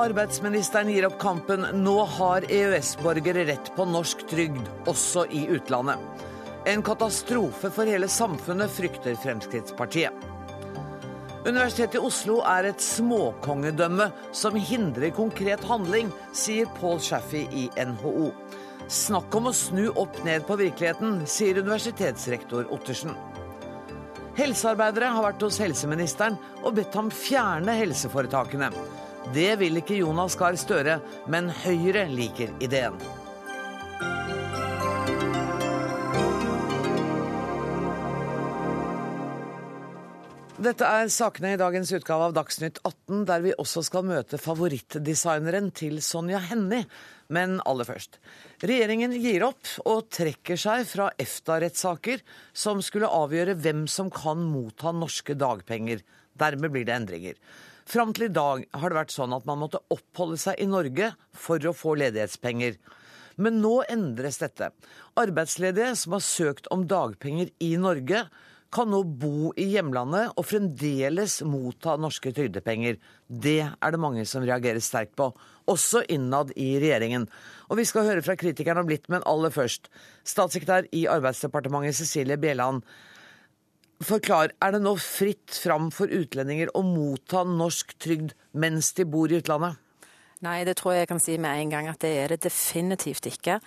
Arbeidsministeren 0.00 0.88
gir 0.88 1.04
opp 1.06 1.18
kampen. 1.20 1.66
Nå 1.84 2.04
har 2.04 2.44
EØS-borgere 2.48 3.44
rett 3.44 3.66
på 3.76 3.84
norsk 3.84 4.22
trygd, 4.30 4.68
også 4.88 5.26
i 5.28 5.42
utlandet. 5.52 6.00
En 6.64 6.80
katastrofe 6.84 7.68
for 7.74 7.88
hele 7.88 8.08
samfunnet, 8.08 8.72
frykter 8.72 9.18
Fremskrittspartiet. 9.20 10.24
Universitetet 11.44 11.98
i 11.98 12.04
Oslo 12.04 12.38
er 12.48 12.70
et 12.70 12.84
småkongedømme 12.84 14.06
som 14.36 14.56
hindrer 14.56 15.12
konkret 15.16 15.64
handling, 15.68 16.08
sier 16.32 16.68
Paul 16.80 16.96
Shaffey 17.04 17.44
i 17.52 17.66
NHO. 17.76 18.30
Snakk 18.88 19.36
om 19.36 19.50
å 19.50 19.54
snu 19.56 19.90
opp 20.00 20.16
ned 20.24 20.48
på 20.48 20.56
virkeligheten, 20.60 21.26
sier 21.28 21.60
universitetsrektor 21.60 22.72
Ottersen. 22.72 23.12
Helsearbeidere 24.40 25.12
har 25.12 25.28
vært 25.28 25.44
hos 25.44 25.60
helseministeren 25.60 26.40
og 26.62 26.76
bedt 26.80 26.96
ham 26.96 27.12
fjerne 27.12 27.76
helseforetakene. 27.82 28.72
Det 29.30 29.52
vil 29.60 29.78
ikke 29.78 30.00
Jonas 30.00 30.34
Gahr 30.34 30.56
Støre, 30.58 30.96
men 31.30 31.52
Høyre 31.62 32.02
liker 32.10 32.50
ideen. 32.58 32.96
Dette 40.60 40.84
er 40.84 41.06
sakene 41.14 41.54
i 41.54 41.60
dagens 41.60 41.92
utgave 41.94 42.26
av 42.26 42.34
Dagsnytt 42.36 42.82
18, 42.82 43.22
der 43.30 43.46
vi 43.46 43.54
også 43.54 43.84
skal 43.86 44.04
møte 44.10 44.36
favorittdesigneren 44.36 45.70
til 45.78 46.02
Sonja 46.04 46.42
Hennie. 46.50 46.90
Men 47.30 47.60
aller 47.70 47.86
først. 47.86 48.18
Regjeringen 48.66 49.14
gir 49.14 49.46
opp 49.46 49.70
og 49.86 50.10
trekker 50.12 50.58
seg 50.58 50.82
fra 50.90 51.06
EFTA-rettssaker 51.22 52.26
som 52.50 52.82
skulle 52.82 53.08
avgjøre 53.08 53.54
hvem 53.62 53.86
som 53.88 54.10
kan 54.12 54.42
motta 54.50 54.90
norske 54.92 55.38
dagpenger. 55.38 56.02
Dermed 56.34 56.74
blir 56.74 56.84
det 56.90 56.98
endringer. 56.98 57.40
Fram 57.90 58.12
til 58.14 58.28
i 58.28 58.30
dag 58.30 58.62
har 58.70 58.92
det 58.92 58.98
vært 59.00 59.14
sånn 59.14 59.32
at 59.34 59.46
man 59.48 59.58
måtte 59.64 59.80
oppholde 59.90 60.38
seg 60.38 60.60
i 60.62 60.68
Norge 60.70 61.08
for 61.34 61.64
å 61.66 61.74
få 61.74 61.96
ledighetspenger. 61.98 62.76
Men 63.42 63.58
nå 63.64 63.80
endres 63.90 64.38
dette. 64.38 64.68
Arbeidsledige 65.18 65.96
som 65.98 66.14
har 66.14 66.22
søkt 66.22 66.68
om 66.70 66.84
dagpenger 66.86 67.50
i 67.58 67.72
Norge, 67.80 68.28
kan 68.70 68.86
nå 68.86 69.00
bo 69.02 69.50
i 69.58 69.64
hjemlandet 69.72 70.36
og 70.38 70.46
fremdeles 70.46 71.40
motta 71.42 71.96
norske 71.98 72.30
trygdepenger. 72.36 73.00
Det 73.26 73.64
er 73.66 73.90
det 73.90 73.98
mange 73.98 74.22
som 74.30 74.44
reagerer 74.46 74.78
sterkt 74.84 75.16
på, 75.18 75.32
også 75.66 76.04
innad 76.14 76.52
i 76.54 76.76
regjeringen. 76.78 77.26
Og 77.66 77.80
vi 77.80 77.88
skal 77.90 78.06
høre 78.06 78.22
fra 78.22 78.38
kritikerne 78.38 78.84
om 78.84 78.92
litt, 78.92 79.10
men 79.10 79.26
aller 79.26 79.50
først. 79.50 79.90
Statssekretær 80.22 80.86
i 80.94 81.08
Arbeidsdepartementet 81.10 81.98
Cecilie 81.98 82.38
Bjelland. 82.38 82.86
Forklar, 84.00 84.54
er 84.64 84.72
det 84.72 84.80
nå 84.80 84.94
fritt 84.96 85.52
fram 85.60 85.90
for 85.92 86.08
utlendinger 86.08 86.70
å 86.72 86.80
motta 86.86 87.44
norsk 87.44 87.98
trygd 88.00 88.32
mens 88.56 88.94
de 88.96 89.04
bor 89.04 89.28
i 89.28 89.40
utlandet? 89.42 89.76
Nei, 90.40 90.62
det 90.64 90.78
tror 90.80 90.94
jeg 90.94 91.04
jeg 91.04 91.10
kan 91.10 91.20
si 91.20 91.34
med 91.36 91.60
en 91.60 91.72
gang 91.74 91.88
at 91.90 92.00
det 92.00 92.14
er 92.16 92.32
det 92.32 92.46
definitivt 92.46 93.28
ikke. 93.28 93.58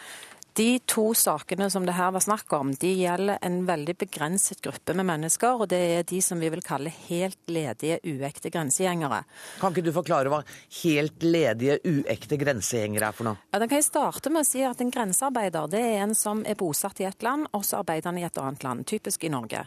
De 0.58 0.80
to 0.86 1.16
sakene 1.18 1.66
som 1.74 1.86
det 1.86 1.96
her 1.98 2.12
var 2.14 2.22
snakk 2.22 2.52
om, 2.54 2.76
de 2.78 2.92
gjelder 2.94 3.40
en 3.46 3.64
veldig 3.66 3.96
begrenset 4.04 4.60
gruppe 4.62 4.94
med 4.94 5.08
mennesker. 5.10 5.62
Og 5.62 5.70
det 5.70 5.80
er 5.96 6.06
de 6.10 6.20
som 6.22 6.42
vi 6.42 6.50
vil 6.54 6.62
kalle 6.66 6.94
helt 7.08 7.40
ledige, 7.50 7.98
uekte 8.06 8.52
grensegjengere. 8.54 9.24
Kan 9.62 9.74
ikke 9.74 9.86
du 9.86 9.94
forklare 9.96 10.30
hva 10.30 10.44
helt 10.84 11.26
ledige, 11.26 11.80
uekte 11.90 12.38
grensegjengere 12.42 13.10
er 13.10 13.18
for 13.18 13.30
noe? 13.32 13.42
Ja, 13.50 13.62
Da 13.62 13.68
kan 13.68 13.82
jeg 13.82 13.90
starte 13.90 14.34
med 14.34 14.46
å 14.46 14.50
si 14.50 14.62
at 14.66 14.82
en 14.82 14.94
grensearbeider 14.94 15.70
det 15.74 15.82
er 15.82 16.06
en 16.06 16.14
som 16.18 16.46
er 16.46 16.58
bosatt 16.58 17.02
i 17.02 17.10
et 17.10 17.26
land, 17.26 17.50
og 17.54 17.66
så 17.66 17.82
arbeider 17.82 18.12
han 18.12 18.22
i 18.22 18.26
et 18.30 18.42
annet 18.42 18.66
land, 18.66 18.86
typisk 18.90 19.26
i 19.26 19.34
Norge. 19.34 19.66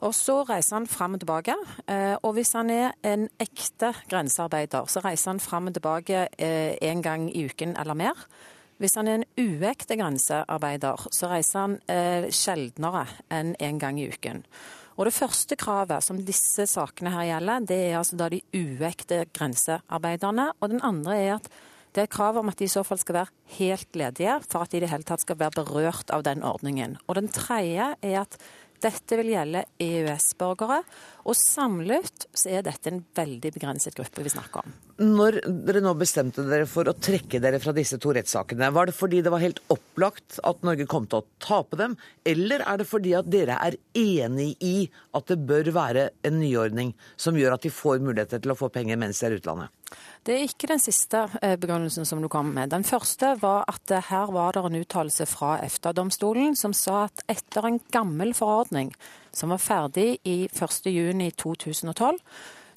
Og 0.00 0.14
Så 0.14 0.44
reiser 0.46 0.76
han 0.76 0.86
fram 0.86 1.16
og 1.16 1.20
tilbake. 1.24 1.54
Eh, 1.90 2.14
og 2.22 2.36
hvis 2.36 2.52
han 2.54 2.70
er 2.70 2.92
en 3.02 3.26
ekte 3.42 3.90
grensearbeider, 4.10 4.86
så 4.86 5.02
reiser 5.02 5.32
han 5.32 5.42
fram 5.42 5.66
og 5.66 5.74
tilbake 5.74 6.28
eh, 6.38 7.02
gang 7.02 7.26
i 7.34 7.44
uken 7.48 7.74
eller 7.76 7.98
mer. 7.98 8.26
Hvis 8.78 8.94
han 8.94 9.08
er 9.08 9.18
en 9.18 9.24
uekte 9.34 9.96
grensearbeider, 9.98 11.08
så 11.10 11.30
reiser 11.32 11.64
han 11.64 11.78
eh, 11.90 12.28
sjeldnere 12.30 13.08
enn 13.28 13.56
en 13.58 13.78
gang 13.78 13.98
i 13.98 14.06
uken. 14.06 14.44
Og 14.98 15.06
Det 15.06 15.14
første 15.14 15.56
kravet 15.56 16.02
som 16.02 16.18
disse 16.26 16.66
sakene 16.66 17.10
her 17.14 17.26
gjelder, 17.32 17.66
det 17.66 17.78
er 17.88 17.98
altså 17.98 18.16
da 18.18 18.28
de 18.28 18.40
uekte 18.54 19.24
grensearbeiderne. 19.34 20.52
Og 20.60 20.70
den 20.70 20.82
andre 20.82 21.18
er 21.18 21.34
at 21.36 21.50
det 21.94 22.04
er 22.04 22.10
krav 22.12 22.36
om 22.38 22.50
at 22.50 22.58
de 22.58 22.66
i 22.66 22.70
så 22.70 22.84
fall 22.86 22.98
skal 23.00 23.14
være 23.14 23.34
helt 23.58 23.96
ledige 23.96 24.34
for 24.46 24.62
at 24.62 24.70
de 24.70 24.78
i 24.78 24.82
det 24.84 24.90
hele 24.90 25.06
tatt 25.06 25.22
skal 25.24 25.38
være 25.38 25.56
berørt 25.58 26.10
av 26.14 26.22
den 26.26 26.44
ordningen. 26.46 26.98
Og 27.06 27.16
den 27.18 27.30
tredje 27.34 27.94
er 28.02 28.20
at 28.20 28.36
dette 28.82 29.18
vil 29.20 29.32
gjelde 29.34 29.64
EØS-borgere. 29.82 30.82
Og 31.28 31.36
samlet 31.36 32.24
så 32.32 32.54
er 32.56 32.62
dette 32.64 32.88
en 32.88 33.02
veldig 33.16 33.50
begrenset 33.52 33.96
gruppe 33.96 34.24
vi 34.24 34.32
snakker 34.32 34.62
om. 34.62 34.76
Når 35.04 35.36
dere 35.66 35.82
nå 35.84 35.92
bestemte 36.00 36.42
dere 36.48 36.64
for 36.66 36.88
å 36.88 36.96
trekke 36.96 37.40
dere 37.42 37.60
fra 37.60 37.74
disse 37.76 37.98
to 38.00 38.14
rettssakene, 38.16 38.70
var 38.74 38.88
det 38.88 38.96
fordi 38.96 39.20
det 39.22 39.32
var 39.34 39.44
helt 39.44 39.60
opplagt 39.70 40.40
at 40.48 40.64
Norge 40.66 40.88
kom 40.88 41.04
til 41.06 41.20
å 41.20 41.26
tape 41.44 41.76
dem, 41.78 41.98
eller 42.24 42.64
er 42.64 42.80
det 42.80 42.88
fordi 42.88 43.12
at 43.18 43.28
dere 43.28 43.58
er 43.60 43.76
enig 43.98 44.54
i 44.64 44.88
at 45.14 45.28
det 45.28 45.38
bør 45.50 45.68
være 45.76 46.08
en 46.26 46.40
nyordning 46.40 46.94
som 47.20 47.36
gjør 47.36 47.58
at 47.58 47.68
de 47.68 47.74
får 47.76 48.00
muligheter 48.02 48.42
til 48.42 48.54
å 48.54 48.58
få 48.58 48.72
penger 48.72 48.98
mens 48.98 49.20
de 49.20 49.28
er 49.28 49.36
i 49.36 49.42
utlandet? 49.42 49.74
Det 50.24 50.34
er 50.34 50.48
ikke 50.48 50.68
den 50.68 50.82
siste 50.82 51.22
eh, 51.40 51.54
begrunnelsen 51.60 52.08
som 52.08 52.20
du 52.20 52.28
kom 52.32 52.50
med. 52.56 52.72
Den 52.72 52.84
første 52.84 53.34
var 53.40 53.62
at 53.70 53.92
her 54.10 54.32
var 54.34 54.56
det 54.56 54.64
en 54.66 54.80
uttalelse 54.80 55.28
fra 55.28 55.54
EFTA-domstolen 55.64 56.56
som 56.58 56.74
sa 56.76 57.06
at 57.06 57.24
etter 57.30 57.68
en 57.68 57.80
gammel 57.94 58.34
forordning 58.36 58.92
som 59.38 59.54
var 59.54 59.62
ferdig 59.62 60.18
i 60.26 60.38
1.6.2012, 60.50 62.18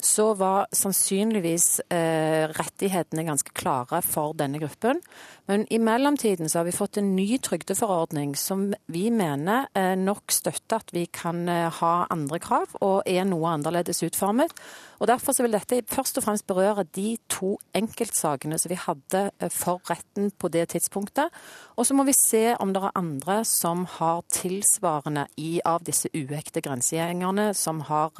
så 0.02 0.32
var 0.34 0.66
sannsynligvis 0.74 1.80
eh, 1.94 2.48
rettighetene 2.50 3.26
ganske 3.26 3.52
klare 3.54 4.00
for 4.02 4.34
denne 4.38 4.58
gruppen. 4.62 4.98
Men 5.46 5.72
i 5.72 5.78
mellomtiden 5.78 6.48
så 6.48 6.58
har 6.58 6.64
vi 6.64 6.72
fått 6.72 6.96
en 6.96 7.16
ny 7.16 7.38
trygdeforordning 7.38 8.36
som 8.36 8.74
vi 8.86 9.08
mener 9.10 9.66
eh, 9.74 9.96
nok 9.98 10.30
støtter 10.30 10.78
at 10.78 10.92
vi 10.94 11.06
kan 11.10 11.48
eh, 11.50 11.66
ha 11.80 11.92
andre 12.14 12.38
krav, 12.42 12.76
og 12.80 13.02
er 13.10 13.26
noe 13.26 13.50
annerledes 13.50 14.04
utformet. 14.06 14.54
Og 15.02 15.08
Derfor 15.10 15.34
så 15.34 15.42
vil 15.42 15.56
dette 15.56 15.80
først 15.90 16.20
og 16.20 16.26
fremst 16.28 16.46
berøre 16.46 16.84
de 16.94 17.16
to 17.32 17.56
enkeltsakene 17.74 18.58
som 18.60 18.70
vi 18.70 18.78
hadde 18.78 19.24
eh, 19.42 19.50
for 19.50 19.82
retten 19.90 20.30
på 20.30 20.50
det 20.54 20.68
tidspunktet. 20.76 21.34
Og 21.74 21.88
så 21.88 21.96
må 21.98 22.06
vi 22.06 22.14
se 22.14 22.54
om 22.62 22.70
det 22.70 22.84
er 22.84 22.94
andre 22.98 23.40
som 23.48 23.82
har 23.98 24.22
tilsvarende 24.30 25.26
i 25.42 25.56
av 25.66 25.82
disse 25.82 26.06
uekte 26.14 26.62
grensegjengerne 26.62 27.50
som, 27.56 27.80
har, 27.88 28.12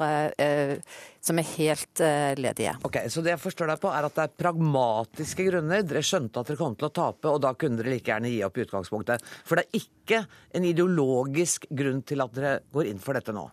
som 1.23 1.39
er 1.39 1.49
helt 1.53 2.01
ledige. 2.39 2.73
Ok, 2.83 2.97
Så 3.13 3.21
det 3.23 3.35
jeg 3.35 3.43
forstår 3.43 3.69
deg 3.71 3.83
på, 3.83 3.91
er 3.93 4.07
at 4.07 4.17
det 4.17 4.25
er 4.25 4.35
pragmatiske 4.43 5.45
grunner. 5.47 5.85
Dere 5.87 6.03
skjønte 6.03 6.41
at 6.41 6.49
dere 6.49 6.59
kom 6.59 6.75
til 6.75 6.89
å 6.89 6.93
tape, 6.93 7.12
og 7.29 7.39
da 7.43 7.53
kunne 7.53 7.79
dere 7.79 7.93
like 7.93 8.09
gjerne 8.09 8.31
gi 8.33 8.41
opp 8.45 8.57
i 8.57 8.65
utgangspunktet. 8.65 9.23
For 9.45 9.59
det 9.59 9.67
er 9.67 9.81
ikke 9.83 10.23
en 10.57 10.67
ideologisk 10.67 11.69
grunn 11.69 12.03
til 12.07 12.25
at 12.25 12.35
dere 12.35 12.59
går 12.73 12.91
inn 12.91 13.01
for 13.03 13.17
dette 13.17 13.35
nå? 13.35 13.47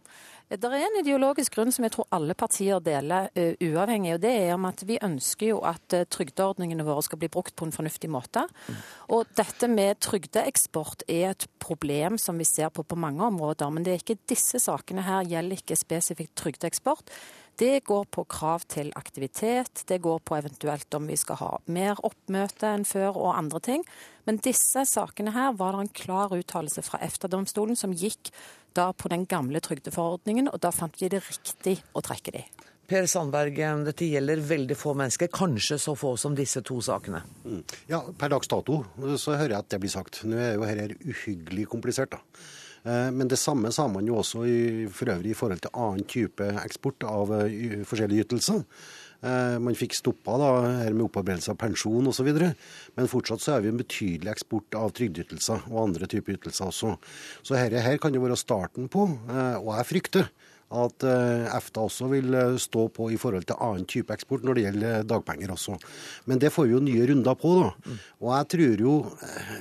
Det 0.50 0.66
er 0.66 0.82
en 0.82 0.96
ideologisk 0.98 1.54
grunn 1.54 1.70
som 1.70 1.84
jeg 1.86 1.92
tror 1.94 2.08
alle 2.10 2.34
partier 2.34 2.80
deler 2.82 3.28
uh, 3.38 3.52
uavhengig. 3.62 4.16
og 4.16 4.22
Det 4.24 4.32
er 4.34 4.56
om 4.56 4.64
at 4.66 4.82
vi 4.82 4.96
ønsker 4.98 5.52
jo 5.52 5.60
at 5.62 5.94
uh, 5.94 6.02
trygdeordningene 6.10 6.82
våre 6.82 7.04
skal 7.06 7.20
bli 7.22 7.28
brukt 7.30 7.54
på 7.54 7.68
en 7.68 7.74
fornuftig 7.74 8.10
måte. 8.10 8.42
Mm. 8.66 8.80
Og 9.14 9.30
dette 9.38 9.68
med 9.70 10.00
trygdeeksport 10.02 11.04
er 11.06 11.36
et 11.36 11.46
problem 11.62 12.18
som 12.18 12.40
vi 12.40 12.48
ser 12.50 12.74
på 12.74 12.82
på 12.82 12.98
mange 12.98 13.22
områder. 13.22 13.70
Men 13.70 13.86
det 13.86 13.94
er 13.94 14.02
ikke 14.02 14.18
disse 14.26 14.58
sakene 14.58 15.06
her 15.06 15.22
gjelder 15.30 15.62
ikke 15.62 15.78
spesifikt 15.78 16.34
trygdeeksport. 16.42 17.14
Det 17.58 17.82
går 17.84 18.06
på 18.14 18.24
krav 18.30 18.64
til 18.72 18.92
aktivitet, 18.96 19.82
det 19.88 20.00
går 20.04 20.22
på 20.24 20.36
eventuelt 20.38 20.94
om 20.96 21.08
vi 21.10 21.16
skal 21.20 21.40
ha 21.40 21.50
mer 21.66 22.00
oppmøte 22.06 22.70
enn 22.70 22.86
før 22.88 23.18
og 23.18 23.34
andre 23.34 23.60
ting. 23.66 23.84
Men 24.28 24.40
disse 24.44 24.86
sakene 24.88 25.34
her 25.34 25.52
var 25.58 25.76
det 25.76 25.84
en 25.84 25.94
klar 26.02 26.32
uttalelse 26.36 26.84
fra 26.86 27.02
EFTA-domstolen 27.04 27.76
som 27.76 27.92
gikk 27.92 28.32
da 28.78 28.92
på 28.94 29.10
den 29.10 29.26
gamle 29.26 29.60
trygdeforordningen, 29.60 30.48
og 30.52 30.60
da 30.62 30.70
fant 30.72 30.96
vi 31.00 31.10
det 31.10 31.24
riktig 31.26 31.80
å 31.92 32.02
trekke 32.06 32.36
de. 32.38 32.44
Per 32.90 33.06
Sandberg, 33.06 33.58
dette 33.86 34.06
gjelder 34.08 34.40
veldig 34.42 34.74
få 34.74 34.96
mennesker, 34.98 35.30
kanskje 35.30 35.76
så 35.78 35.92
få 35.98 36.16
som 36.18 36.34
disse 36.34 36.58
to 36.66 36.80
sakene? 36.82 37.20
Mm. 37.44 37.60
Ja, 37.90 38.00
per 38.18 38.32
dags 38.32 38.50
dato 38.50 38.80
så 39.14 39.36
hører 39.36 39.54
jeg 39.54 39.60
at 39.60 39.68
det 39.70 39.78
blir 39.84 39.92
sagt. 39.92 40.24
Nå 40.26 40.40
er 40.40 40.56
jo 40.56 40.66
dette 40.66 40.98
uhyggelig 41.06 41.68
komplisert, 41.70 42.16
da. 42.16 42.22
Eh, 42.82 43.10
men 43.12 43.28
det 43.28 43.38
samme 43.40 43.72
sa 43.74 43.86
man 43.92 44.08
jo 44.08 44.20
også 44.20 44.46
i, 44.48 44.88
for 44.92 45.12
øvrig 45.12 45.34
i 45.34 45.36
forhold 45.36 45.62
til 45.64 45.76
annen 45.76 46.06
type 46.08 46.48
eksport 46.64 47.04
av 47.08 47.32
eh, 47.42 47.80
forskjellige 47.86 48.26
ytelser. 48.26 48.62
Eh, 49.20 49.56
man 49.60 49.76
fikk 49.76 49.98
stoppa 49.98 50.38
da, 50.40 50.50
her 50.84 50.96
med 50.96 51.08
opparbeidelse 51.10 51.52
av 51.52 51.60
pensjon 51.60 52.08
osv. 52.08 52.30
Men 52.96 53.10
fortsatt 53.10 53.44
så 53.44 53.56
er 53.56 53.66
vi 53.66 53.72
en 53.72 53.80
betydelig 53.80 54.32
eksport 54.32 54.78
av 54.80 54.94
trygdeytelser 54.96 55.68
og 55.68 55.82
andre 55.88 56.08
typer 56.10 56.38
ytelser 56.38 56.70
også. 56.70 56.94
Så 57.42 57.58
dette 57.58 57.84
her 57.84 58.00
kan 58.00 58.16
jo 58.16 58.24
være 58.24 58.40
starten 58.40 58.88
på, 58.92 59.06
og 59.10 59.74
jeg 59.76 59.90
frykter 59.90 60.32
at 60.70 61.02
EFTA 61.02 61.82
også 61.82 62.06
vil 62.12 62.36
stå 62.62 62.86
på 62.94 63.08
i 63.10 63.18
forhold 63.18 63.48
til 63.48 63.58
annen 63.58 63.88
type 63.90 64.14
eksport 64.14 64.44
når 64.46 64.56
det 64.56 64.64
gjelder 64.66 65.06
dagpenger 65.10 65.50
også. 65.56 65.78
Men 66.30 66.38
det 66.42 66.52
får 66.54 66.68
vi 66.68 66.76
jo 66.76 66.82
nye 66.84 67.08
runder 67.10 67.38
på, 67.40 67.54
da. 67.58 67.96
Og 68.22 68.30
jeg 68.36 68.50
tror 68.54 68.84
jo, 68.86 68.94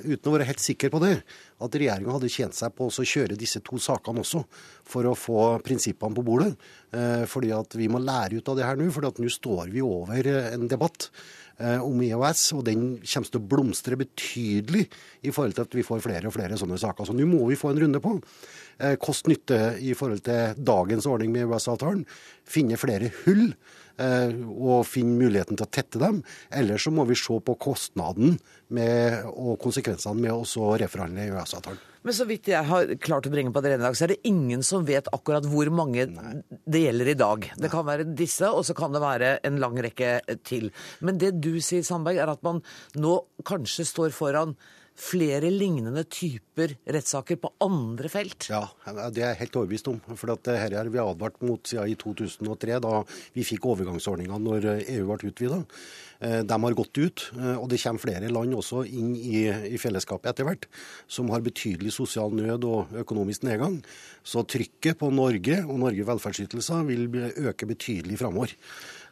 uten 0.05 0.29
å 0.29 0.35
være 0.35 0.49
helt 0.51 0.61
sikker 0.61 0.93
på 0.93 1.01
det, 1.01 1.15
at 1.59 1.75
regjeringa 1.75 2.15
hadde 2.15 2.31
tjent 2.31 2.55
seg 2.55 2.75
på 2.75 2.87
å 2.87 3.07
kjøre 3.11 3.37
disse 3.39 3.61
to 3.65 3.79
sakene 3.81 4.23
også, 4.23 4.43
for 4.89 5.09
å 5.09 5.17
få 5.17 5.41
prinsippene 5.65 6.15
på 6.15 6.25
bordet. 6.25 6.53
Eh, 6.95 7.25
fordi 7.29 7.51
at 7.53 7.75
vi 7.77 7.89
må 7.91 8.01
lære 8.01 8.39
ut 8.39 8.49
av 8.49 8.57
det 8.57 8.65
her 8.67 8.79
nå, 8.79 8.87
for 8.93 9.05
nå 9.05 9.33
står 9.33 9.73
vi 9.73 9.83
over 9.85 10.29
en 10.39 10.69
debatt 10.71 11.09
eh, 11.09 11.48
om 11.59 12.01
IOS, 12.05 12.43
og 12.55 12.63
den 12.67 12.83
kommer 13.03 13.31
til 13.33 13.41
å 13.41 13.47
blomstre 13.51 13.97
betydelig 13.99 14.85
i 15.27 15.33
forhold 15.35 15.57
til 15.57 15.65
at 15.65 15.75
vi 15.75 15.83
får 15.83 16.05
flere 16.05 16.29
og 16.29 16.35
flere 16.37 16.59
sånne 16.59 16.79
saker. 16.79 17.09
Så 17.09 17.15
nå 17.17 17.27
må 17.27 17.41
vi 17.49 17.57
få 17.59 17.73
en 17.73 17.81
runde 17.83 17.99
på. 18.03 18.13
Kost-nytte 19.03 19.75
i 19.83 19.91
forhold 19.97 20.23
til 20.23 20.61
dagens 20.63 21.09
ordning 21.11 21.33
med 21.35 21.49
EØS-avtalen. 21.49 22.05
Finne 22.47 22.79
flere 22.79 23.11
hull 23.25 23.49
Eh, 23.99 24.31
og 24.47 24.87
finne 24.87 25.17
muligheten 25.19 25.59
til 25.59 25.67
å 25.67 25.71
tette 25.71 25.99
dem. 25.99 26.21
Eller 26.55 26.79
så 26.79 26.91
må 26.93 27.05
vi 27.09 27.17
se 27.19 27.35
på 27.43 27.57
kostnaden 27.59 28.37
med, 28.75 29.25
og 29.33 29.59
konsekvensene 29.63 30.23
med 30.23 30.35
å 30.35 30.73
reforhandle 30.79 31.27
EØS-avtalen. 31.27 31.88
Men 32.05 32.15
så 32.15 32.25
vidt 32.29 32.47
jeg 32.47 32.63
har 32.69 32.93
klart 33.03 33.27
å 33.27 33.31
bringe 33.33 33.51
på 33.55 33.61
det 33.63 33.73
rene 33.73 33.83
dag, 33.83 33.97
så 33.97 34.05
er 34.05 34.13
det 34.13 34.21
ingen 34.29 34.63
som 34.65 34.85
vet 34.87 35.09
akkurat 35.15 35.47
hvor 35.49 35.71
mange 35.73 36.05
Nei. 36.13 36.33
det 36.47 36.83
gjelder 36.85 37.11
i 37.11 37.17
dag. 37.19 37.47
Det 37.59 37.71
kan 37.73 37.87
være 37.87 38.07
disse, 38.07 38.47
og 38.47 38.63
så 38.67 38.75
kan 38.77 38.95
det 38.95 39.03
være 39.03 39.33
en 39.47 39.59
lang 39.59 39.75
rekke 39.83 40.17
til. 40.47 40.69
Men 41.03 41.19
det 41.19 41.35
du 41.43 41.57
sier, 41.59 41.83
Sandberg, 41.83 42.21
er 42.23 42.31
at 42.31 42.45
man 42.45 42.63
nå 42.95 43.17
kanskje 43.47 43.87
står 43.89 44.15
foran 44.15 44.55
flere 44.99 45.49
lignende 45.53 46.03
typer 46.11 46.75
rettssaker 46.83 47.39
på 47.39 47.53
andre 47.63 48.11
felt? 48.11 48.49
Ja, 48.51 48.65
det 49.09 49.23
er 49.23 49.31
jeg 49.31 49.41
helt 49.45 49.57
overbevist 49.61 49.89
om. 49.91 50.01
For 50.11 50.31
dette 50.33 50.57
har 50.59 50.91
vi 50.91 51.01
advart 51.01 51.39
mot 51.45 51.63
siden 51.67 51.93
i 51.93 51.97
2003, 51.99 52.79
da 52.83 52.99
vi 53.35 53.47
fikk 53.47 53.69
overgangsordninga 53.71 54.39
når 54.43 54.69
EU 54.81 55.07
ble 55.07 55.31
utvida. 55.31 55.63
Eh, 56.19 56.41
de 56.43 56.59
har 56.65 56.75
gått 56.75 56.99
ut, 56.99 57.25
eh, 57.37 57.55
og 57.55 57.69
det 57.71 57.79
kommer 57.79 58.03
flere 58.03 58.31
land 58.31 58.55
også 58.57 58.83
inn 58.85 59.13
i, 59.15 59.47
i 59.47 59.79
fellesskapet 59.79 60.33
etter 60.33 60.47
hvert, 60.49 60.67
som 61.07 61.31
har 61.31 61.45
betydelig 61.45 61.93
sosial 61.95 62.35
nød 62.35 62.67
og 62.67 62.95
økonomisk 63.05 63.47
nedgang. 63.47 63.79
Så 64.23 64.43
trykket 64.43 64.99
på 64.99 65.13
Norge 65.15 65.61
og 65.63 65.79
Norge 65.79 66.07
velferdsytelser 66.09 66.83
vil 66.89 67.07
øke 67.47 67.69
betydelig 67.69 68.19
framover. 68.19 68.57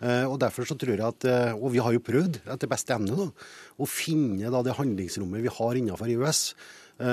Eh, 0.02 0.26
og 0.26 0.40
derfor 0.44 0.68
så 0.70 0.78
tror 0.80 0.96
jeg 0.96 1.06
at, 1.06 1.30
og 1.58 1.70
vi 1.74 1.84
har 1.84 1.96
jo 1.96 2.04
prøvd 2.04 2.42
etter 2.46 2.72
beste 2.72 2.96
evne 2.96 3.18
da, 3.18 3.30
å 3.78 3.88
finne 3.90 4.52
da, 4.54 4.64
det 4.66 4.78
handlingsrommet 4.78 5.46
vi 5.46 5.56
har 5.60 5.80
innenfor 5.80 6.12
EØS 6.16 6.44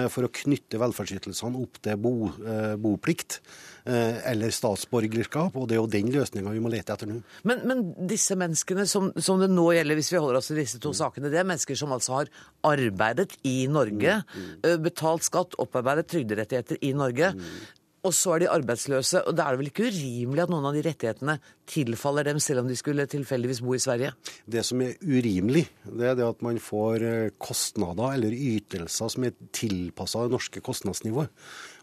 for 0.08 0.24
å 0.24 0.30
knytte 0.32 0.78
velferdsytelsene 0.80 1.58
opp 1.60 1.74
til 1.84 1.98
bo, 2.00 2.14
boplikt. 2.80 3.42
Eh, 3.84 4.30
eller 4.30 4.48
statsborgerskap. 4.48 5.56
Og 5.60 5.66
det 5.68 5.76
er 5.76 5.82
jo 5.82 5.88
den 5.92 6.06
løsninga 6.08 6.54
vi 6.54 6.60
må 6.64 6.70
lete 6.72 6.94
etter 6.94 7.10
nå. 7.10 7.18
Men, 7.44 7.66
men 7.68 7.82
disse 8.08 8.32
menneskene 8.40 8.86
som, 8.88 9.10
som, 9.20 9.42
det 9.42 9.50
nå 9.52 9.66
gjelder, 9.76 9.98
hvis 10.00 10.08
vi 10.14 10.22
holder 10.22 10.38
oss 10.38 10.48
til 10.48 10.60
disse 10.62 10.80
to 10.80 10.94
mm. 10.94 10.96
sakene, 11.02 11.32
det 11.32 11.42
er 11.42 11.48
mennesker 11.50 11.76
som 11.76 11.92
altså 11.92 12.14
har 12.16 12.30
arbeidet 12.64 13.34
i 13.44 13.66
Norge, 13.68 14.22
mm. 14.24 14.38
mm. 14.40 14.54
Eh, 14.64 14.78
betalt 14.80 15.28
skatt, 15.28 15.58
opparbeidet 15.60 16.08
trygderettigheter 16.14 16.80
i 16.80 16.94
Norge. 16.96 17.34
Mm. 17.36 17.83
Og 18.04 18.12
så 18.12 18.34
er 18.34 18.44
de 18.44 18.50
arbeidsløse. 18.52 19.22
og 19.24 19.36
Da 19.36 19.46
er 19.46 19.54
det 19.54 19.60
vel 19.62 19.70
ikke 19.70 19.88
urimelig 19.88 20.42
at 20.44 20.50
noen 20.52 20.66
av 20.68 20.76
de 20.76 20.82
rettighetene 20.84 21.38
tilfaller 21.70 22.28
dem, 22.28 22.40
selv 22.42 22.60
om 22.60 22.68
de 22.68 22.76
skulle 22.76 23.06
tilfeldigvis 23.08 23.62
bo 23.64 23.72
i 23.76 23.80
Sverige? 23.80 24.12
Det 24.44 24.64
som 24.66 24.82
er 24.84 24.98
urimelig, 25.00 25.64
det 25.88 26.10
er 26.10 26.18
det 26.18 26.26
at 26.28 26.44
man 26.44 26.60
får 26.60 27.06
eh, 27.08 27.30
kostnader 27.40 28.18
eller 28.18 28.36
ytelser 28.36 29.08
som 29.08 29.24
er 29.24 29.32
tilpassa 29.56 30.26
det 30.26 30.36
norske 30.36 30.60
kostnadsnivået. 30.64 31.32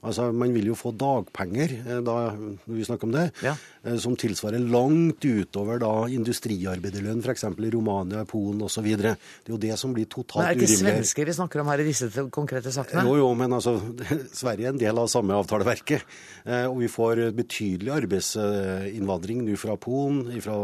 Altså, 0.02 0.32
Man 0.34 0.54
vil 0.56 0.72
jo 0.72 0.76
få 0.78 0.92
dagpenger, 0.98 1.76
da, 2.02 2.02
da 2.02 2.74
vi 2.74 2.86
snakker 2.88 3.06
om 3.06 3.14
det, 3.14 3.28
ja. 3.46 3.54
Eh, 3.86 3.98
som 4.02 4.16
tilsvarer 4.18 4.62
langt 4.74 5.22
utover 5.22 5.78
da 5.82 5.92
industriarbeiderlønn, 6.10 7.22
f.eks. 7.22 7.46
i 7.46 7.72
Romania, 7.76 8.24
Polen 8.30 8.64
osv. 8.66 8.88
Det 8.88 9.12
er 9.12 9.54
jo 9.54 9.60
det 9.62 9.78
som 9.78 9.94
blir 9.94 10.10
totalt 10.10 10.42
urimelig. 10.42 10.50
Men 10.50 10.58
Er 10.58 10.58
det 10.58 10.70
ikke 10.70 10.82
svensker 10.82 11.30
vi 11.30 11.36
snakker 11.38 11.62
om 11.62 11.70
her 11.70 11.84
i 11.84 11.86
disse 11.86 12.26
konkrete 12.34 12.74
sakene? 12.74 13.06
Jo, 13.06 13.20
jo, 13.22 13.30
men 13.38 13.54
altså, 13.58 13.76
Sverige 14.42 14.72
er 14.72 14.76
en 14.76 14.82
del 14.82 15.02
av 15.04 15.10
samme 15.12 15.38
avtaleverket. 15.38 16.06
Eh, 16.46 16.66
og 16.66 16.82
vi 16.82 16.90
får 16.90 17.24
betydelig 17.38 17.94
arbeidsinnvandring 18.00 19.46
nå 19.46 19.60
fra 19.62 19.78
Polen, 19.82 20.24
fra 20.42 20.58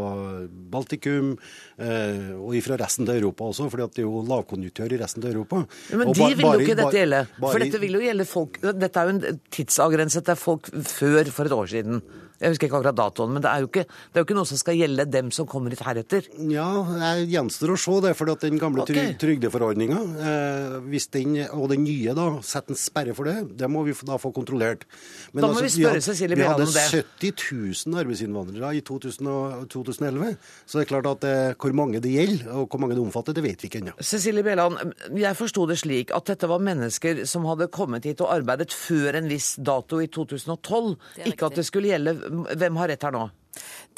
Baltikum 0.48 1.36
og 1.78 2.54
fra 2.64 2.74
resten 2.80 3.06
av 3.06 3.14
Europa 3.14 3.46
også, 3.46 3.68
for 3.70 3.78
det 3.84 4.00
er 4.00 4.06
jo 4.06 4.22
lavkonjunktur 4.26 4.90
i 4.94 4.98
resten 4.98 5.22
av 5.22 5.30
Europa. 5.30 5.60
Men 5.94 6.10
de 6.10 6.26
vil 6.34 6.46
jo 6.46 6.64
ikke 6.64 6.76
dette 6.80 6.98
gjelde. 6.98 7.20
For 7.38 7.62
dette 7.62 7.80
vil 7.82 7.98
jo 7.98 8.02
gjelde 8.02 8.26
folk 8.26 8.58
Dette 8.64 8.98
er 8.98 9.06
jo 9.06 9.14
en 9.14 9.27
tidsavgrenset 9.54 10.26
til 10.26 10.38
folk 10.38 10.70
før 10.86 11.30
for 11.34 11.48
et 11.48 11.52
år 11.52 11.66
siden. 11.66 12.02
Jeg 12.38 12.54
husker 12.54 12.68
ikke 12.68 12.80
akkurat 12.80 12.98
datoen, 12.98 13.34
men 13.36 13.44
det 13.44 13.50
er, 13.50 13.64
jo 13.64 13.70
ikke, 13.70 13.84
det 13.84 14.18
er 14.18 14.24
jo 14.24 14.28
ikke 14.28 14.38
noe 14.38 14.50
som 14.50 14.60
skal 14.60 14.78
gjelde 14.78 15.08
dem 15.10 15.32
som 15.34 15.48
kommer 15.50 15.74
hit 15.74 15.82
heretter. 15.86 16.28
Ja, 16.50 16.68
det 16.86 17.28
gjenstår 17.32 17.74
å 17.74 17.78
se 17.80 17.96
det. 18.04 18.14
For 18.18 18.32
at 18.32 18.46
den 18.46 18.58
gamle 18.60 18.84
okay. 18.84 19.14
trygdeforordninga, 19.20 19.98
eh, 20.30 21.48
og 21.52 21.66
den 21.72 21.84
nye 21.84 22.14
da, 22.16 22.28
setter 22.46 22.74
en 22.74 22.80
sperre 22.80 23.14
for 23.16 23.28
det, 23.28 23.58
det 23.58 23.70
må 23.70 23.84
vi 23.86 23.94
da 24.08 24.18
få 24.20 24.32
kontrollert. 24.34 24.86
Men 25.32 25.44
da 25.44 25.52
må 25.52 25.58
altså, 25.58 25.66
vi 25.66 25.84
spørre 25.84 26.02
Cecilie 26.04 26.38
Bjelland 26.38 26.66
om 26.66 26.72
det. 26.72 26.86
Vi 26.88 27.02
hadde 27.02 27.34
70 27.44 27.86
000 27.88 28.02
arbeidsinnvandrere 28.02 28.74
i 28.78 28.84
2000 28.86 29.28
2011. 29.68 30.36
Så 30.66 30.78
det 30.78 30.84
er 30.84 30.90
klart 30.90 31.08
at 31.10 31.26
eh, 31.26 31.54
hvor 31.58 31.74
mange 31.76 32.00
det 32.02 32.12
gjelder, 32.12 32.48
og 32.54 32.68
hvor 32.70 32.82
mange 32.82 32.96
det 32.96 33.02
omfatter, 33.02 33.36
det 33.36 33.44
vet 33.44 33.62
vi 33.62 33.70
ikke 33.70 33.82
ennå. 33.82 33.94
Cecilie 34.04 34.44
Bjelland, 34.46 34.78
jeg 35.18 35.38
forsto 35.38 35.66
det 35.68 35.78
slik 35.82 36.12
at 36.16 36.28
dette 36.30 36.50
var 36.50 36.62
mennesker 36.64 37.24
som 37.28 37.46
hadde 37.48 37.70
kommet 37.74 38.06
hit 38.08 38.22
og 38.24 38.32
arbeidet 38.34 38.70
før 38.74 39.20
en 39.20 39.30
viss 39.30 39.54
dato 39.56 40.00
i 40.02 40.08
2012. 40.12 40.94
Ikke 41.28 41.50
at 41.50 41.58
det 41.58 41.66
skulle 41.68 41.92
gjelde 41.92 42.16
hvem 42.28 42.80
har 42.80 42.92
rett 42.92 43.06
her 43.08 43.14
nå? 43.14 43.26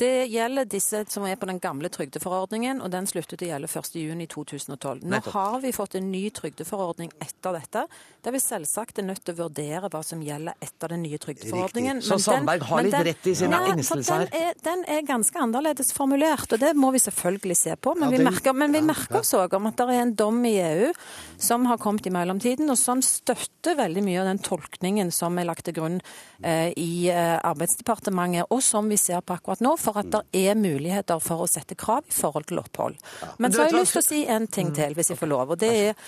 Det 0.00 0.26
gjelder 0.32 0.64
disse 0.64 1.02
som 1.12 1.26
er 1.28 1.36
på 1.36 1.44
den 1.44 1.58
gamle 1.60 1.90
trygdeforordningen, 1.92 2.78
og 2.80 2.88
den 2.88 3.04
sluttet 3.08 3.42
å 3.44 3.48
gjelde 3.50 3.68
1.6.2012. 3.68 5.02
Nå 5.04 5.18
har 5.34 5.58
vi 5.60 5.72
fått 5.76 5.98
en 5.98 6.06
ny 6.08 6.22
trygdeforordning 6.32 7.10
etter 7.20 7.58
dette, 7.58 7.82
der 8.24 8.32
vi 8.32 8.40
selvsagt 8.40 9.02
er 9.02 9.04
nødt 9.10 9.20
til 9.26 9.36
å 9.36 9.42
vurdere 9.42 9.90
hva 9.92 10.00
som 10.06 10.22
gjelder 10.24 10.56
etter 10.64 10.94
den 10.94 11.04
nye 11.04 11.20
trygdeforordningen. 11.20 12.00
Så 12.04 12.16
Sandberg 12.16 12.64
har 12.70 12.86
litt 12.86 12.96
rett 13.10 13.28
i 13.28 13.34
sine 13.42 13.58
ja, 13.60 13.74
engstelser 13.74 14.24
her? 14.24 14.32
Den, 14.32 14.62
den 14.64 14.86
er, 14.88 15.02
ganske 15.10 15.42
annerledes 15.44 15.92
formulert, 15.92 16.48
og 16.48 16.64
det 16.64 16.72
må 16.80 16.94
vi 16.96 17.02
selvfølgelig 17.04 17.58
se 17.60 17.76
på. 17.76 17.92
Men 18.00 18.08
ja, 18.08 18.14
det, 18.16 18.22
vi 18.22 18.28
merker, 18.30 18.56
men 18.56 18.76
vi 18.78 18.82
merker 18.88 19.20
oss 19.20 19.34
òg 19.36 19.58
om 19.60 19.68
at 19.68 19.76
det 19.82 19.88
er 19.98 20.02
en 20.06 20.16
dom 20.16 20.40
i 20.48 20.54
EU 20.64 20.90
som 21.36 21.68
har 21.68 21.80
kommet 21.82 22.08
i 22.08 22.14
mellomtiden, 22.14 22.72
og 22.72 22.80
som 22.80 23.04
støtter 23.04 23.76
veldig 23.76 24.06
mye 24.08 24.24
av 24.24 24.32
den 24.32 24.40
tolkningen 24.48 25.12
som 25.12 25.36
er 25.36 25.50
lagt 25.52 25.68
til 25.68 25.76
grunn 25.76 26.00
eh, 26.40 26.72
i 26.72 27.08
eh, 27.12 27.36
Arbeidsdepartementet, 27.36 28.48
og 28.48 28.64
som 28.64 28.88
vi 28.88 28.96
ser 29.00 29.20
på 29.20 29.36
akkurat 29.36 29.60
nå. 29.64 29.76
For 29.80 29.89
for 29.92 30.02
at 30.02 30.12
det 30.14 30.44
er 30.46 30.58
muligheter 30.58 31.22
for 31.24 31.44
å 31.44 31.50
sette 31.50 31.78
krav 31.78 32.06
i 32.08 32.14
forhold 32.14 32.50
til 32.50 32.62
opphold. 32.62 33.00
Men 33.38 33.52
så 33.52 33.64
har 33.64 33.72
jeg 33.72 33.80
lyst 33.80 33.98
til 33.98 34.04
å 34.04 34.08
si 34.10 34.20
en 34.26 34.46
ting 34.50 34.74
til, 34.76 34.94
hvis 34.98 35.12
jeg 35.12 35.20
får 35.20 35.34
lov. 35.34 35.56
og 35.56 35.60
det 35.60 35.72
er 35.88 35.98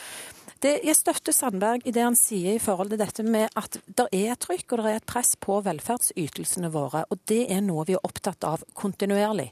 det, 0.63 0.77
jeg 0.87 0.95
støtter 0.95 1.35
Sandberg 1.35 1.83
i 1.91 1.93
det 1.95 2.05
han 2.05 2.15
sier 2.15 2.55
i 2.55 2.63
forhold 2.63 2.93
til 2.93 3.01
dette 3.01 3.25
med 3.27 3.51
at 3.59 3.81
det 3.83 4.05
er 4.15 4.29
et 4.31 4.43
trykk 4.43 4.77
og 4.77 4.83
det 4.83 4.93
er 4.93 5.01
et 5.01 5.09
press 5.11 5.33
på 5.43 5.57
velferdsytelsene 5.67 6.71
våre. 6.71 7.03
Og 7.11 7.19
det 7.27 7.41
er 7.51 7.65
noe 7.67 7.83
vi 7.89 7.97
er 7.97 8.07
opptatt 8.07 8.47
av 8.47 8.63
kontinuerlig. 8.79 9.49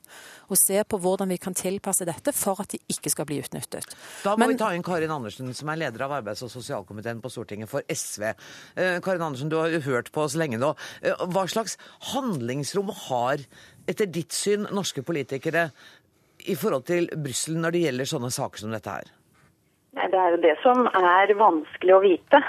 Å 0.51 0.59
se 0.59 0.79
på 0.87 1.01
hvordan 1.03 1.33
vi 1.35 1.41
kan 1.43 1.57
tilpasse 1.59 2.07
dette 2.07 2.35
for 2.37 2.63
at 2.63 2.71
de 2.77 2.79
ikke 2.95 3.11
skal 3.11 3.27
bli 3.27 3.41
utnyttet. 3.43 3.91
Da 4.23 4.37
må 4.37 4.45
Men, 4.45 4.55
vi 4.55 4.61
ta 4.63 4.71
inn 4.75 4.87
Karin 4.87 5.11
Andersen, 5.15 5.51
som 5.57 5.73
er 5.75 5.83
leder 5.83 6.07
av 6.07 6.15
arbeids- 6.21 6.45
og 6.47 6.53
sosialkomiteen 6.55 7.23
på 7.23 7.33
Stortinget 7.35 7.71
for 7.73 7.83
SV. 7.91 8.31
Eh, 8.31 9.01
Karin 9.03 9.27
Andersen, 9.27 9.51
du 9.51 9.59
har 9.59 9.75
jo 9.75 9.83
hørt 9.91 10.13
på 10.15 10.23
oss 10.29 10.39
lenge 10.39 10.63
nå. 10.63 10.77
Eh, 11.03 11.27
hva 11.35 11.47
slags 11.51 11.75
handlingsrom 12.15 12.95
har 13.09 13.43
etter 13.89 14.11
ditt 14.11 14.33
syn 14.33 14.69
norske 14.75 15.03
politikere 15.07 15.69
i 16.49 16.57
forhold 16.57 16.87
til 16.89 17.09
Brussel 17.17 17.59
når 17.61 17.75
det 17.75 17.85
gjelder 17.87 18.11
sånne 18.13 18.31
saker 18.35 18.63
som 18.63 18.75
dette 18.75 18.97
her? 18.97 19.11
Det 19.97 20.17
er 20.17 20.35
jo 20.37 20.41
det 20.45 20.57
som 20.63 20.87
er 20.87 21.33
vanskelig 21.37 21.95
å 21.97 22.03
vite. 22.05 22.41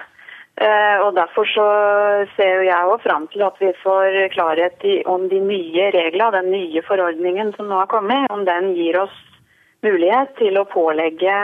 Eh, 0.62 0.98
og 1.02 1.16
Derfor 1.16 1.48
så 1.50 1.66
ser 2.36 2.62
jeg 2.68 2.86
også 2.86 3.08
fram 3.08 3.28
til 3.32 3.44
at 3.48 3.58
vi 3.60 3.72
får 3.82 4.18
klarhet 4.36 4.84
i 4.86 5.00
om 5.10 5.28
de 5.32 5.40
nye 5.42 5.90
reglene, 5.96 6.36
den 6.38 6.52
nye 6.54 6.84
forordningen 6.86 7.54
som 7.58 7.72
nå 7.72 7.82
har 7.82 7.90
kommet, 7.92 8.30
om 8.30 8.46
den 8.46 8.74
gir 8.78 9.00
oss 9.02 9.16
mulighet 9.82 10.36
til 10.38 10.60
å 10.60 10.68
pålegge 10.70 11.38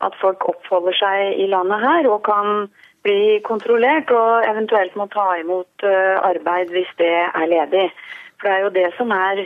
at 0.00 0.16
folk 0.20 0.44
oppholder 0.48 0.96
seg 0.96 1.40
i 1.40 1.48
landet 1.48 1.80
her 1.84 2.08
og 2.10 2.24
kan 2.28 2.68
bli 3.04 3.40
kontrollert 3.46 4.10
og 4.12 4.44
eventuelt 4.44 4.96
må 4.98 5.06
ta 5.12 5.26
imot 5.40 5.86
eh, 5.86 6.16
arbeid 6.20 6.72
hvis 6.74 6.90
det 7.00 7.14
er 7.28 7.46
ledig. 7.48 7.86
For 8.40 8.48
det 8.48 8.56
er 8.56 8.62
jo 8.64 8.74
det 8.76 8.90
som 8.96 9.12
er 9.14 9.44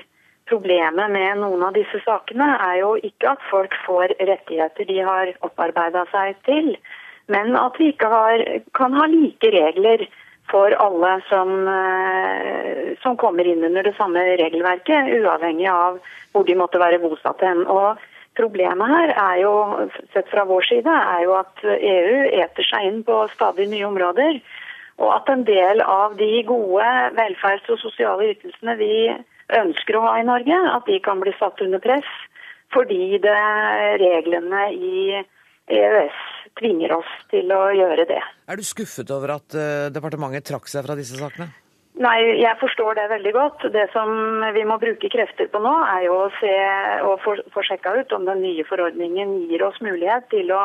problemet 0.50 1.10
med 1.10 1.40
noen 1.40 1.64
av 1.66 1.74
disse 1.76 2.00
sakene, 2.04 2.46
er 2.68 2.80
jo 2.82 2.94
ikke 3.00 3.32
at 3.34 3.46
folk 3.50 3.74
får 3.86 4.14
rettigheter 4.20 4.88
de 4.88 5.00
har 5.06 5.32
opparbeida 5.46 6.04
seg 6.12 6.36
til, 6.48 6.74
men 7.32 7.56
at 7.56 7.78
vi 7.80 7.90
ikke 7.94 8.10
har, 8.12 8.44
kan 8.76 8.94
ha 8.94 9.08
like 9.08 9.50
regler 9.54 10.04
for 10.52 10.74
alle 10.76 11.14
som, 11.30 11.52
eh, 11.72 12.96
som 13.02 13.16
kommer 13.16 13.48
inn 13.48 13.64
under 13.64 13.86
det 13.86 13.94
samme 13.96 14.20
regelverket, 14.42 15.08
uavhengig 15.22 15.70
av 15.72 16.02
hvor 16.32 16.44
de 16.44 16.58
måtte 16.60 16.82
være 16.82 17.00
bosatt 17.00 17.40
hen. 17.40 17.64
Og 17.64 17.96
Problemet 18.34 18.90
her 18.90 19.12
er 19.14 19.36
jo, 19.44 19.52
sett 20.10 20.26
fra 20.32 20.42
vår 20.48 20.66
side, 20.66 20.90
er 20.90 21.22
jo 21.22 21.36
at 21.38 21.62
EU 21.62 22.16
eter 22.42 22.66
seg 22.66 22.88
inn 22.88 23.02
på 23.06 23.20
stadig 23.30 23.68
nye 23.70 23.86
områder. 23.86 24.40
Og 25.02 25.10
at 25.10 25.30
en 25.32 25.42
del 25.46 25.82
av 25.82 26.14
de 26.18 26.30
gode 26.46 26.90
velferds- 27.16 27.70
og 27.72 27.80
sosiale 27.82 28.30
ytelsene 28.34 28.76
vi 28.78 28.94
ønsker 29.54 29.98
å 29.98 30.04
ha 30.06 30.12
i 30.20 30.26
Norge, 30.26 30.60
at 30.76 30.86
de 30.86 31.00
kan 31.04 31.20
bli 31.22 31.34
satt 31.40 31.60
under 31.64 31.82
press 31.82 32.10
fordi 32.74 33.20
det 33.22 33.40
reglene 34.00 34.62
i 34.74 35.02
EØS 35.70 36.22
tvinger 36.58 36.94
oss 36.96 37.10
til 37.30 37.52
å 37.54 37.68
gjøre 37.74 38.06
det. 38.08 38.22
Er 38.50 38.58
du 38.58 38.64
skuffet 38.66 39.10
over 39.14 39.36
at 39.36 39.54
uh, 39.54 39.92
departementet 39.94 40.46
trakk 40.48 40.66
seg 40.70 40.82
fra 40.86 40.96
disse 40.98 41.18
sakene? 41.20 41.52
Nei, 42.02 42.16
jeg 42.40 42.58
forstår 42.58 42.96
det 42.98 43.04
veldig 43.12 43.32
godt. 43.36 43.68
Det 43.70 43.84
som 43.92 44.10
vi 44.56 44.64
må 44.66 44.80
bruke 44.82 45.10
krefter 45.12 45.46
på 45.52 45.60
nå, 45.62 45.74
er 45.92 46.08
jo 46.08 46.16
å 46.24 46.32
se 46.40 46.54
og 47.06 47.22
få 47.54 47.62
sjekka 47.62 47.92
ut 48.00 48.14
om 48.16 48.26
den 48.26 48.42
nye 48.42 48.66
forordningen 48.66 49.36
gir 49.46 49.62
oss 49.62 49.78
mulighet 49.84 50.26
til 50.34 50.50
å, 50.50 50.64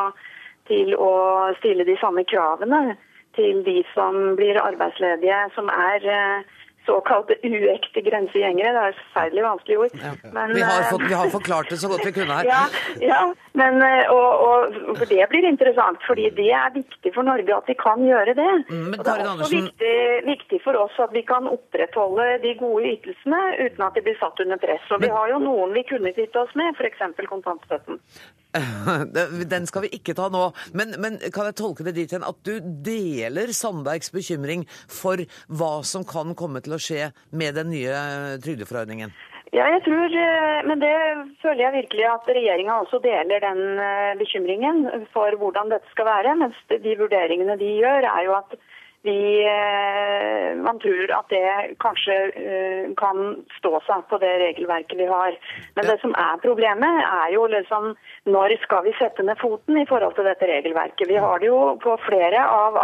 til 0.66 0.96
å 0.98 1.12
stille 1.60 1.86
de 1.86 1.94
samme 2.02 2.26
kravene 2.26 2.96
til 3.38 3.62
de 3.66 3.80
som 3.94 4.36
blir 4.38 4.58
arbeidsledige, 4.62 5.42
som 5.56 5.70
er 5.72 6.06
uh, 6.06 6.48
såkalte 6.86 7.36
uekte 7.44 8.02
grensegjengere. 8.08 8.72
Det 8.74 8.82
er 8.82 8.94
et 8.94 9.00
forferdelig 9.02 9.44
vanskelig 9.44 9.78
ord. 9.82 9.94
Ja. 10.04 10.12
Men, 10.36 10.54
vi, 10.56 10.62
har 10.64 10.86
fått, 10.90 11.04
vi, 11.10 11.16
har 11.20 11.28
forklart 11.34 11.70
det 11.72 11.78
så 11.82 11.90
godt 11.92 12.06
vi 12.08 12.14
kunne 12.18 12.38
her. 12.38 12.48
Ja, 12.54 12.62
ja 13.10 13.20
men, 13.60 13.82
eh, 13.84 14.10
og, 14.14 14.30
og, 14.48 15.04
det 15.12 15.26
blir 15.32 15.46
interessant. 15.48 16.00
fordi 16.06 16.30
det 16.40 16.48
er 16.62 16.72
viktig 16.74 17.12
for 17.14 17.26
Norge 17.26 17.56
at 17.56 17.70
vi 17.70 17.76
kan 17.84 18.02
gjøre 18.06 18.34
det. 18.40 18.50
Mm, 18.70 18.90
og 18.98 19.04
det 19.04 19.12
er 19.12 19.22
også 19.22 19.30
Andersen... 19.34 19.68
viktig, 19.68 19.94
viktig, 20.32 20.60
for 20.64 20.80
oss 20.84 20.98
at 21.04 21.14
vi 21.16 21.24
kan 21.32 21.48
opprettholde 21.50 22.28
de 22.44 22.56
gode 22.64 22.96
ytelsene 22.96 23.40
uten 23.60 23.86
at 23.86 23.96
de 23.96 24.04
blir 24.06 24.18
satt 24.22 24.44
under 24.44 24.60
press. 24.64 24.90
Og 24.90 25.04
vi 25.04 25.12
har 25.16 25.32
jo 25.34 25.40
noen 25.44 25.74
vi 25.76 25.86
kunne 25.92 26.14
kvitte 26.16 26.44
oss 26.44 26.54
med, 26.58 26.74
f.eks. 26.78 27.02
kontantstøtten. 27.28 28.00
Den 29.52 29.66
skal 29.70 29.86
vi 29.86 29.92
ikke 29.96 30.16
ta 30.18 30.28
nå. 30.32 30.50
Men, 30.76 30.94
men, 31.02 31.18
kan 31.34 31.48
jeg 31.50 31.58
tolke 31.60 31.86
det 31.86 31.96
dit 31.98 32.14
hen 32.14 32.26
at 32.26 32.38
du 32.46 32.58
deler 32.60 33.52
Sandbergs 33.54 34.12
bekymring 34.14 34.66
for 34.90 35.22
hva 35.48 35.74
som 35.86 36.06
kan 36.06 36.34
komme 36.38 36.62
til 36.64 36.76
å 36.76 36.82
skje 36.82 37.10
med 37.30 37.58
den 37.60 37.70
nye 37.74 38.38
trygdeforordningen? 38.42 39.14
Ja, 39.50 39.64
jeg 39.66 39.82
tror, 39.82 40.12
eh, 40.14 40.60
men 40.62 40.78
det 40.78 40.94
føler 41.42 41.64
jeg 41.64 41.76
virkelig 41.80 42.04
at 42.06 42.28
regjeringa 42.30 42.76
også 42.84 43.00
deler 43.02 43.42
den 43.42 43.80
eh, 43.82 44.12
bekymringen 44.20 44.84
for 45.14 45.34
hvordan 45.40 45.72
dette 45.72 45.90
skal 45.90 46.06
være. 46.06 46.36
Mens 46.38 46.58
de 46.70 46.94
vurderingene 47.00 47.58
de 47.58 47.72
gjør, 47.80 48.06
er 48.12 48.28
jo 48.28 48.36
at 48.38 48.54
vi, 49.02 49.44
eh, 49.44 50.56
man 50.56 50.78
tror 50.78 51.12
at 51.16 51.28
det 51.32 51.74
kanskje 51.80 52.16
eh, 52.36 52.90
kan 53.00 53.32
stå 53.56 53.80
seg 53.86 54.04
på 54.10 54.18
det 54.20 54.32
regelverket 54.42 54.98
vi 54.98 55.08
har. 55.08 55.38
Men 55.76 55.88
det 55.88 55.96
som 56.02 56.12
er 56.12 56.42
problemet, 56.44 57.00
er 57.06 57.32
jo 57.34 57.46
liksom 57.48 57.94
når 58.28 58.56
skal 58.64 58.84
vi 58.84 58.96
sette 58.98 59.24
ned 59.24 59.40
foten 59.40 59.80
i 59.80 59.86
forhold 59.88 60.18
til 60.18 60.28
dette 60.28 60.50
regelverket. 60.52 61.08
Vi 61.08 61.16
har 61.16 61.40
det 61.40 61.48
jo 61.48 61.60
på 61.80 61.96
flere 62.04 62.44
av 62.44 62.76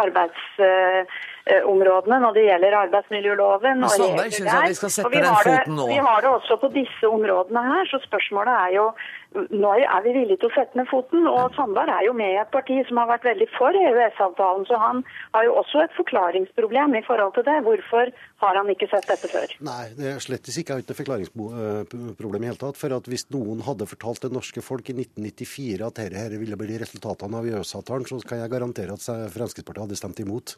arbeidsområdene 1.47 2.19
når 2.23 2.35
det 2.35 2.45
gjelder 2.47 2.76
arbeidsmiljøloven. 2.81 3.85
Og 3.85 3.91
Sandberg 3.91 4.33
syns 4.35 4.53
at 4.53 4.69
vi 4.69 4.79
skal 4.81 4.91
sette 4.91 5.12
ned 5.15 5.29
foten 5.31 5.76
nå. 5.79 5.87
Vi 5.91 6.00
har 6.09 6.25
det 6.25 6.33
også 6.33 6.59
på 6.62 6.73
disse 6.75 7.07
områdene 7.09 7.62
her, 7.62 7.85
så 7.91 8.00
spørsmålet 8.03 8.53
er 8.67 8.75
jo 8.76 8.88
når 9.37 9.83
er 9.85 10.03
vi 10.05 10.12
villige 10.17 10.41
til 10.41 10.49
å 10.49 10.55
sette 10.55 10.79
ned 10.79 10.88
foten? 10.88 11.26
Og 11.29 11.53
Sandberg 11.57 11.91
er 11.93 12.07
jo 12.07 12.15
med 12.17 12.33
i 12.33 12.38
et 12.41 12.50
parti 12.53 12.79
som 12.88 13.00
har 13.03 13.11
vært 13.11 13.26
veldig 13.29 13.49
for 13.53 13.76
EØS-avtalen, 13.76 14.65
så 14.69 14.79
han 14.81 15.03
har 15.35 15.45
jo 15.45 15.57
også 15.61 15.83
et 15.85 15.97
forklaringsproblem 15.99 16.97
i 16.97 17.03
forhold 17.07 17.35
til 17.37 17.45
det. 17.49 17.59
Hvorfor 17.67 18.12
har 18.43 18.59
han 18.61 18.71
ikke 18.73 18.88
sett 18.88 19.09
dette 19.11 19.29
før? 19.29 19.53
Nei, 19.67 19.85
det 19.99 20.09
er 20.15 20.23
slett 20.25 20.49
ikke 20.49 20.79
et 20.81 20.95
forklaringsproblem 21.00 22.47
i 22.47 22.50
hele 22.50 22.61
tatt. 22.62 22.81
For 22.81 22.97
at 22.97 23.11
hvis 23.11 23.26
noen 23.35 23.61
hadde 23.67 23.88
fortalt 23.91 24.25
det 24.25 24.33
norske 24.35 24.65
folk 24.65 24.88
i 24.93 24.97
1994 24.97 25.85
at 25.85 26.00
dette 26.00 26.41
ville 26.41 26.61
bli 26.61 26.81
resultatene 26.81 27.43
av 27.43 27.50
EØS-avtalen, 27.50 28.09
så 28.09 28.21
kan 28.25 28.41
jeg 28.41 28.53
garantere 28.53 28.97
at 28.97 29.05
Fremskrittspartiet 29.37 29.85
hadde 29.85 30.00
stemt 30.00 30.25
imot. 30.25 30.57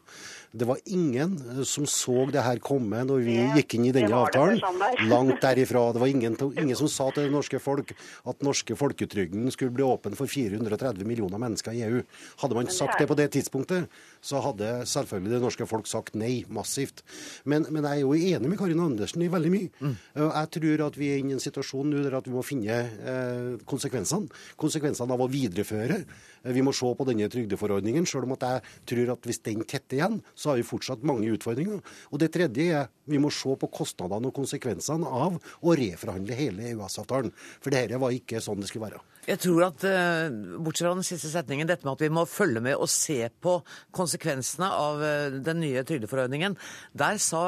Det 0.54 0.68
var 0.68 0.77
ingen 0.86 1.36
eh, 1.50 1.62
som 1.68 1.86
så 1.88 2.26
det 2.32 2.44
her 2.44 2.60
komme 2.64 3.02
når 3.06 3.24
vi 3.26 3.36
gikk 3.58 3.76
inn 3.78 3.88
i 3.88 3.94
denne 3.94 4.14
avtalen. 4.16 4.60
Langt 5.12 5.40
derifra. 5.42 5.86
Det 5.94 6.02
var 6.02 6.10
ingen, 6.10 6.36
ingen 6.58 6.78
som 6.78 6.90
sa 6.92 7.08
til 7.14 7.28
det 7.28 7.34
norske 7.34 7.60
folk 7.62 7.94
at 8.28 8.44
norske 8.46 8.76
folketrygden 8.78 9.48
skulle 9.54 9.74
bli 9.74 9.86
åpen 9.86 10.16
for 10.18 10.30
430 10.30 11.06
millioner 11.08 11.40
mennesker 11.42 11.76
i 11.76 11.84
EU. 11.88 12.02
Hadde 12.42 12.58
man 12.58 12.70
sagt 12.72 13.00
det 13.00 13.08
på 13.10 13.16
det 13.18 13.30
tidspunktet, 13.36 13.88
så 14.20 14.42
hadde 14.44 14.82
selvfølgelig 14.88 15.36
det 15.36 15.42
norske 15.44 15.68
folk 15.68 15.88
sagt 15.90 16.16
nei 16.18 16.42
massivt. 16.52 17.04
Men, 17.48 17.66
men 17.70 17.86
jeg 17.86 18.02
er 18.02 18.06
jo 18.06 18.14
enig 18.16 18.52
med 18.52 18.58
Karin 18.60 18.82
Andersen 18.82 19.24
i 19.24 19.30
veldig 19.32 19.52
mye. 19.54 19.72
Mm. 19.80 19.96
Jeg 20.18 20.52
tror 20.58 20.86
at 20.88 20.98
vi 20.98 21.12
er 21.12 21.22
inne 21.22 21.36
i 21.36 21.38
en 21.38 21.42
situasjon 21.42 21.92
nå 21.92 22.02
der 22.04 22.18
at 22.18 22.28
vi 22.28 22.34
må 22.34 22.44
finne 22.46 22.78
eh, 22.78 23.54
konsekvensene. 23.68 24.30
Konsekvensene 24.60 25.14
av 25.14 25.24
å 25.24 25.30
videreføre. 25.30 26.02
Vi 26.44 26.64
må 26.64 26.74
se 26.76 26.90
på 26.94 27.06
denne 27.08 27.28
trygdeforordningen, 27.32 28.06
selv 28.08 28.28
om 28.28 28.36
at 28.36 28.46
jeg 28.46 28.62
tror 28.92 29.14
at 29.16 29.28
hvis 29.28 29.42
den 29.46 29.64
tetter 29.64 29.98
igjen, 29.98 30.18
så 30.34 30.52
har 30.52 30.60
vi 30.60 30.66
fortsatt 30.66 31.06
mange 31.06 31.30
utfordringer. 31.34 31.82
Og 32.12 32.22
det 32.22 32.32
tredje 32.36 32.68
er 32.82 32.90
vi 33.08 33.20
må 33.22 33.32
se 33.34 33.54
på 33.58 33.70
kostnadene 33.72 34.30
og 34.30 34.36
konsekvensene 34.36 35.08
av 35.08 35.38
å 35.38 35.76
reforhandle 35.78 36.36
hele 36.38 36.72
EØS-avtalen. 36.72 37.32
For 37.62 37.74
dette 37.74 38.00
var 38.00 38.14
ikke 38.14 38.42
sånn 38.44 38.62
det 38.62 38.70
skulle 38.70 38.90
være. 38.90 39.04
Jeg 39.28 39.42
tror 39.42 39.66
at, 39.66 39.84
eh, 39.84 40.30
bortsett 40.56 40.86
fra 40.86 40.94
den 40.96 41.04
siste 41.04 41.28
setningen, 41.28 41.68
dette 41.68 41.84
med 41.84 41.98
at 41.98 42.04
vi 42.06 42.08
må 42.08 42.24
følge 42.24 42.62
med 42.64 42.78
og 42.80 42.88
se 42.88 43.28
på 43.28 43.58
konsekvensene 43.92 44.68
av 44.72 45.02
eh, 45.04 45.36
den 45.44 45.60
nye 45.60 45.82
trygdeforordningen, 45.84 46.56
der 46.96 47.18
sa 47.20 47.42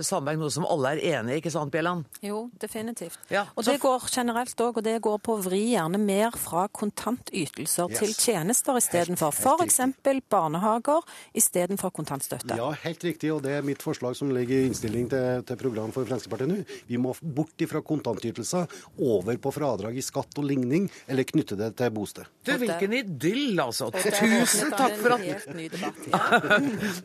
Sandberg 0.00 0.40
noe 0.40 0.54
som 0.54 0.64
alle 0.64 0.94
er 0.96 1.02
enig 1.18 1.36
i, 1.36 1.40
ikke 1.42 1.52
sant 1.52 1.74
Bjelland? 1.74 2.06
Jo, 2.24 2.46
definitivt. 2.62 3.18
Ja, 3.32 3.44
og 3.52 3.66
det 3.68 3.76
går 3.82 4.08
generelt 4.08 4.56
òg, 4.64 4.80
og 4.80 4.86
det 4.86 4.96
går 5.04 5.20
på 5.20 5.36
å 5.36 5.42
vri 5.44 5.60
gjerne 5.74 6.00
mer 6.00 6.32
fra 6.40 6.66
kontantytelser 6.72 7.92
yes. 7.92 8.00
til 8.00 8.16
tjenester 8.16 8.80
istedenfor. 8.80 9.36
F.eks. 9.36 9.80
barnehager 10.32 11.04
istedenfor 11.36 11.92
kontantstøtte. 12.00 12.56
Ja, 12.56 12.70
helt 12.86 13.04
riktig, 13.04 13.34
og 13.34 13.44
det 13.44 13.58
er 13.58 13.66
mitt 13.66 13.84
forslag 13.84 14.16
som 14.16 14.32
ligger 14.32 14.62
i 14.62 14.70
innstilling 14.70 15.10
til, 15.12 15.44
til 15.44 15.60
program 15.60 15.92
for 15.92 16.08
Fremskrittspartiet 16.08 16.52
nå. 16.54 16.62
Vi 16.88 17.00
må 17.02 17.12
bort 17.20 17.68
fra 17.68 17.80
kontantytelser, 17.84 18.72
over 19.02 19.36
på 19.40 19.52
fradrag 19.54 19.96
i 19.98 20.04
skatt 20.04 20.38
og 20.40 20.46
ligning, 20.48 20.88
eller 21.10 21.25
knytte 21.30 21.58
det 21.58 21.70
til 21.78 21.92
bosted. 21.94 22.28
Du, 22.46 22.52
hvilken 22.60 22.94
idyll, 22.96 23.60
altså. 23.62 23.90
Tusen 23.92 24.72
takk 24.74 24.96
for 25.00 25.16
at 25.16 25.46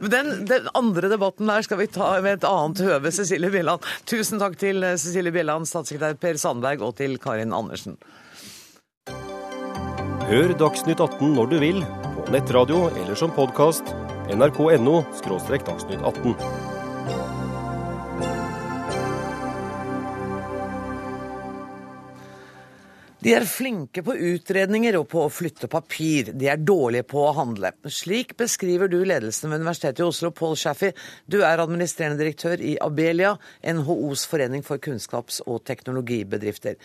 den, 0.16 0.32
den, 0.50 0.72
andre 0.78 1.12
debatten 1.12 1.52
der 1.52 1.66
skal 1.66 1.82
vi 1.82 1.90
ta 1.92 2.14
ved 2.22 2.40
et 2.40 2.48
annet 2.48 2.84
høve, 2.88 3.14
Cecilie 3.16 3.52
Bjelland. 3.54 3.86
Tusen 4.10 4.42
takk 4.42 4.58
til 4.62 4.86
Cecilie 4.96 5.34
Bjelland, 5.36 5.70
statssekretær 5.70 6.20
Per 6.22 6.42
Sandberg 6.42 6.86
og 6.86 6.98
til 7.02 7.18
Karin 7.22 7.56
Andersen. 7.56 7.98
Hør 10.32 10.54
Dagsnytt 10.56 11.02
18 11.04 11.34
når 11.36 11.50
du 11.52 11.58
vil, 11.60 11.82
på 12.16 12.28
nettradio 12.32 12.86
eller 12.94 13.18
som 13.20 13.34
podkast. 13.36 13.96
nrk.no– 14.32 15.02
dagsnytt 15.28 16.00
18. 16.00 16.71
De 23.22 23.36
er 23.38 23.44
flinke 23.46 24.02
på 24.02 24.16
utredninger 24.18 24.96
og 24.98 25.04
på 25.12 25.20
å 25.22 25.30
flytte 25.30 25.68
papir. 25.70 26.32
De 26.34 26.48
er 26.50 26.62
dårlige 26.66 27.06
på 27.12 27.20
å 27.22 27.34
handle. 27.38 27.70
Slik 27.86 28.34
beskriver 28.40 28.90
du 28.90 28.96
ledelsen 29.06 29.52
ved 29.52 29.62
Universitetet 29.62 30.02
i 30.02 30.08
Oslo, 30.08 30.32
Paul 30.34 30.56
Shaffy. 30.58 30.90
Du 31.30 31.44
er 31.46 31.62
administrerende 31.62 32.18
direktør 32.18 32.64
i 32.66 32.72
Abelia, 32.82 33.36
NHOs 33.62 34.24
forening 34.32 34.66
for 34.66 34.82
kunnskaps- 34.82 35.38
og 35.46 35.62
teknologibedrifter. 35.70 36.80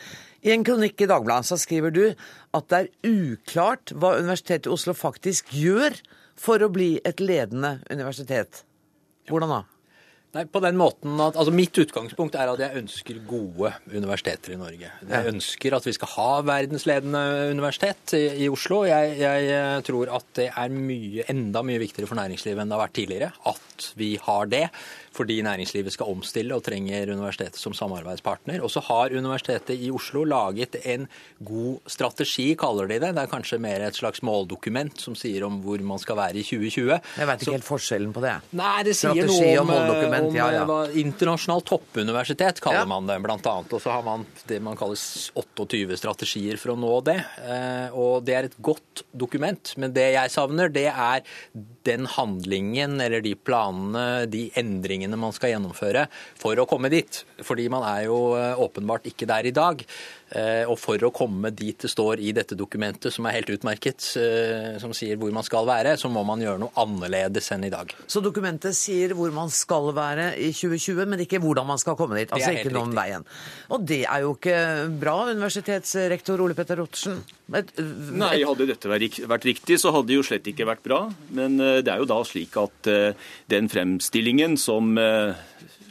I 0.44 0.52
en 0.52 0.66
kronikk 0.68 1.00
i 1.00 1.08
Dagbladet 1.08 1.48
så 1.48 1.56
skriver 1.62 1.94
du 1.96 2.04
at 2.10 2.68
det 2.68 2.82
er 2.82 3.14
uklart 3.14 3.94
hva 3.96 4.18
Universitetet 4.20 4.68
i 4.68 4.74
Oslo 4.76 4.92
faktisk 4.92 5.56
gjør 5.56 5.96
for 6.36 6.60
å 6.60 6.68
bli 6.68 6.98
et 7.00 7.24
ledende 7.24 7.78
universitet. 7.88 8.60
Hvordan 9.32 9.56
da? 9.56 9.62
Nei, 10.36 10.44
på 10.52 10.60
den 10.60 10.76
måten 10.76 11.16
at, 11.22 11.36
altså 11.38 11.52
Mitt 11.54 11.78
utgangspunkt 11.80 12.34
er 12.36 12.50
at 12.52 12.60
jeg 12.60 12.82
ønsker 12.82 13.20
gode 13.24 13.70
universiteter 13.88 14.52
i 14.52 14.58
Norge. 14.60 14.90
Jeg 15.08 15.30
ønsker 15.30 15.76
at 15.78 15.86
vi 15.88 15.94
skal 15.96 16.10
ha 16.12 16.28
verdensledende 16.44 17.22
universitet 17.54 18.12
i, 18.18 18.24
i 18.44 18.50
Oslo. 18.52 18.82
Jeg, 18.84 19.14
jeg, 19.22 19.48
eh, 19.54 19.78
tror 19.86 20.12
at 20.18 20.28
det 20.36 20.50
er 20.50 20.74
mye, 20.74 21.24
enda 21.32 21.62
mye 21.64 21.80
viktigere 21.80 22.10
for 22.10 22.20
næringslivet 22.20 22.60
enn 22.60 22.68
det 22.68 22.76
har 22.76 22.84
vært 22.84 22.96
tidligere 23.00 23.32
at 23.48 23.88
vi 23.96 24.10
har 24.26 24.52
det 24.52 24.66
fordi 25.16 25.38
næringslivet 25.46 25.94
skal 25.94 26.12
omstille 26.12 26.56
og 26.56 26.64
trenger 26.66 27.12
universitetet 27.14 27.60
som 27.60 27.74
samarbeidspartner. 27.76 28.62
Og 28.64 28.72
så 28.72 28.82
har 28.86 29.14
Universitetet 29.16 29.78
i 29.80 29.90
Oslo 29.94 30.24
laget 30.28 30.76
en 30.84 31.06
god 31.44 31.90
strategi, 31.90 32.50
kaller 32.58 32.90
de 32.90 33.00
det. 33.02 33.12
Det 33.16 33.22
er 33.24 33.30
kanskje 33.30 33.60
mer 33.62 33.84
et 33.86 33.96
slags 33.96 34.22
måldokument 34.26 35.00
som 35.00 35.16
sier 35.18 35.46
om 35.46 35.60
hvor 35.64 35.82
man 35.86 36.00
skal 36.02 36.18
være 36.18 36.42
i 36.42 36.44
2020. 36.46 36.92
Jeg 36.96 37.30
vet 37.30 37.42
ikke 37.42 37.50
så, 37.50 37.56
helt 37.56 37.68
forskjellen 37.68 38.14
på 38.16 38.24
det. 38.24 38.34
Nei, 38.58 38.76
det 38.86 38.96
sier 38.98 39.16
strategi 39.16 39.28
noe 39.30 39.52
om, 39.62 39.72
om, 39.74 40.16
om 40.28 40.36
ja, 40.36 40.48
ja. 40.58 40.80
internasjonalt 41.00 41.68
toppuniversitet, 41.68 42.60
kaller 42.64 42.84
ja. 42.84 42.90
man 42.90 43.08
det 43.08 43.18
annet. 43.56 43.76
Og 43.76 43.82
så 43.82 43.94
har 43.94 44.04
man 44.06 44.26
det 44.48 44.60
man 44.64 44.78
kaller 44.78 45.00
28 45.36 45.98
strategier 46.00 46.60
for 46.60 46.74
å 46.74 46.78
nå 46.80 46.92
det. 47.06 47.18
Eh, 47.46 47.96
og 47.96 48.26
det 48.26 48.36
er 48.36 48.50
et 48.50 48.58
godt 48.58 49.04
dokument. 49.16 49.72
Men 49.80 49.94
det 49.96 50.10
jeg 50.16 50.34
savner, 50.34 50.72
det 50.72 50.88
er 50.90 51.24
den 51.86 52.08
handlingen 52.10 53.00
eller 53.02 53.22
de 53.24 53.34
planene, 53.38 54.26
de 54.30 54.46
endringene 54.58 55.05
endringene 55.06 55.22
man 55.22 55.34
skal 55.34 55.54
gjennomføre 55.54 56.06
for 56.38 56.58
å 56.58 56.66
komme 56.68 56.90
dit. 56.92 57.22
Fordi 57.46 57.68
man 57.72 57.86
er 57.86 58.06
jo 58.08 58.18
åpenbart 58.66 59.06
ikke 59.08 59.28
der 59.28 59.46
i 59.46 59.54
dag. 59.54 59.82
Og 60.66 60.74
for 60.80 60.98
å 61.06 61.12
komme 61.14 61.52
dit 61.54 61.78
det 61.78 61.90
står 61.92 62.18
i 62.18 62.32
dette 62.34 62.56
dokumentet, 62.58 63.14
som 63.14 63.28
er 63.28 63.36
helt 63.36 63.50
utmerket, 63.54 64.02
som 64.82 64.94
sier 64.96 65.20
hvor 65.20 65.30
man 65.34 65.46
skal 65.46 65.68
være, 65.68 65.92
så 66.00 66.10
må 66.10 66.24
man 66.26 66.42
gjøre 66.42 66.58
noe 66.64 66.74
annerledes 66.82 67.52
enn 67.54 67.66
i 67.68 67.70
dag. 67.70 67.94
Så 68.10 68.22
dokumentet 68.24 68.74
sier 68.74 69.14
hvor 69.14 69.30
man 69.34 69.52
skal 69.54 69.92
være 69.94 70.32
i 70.42 70.50
2020, 70.50 71.06
men 71.12 71.22
ikke 71.22 71.38
hvordan 71.44 71.68
man 71.70 71.78
skal 71.78 71.94
komme 71.98 72.18
dit? 72.18 72.32
Altså 72.34 72.56
ikke 72.56 72.74
noen 72.74 72.90
riktig. 72.90 72.98
veien. 72.98 73.26
Og 73.70 73.86
det 73.86 74.02
er 74.02 74.26
jo 74.26 74.34
ikke 74.34 74.58
bra, 74.98 75.16
universitetsrektor 75.30 76.42
Ole 76.42 76.58
Petter 76.58 76.82
Ottersen? 76.82 77.22
Et, 77.54 77.70
et... 77.78 77.96
Nei, 78.18 78.40
hadde 78.42 78.66
dette 78.66 78.90
vært 78.90 79.46
riktig, 79.46 79.78
så 79.78 79.94
hadde 79.94 80.10
det 80.10 80.18
jo 80.18 80.26
slett 80.26 80.50
ikke 80.50 80.66
vært 80.66 80.82
bra. 80.86 81.04
Men 81.38 81.54
det 81.60 81.92
er 81.92 82.02
jo 82.02 82.10
da 82.10 82.18
slik 82.26 82.58
at 82.58 82.90
den 83.52 83.70
fremstillingen 83.70 84.58
som 84.58 84.96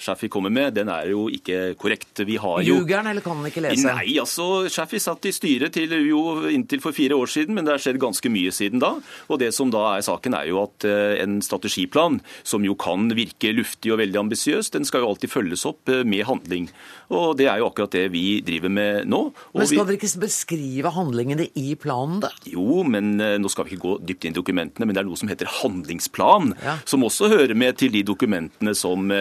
Shaffi 0.02 0.30
kommer 0.32 0.54
med, 0.54 0.74
den 0.76 0.90
er 0.92 1.10
jo 1.12 1.28
ikke 1.32 1.74
korrekt. 1.80 2.24
Vi 2.26 2.38
har 2.42 2.62
jo 2.66 2.80
Ljuger 2.82 3.06
eller 3.06 3.24
kan 3.24 3.40
han 3.40 3.50
ikke 3.50 3.64
lese? 3.66 3.88
Nei, 3.88 4.18
altså, 4.22 4.66
Shafi 4.72 5.00
satt 5.02 5.26
i 5.30 5.34
styret 5.36 5.76
til 5.76 5.94
jo 6.06 6.22
inntil 6.52 6.82
for 6.84 6.96
fire 6.96 7.18
år 7.18 7.32
siden, 7.32 7.56
men 7.56 7.68
det 7.68 7.76
har 7.76 7.84
skjedd 7.84 8.00
ganske 8.02 8.32
mye 8.32 8.54
siden 8.56 8.82
da. 8.84 8.96
Og 9.30 9.40
det 9.42 9.52
som 9.56 9.72
da 9.74 9.84
er 9.96 10.06
saken, 10.06 10.38
er 10.38 10.50
jo 10.52 10.62
at 10.64 10.88
eh, 10.88 11.18
en 11.24 11.40
strategiplan, 11.46 12.20
som 12.44 12.66
jo 12.66 12.76
kan 12.80 13.10
virke 13.16 13.54
luftig 13.56 13.94
og 13.94 14.02
veldig 14.02 14.22
ambisiøs, 14.26 14.72
den 14.76 14.88
skal 14.88 15.04
jo 15.04 15.14
alltid 15.14 15.34
følges 15.34 15.66
opp 15.70 15.92
eh, 15.92 16.04
med 16.08 16.26
handling. 16.30 16.70
Og 17.14 17.36
det 17.40 17.50
er 17.52 17.62
jo 17.62 17.70
akkurat 17.70 17.94
det 17.94 18.08
vi 18.14 18.42
driver 18.46 18.72
med 18.74 19.10
nå. 19.12 19.22
Men 19.54 19.70
skal 19.70 19.86
dere 19.86 20.00
ikke 20.00 20.24
beskrive 20.26 20.94
handlingene 20.96 21.48
i 21.60 21.76
planen, 21.80 22.22
da? 22.24 22.32
Jo, 22.50 22.84
men 22.88 23.16
eh, 23.22 23.38
nå 23.42 23.52
skal 23.52 23.68
vi 23.68 23.76
ikke 23.76 23.86
gå 23.86 23.96
dypt 24.12 24.28
inn 24.28 24.36
i 24.36 24.40
dokumentene, 24.40 24.88
men 24.88 24.98
det 24.98 25.04
er 25.04 25.10
noe 25.10 25.20
som 25.20 25.32
heter 25.32 25.52
handlingsplan, 25.62 26.56
ja. 26.64 26.78
som 26.88 27.06
også 27.06 27.30
hører 27.34 27.56
med 27.58 27.78
til 27.82 27.94
de 27.94 28.04
dokumentene 28.08 28.76
som 28.78 29.12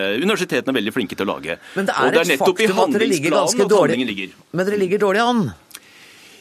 universitetene 0.65 0.73
er 0.73 0.79
veldig 0.81 0.95
flinke 0.95 1.19
til 1.19 1.27
å 1.27 1.35
lage. 1.35 1.59
Men 1.77 1.89
det 1.89 1.95
er, 1.95 2.07
og 2.07 2.15
det 2.15 2.23
er 2.23 2.33
et 2.35 2.41
faktum 2.41 2.81
at 2.85 2.97
dere 2.97 3.11
ligger. 4.09 4.33
Men 4.53 4.69
dere 4.69 4.81
ligger 4.81 5.05
dårlig 5.05 5.25
an? 5.25 5.45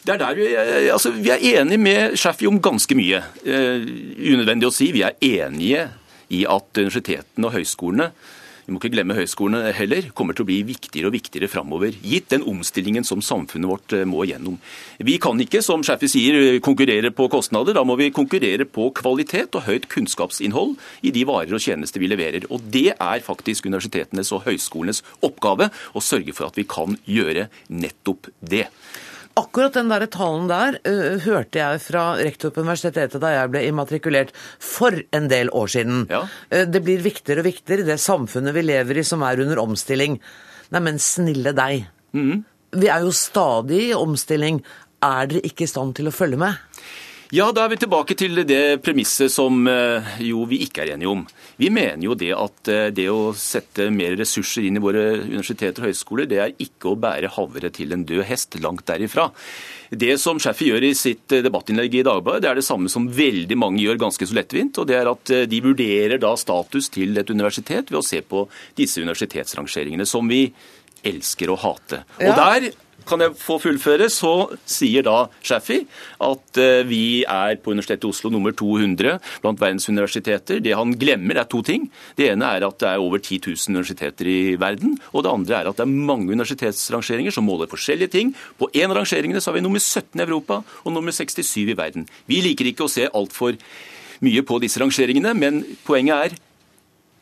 Det 0.04 0.12
er 0.16 0.20
der 0.20 0.36
vi, 0.36 0.48
altså, 0.92 1.14
vi 1.16 1.32
er 1.32 1.44
enige 1.62 1.80
med 1.80 2.18
Shaffi 2.20 2.48
om 2.48 2.60
ganske 2.64 2.96
mye. 3.00 3.22
Uh, 3.48 3.84
unødvendig 4.34 4.68
å 4.68 4.74
si. 4.76 4.90
Vi 4.96 5.04
er 5.08 5.16
enige 5.24 5.86
i 6.34 6.44
at 6.50 6.80
universitetene 6.80 7.48
og 7.48 7.56
høyskolene 7.56 8.10
vi 8.66 8.72
må 8.72 8.80
ikke 8.80 8.94
glemme 8.94 9.18
høyskolene 9.18 9.74
heller, 9.76 10.08
kommer 10.16 10.36
til 10.36 10.46
å 10.46 10.48
bli 10.48 10.62
viktigere 10.68 11.10
og 11.10 11.16
viktigere 11.18 11.50
framover. 11.52 11.96
Gitt 12.08 12.30
den 12.32 12.46
omstillingen 12.48 13.04
som 13.08 13.24
samfunnet 13.24 13.70
vårt 13.70 13.96
eh, 13.96 14.06
må 14.08 14.24
gjennom. 14.30 14.56
Vi 15.04 15.18
kan 15.24 15.40
ikke, 15.44 15.64
som 15.66 15.84
Shaffi 15.84 16.08
sier, 16.12 16.40
konkurrere 16.64 17.12
på 17.16 17.28
kostnader. 17.34 17.76
Da 17.76 17.84
må 17.88 17.98
vi 18.00 18.12
konkurrere 18.16 18.68
på 18.70 18.90
kvalitet 18.96 19.58
og 19.60 19.68
høyt 19.68 19.90
kunnskapsinnhold 19.92 20.78
i 21.04 21.12
de 21.16 21.26
varer 21.28 21.56
og 21.58 21.64
tjenester 21.64 22.04
vi 22.04 22.12
leverer. 22.12 22.48
Og 22.54 22.64
det 22.74 22.94
er 22.94 23.26
faktisk 23.26 23.68
universitetenes 23.68 24.32
og 24.36 24.46
høyskolenes 24.48 25.04
oppgave 25.24 25.70
å 25.92 26.04
sørge 26.04 26.36
for 26.36 26.48
at 26.48 26.60
vi 26.60 26.68
kan 26.70 26.96
gjøre 27.04 27.50
nettopp 27.68 28.32
det. 28.40 28.70
Akkurat 29.40 29.74
den 29.74 29.90
der 29.90 30.06
talen 30.14 30.46
der 30.50 30.76
uh, 30.86 31.18
hørte 31.24 31.58
jeg 31.58 31.82
fra 31.82 32.04
rektor 32.20 32.54
på 32.54 32.62
Universitetet 32.62 33.22
da 33.22 33.32
jeg 33.34 33.50
ble 33.54 33.64
immatrikulert 33.66 34.34
for 34.62 34.94
en 35.16 35.30
del 35.32 35.50
år 35.50 35.72
siden. 35.74 36.04
Ja. 36.14 36.22
Uh, 36.54 36.66
det 36.70 36.84
blir 36.86 37.02
viktigere 37.02 37.42
og 37.42 37.50
viktigere, 37.50 37.88
det 37.88 37.98
samfunnet 38.02 38.54
vi 38.54 38.66
lever 38.68 39.02
i 39.02 39.06
som 39.08 39.26
er 39.26 39.42
under 39.42 39.62
omstilling. 39.64 40.20
Neimen, 40.74 41.02
snille 41.02 41.56
deg. 41.58 41.88
Mm. 42.14 42.44
Vi 42.78 42.90
er 42.90 43.06
jo 43.06 43.14
stadig 43.14 43.88
i 43.90 43.98
omstilling. 43.98 44.62
Er 45.04 45.28
dere 45.30 45.44
ikke 45.50 45.66
i 45.66 45.72
stand 45.72 45.98
til 45.98 46.10
å 46.10 46.14
følge 46.14 46.40
med? 46.42 46.62
Ja, 47.34 47.48
da 47.50 47.64
er 47.66 47.72
vi 47.72 47.80
tilbake 47.82 48.14
til 48.14 48.44
det 48.46 48.84
premisset 48.86 49.32
som 49.34 49.64
eh, 49.66 50.10
jo 50.22 50.44
vi 50.46 50.60
ikke 50.68 50.84
er 50.84 50.92
enige 50.94 51.10
om. 51.10 51.24
Vi 51.58 51.72
mener 51.74 52.04
jo 52.06 52.14
det 52.14 52.30
at 52.38 52.70
eh, 52.70 52.92
det 52.94 53.08
å 53.10 53.32
sette 53.34 53.88
mer 53.90 54.14
ressurser 54.20 54.68
inn 54.68 54.78
i 54.78 54.84
våre 54.84 55.02
universiteter 55.24 55.82
og 55.82 55.90
høyskoler, 55.90 56.28
det 56.30 56.38
er 56.44 56.54
ikke 56.62 56.92
å 56.92 57.00
bære 57.02 57.32
havre 57.34 57.72
til 57.74 57.96
en 57.96 58.04
død 58.06 58.22
hest, 58.30 58.60
langt 58.62 58.86
derifra. 58.86 59.32
Det 59.90 60.14
som 60.22 60.38
Shaffi 60.38 60.70
gjør 60.70 60.86
i 60.86 60.94
sitt 60.94 61.34
eh, 61.34 61.42
debattinnlegg 61.42 61.98
i 61.98 62.06
Dagbladet, 62.06 62.46
det 62.46 62.52
er 62.52 62.62
det 62.62 62.68
samme 62.70 62.94
som 62.94 63.10
veldig 63.10 63.58
mange 63.58 63.82
gjør 63.82 64.04
ganske 64.06 64.30
så 64.30 64.38
lettvint. 64.38 64.78
og 64.78 64.92
det 64.92 65.00
er 65.00 65.10
at 65.10 65.34
De 65.50 65.66
vurderer 65.66 66.22
da 66.22 66.36
status 66.38 66.94
til 66.94 67.18
et 67.18 67.34
universitet 67.34 67.90
ved 67.90 68.04
å 68.04 68.06
se 68.06 68.22
på 68.22 68.46
disse 68.78 69.02
universitetsrangeringene, 69.02 70.06
som 70.06 70.30
vi 70.30 70.46
elsker 71.02 71.50
å 71.50 71.58
hate. 71.66 72.06
Og 72.22 72.30
ja. 72.30 72.38
der 72.38 72.76
kan 73.08 73.24
jeg 73.24 73.36
få 73.40 73.58
fullføre, 73.62 74.10
så 74.12 74.34
sier 74.70 75.06
da 75.06 75.28
Shaffi 75.44 75.82
at 76.24 76.60
eh, 76.62 76.84
vi 76.88 77.04
er 77.24 77.60
på 77.64 77.74
Universitetet 77.74 78.08
i 78.08 78.12
Oslo 78.12 78.32
nummer 78.34 78.56
200 78.56 79.18
blant 79.44 79.62
verdens 79.62 79.90
universiteter. 79.90 80.62
Det 80.64 80.76
han 80.78 80.96
glemmer, 81.00 81.40
er 81.40 81.50
to 81.50 81.64
ting. 81.66 81.90
Det 82.18 82.30
ene 82.32 82.50
er 82.56 82.68
at 82.68 82.80
det 82.82 82.90
er 82.90 83.04
over 83.04 83.22
10 83.22 83.42
000 83.54 83.76
universiteter 83.76 84.30
i 84.30 84.56
verden. 84.60 84.98
Og 85.14 85.26
det 85.26 85.34
andre 85.34 85.60
er 85.60 85.72
at 85.72 85.80
det 85.80 85.88
er 85.88 86.06
mange 86.12 86.32
universitetsrangeringer 86.32 87.36
som 87.36 87.48
måler 87.48 87.72
forskjellige 87.72 88.14
ting. 88.16 88.34
På 88.60 88.70
en 88.74 88.92
av 88.92 89.00
rangeringene 89.02 89.42
så 89.44 89.52
har 89.52 89.60
vi 89.60 89.66
nummer 89.66 89.82
17 89.82 90.20
i 90.20 90.26
Europa 90.26 90.62
og 90.84 90.96
nummer 90.96 91.16
67 91.16 91.74
i 91.74 91.78
verden. 91.78 92.08
Vi 92.30 92.42
liker 92.46 92.70
ikke 92.70 92.88
å 92.88 92.92
se 92.92 93.10
altfor 93.12 93.58
mye 94.24 94.44
på 94.48 94.60
disse 94.64 94.80
rangeringene, 94.80 95.34
men 95.36 95.64
poenget 95.88 96.16
er 96.32 96.42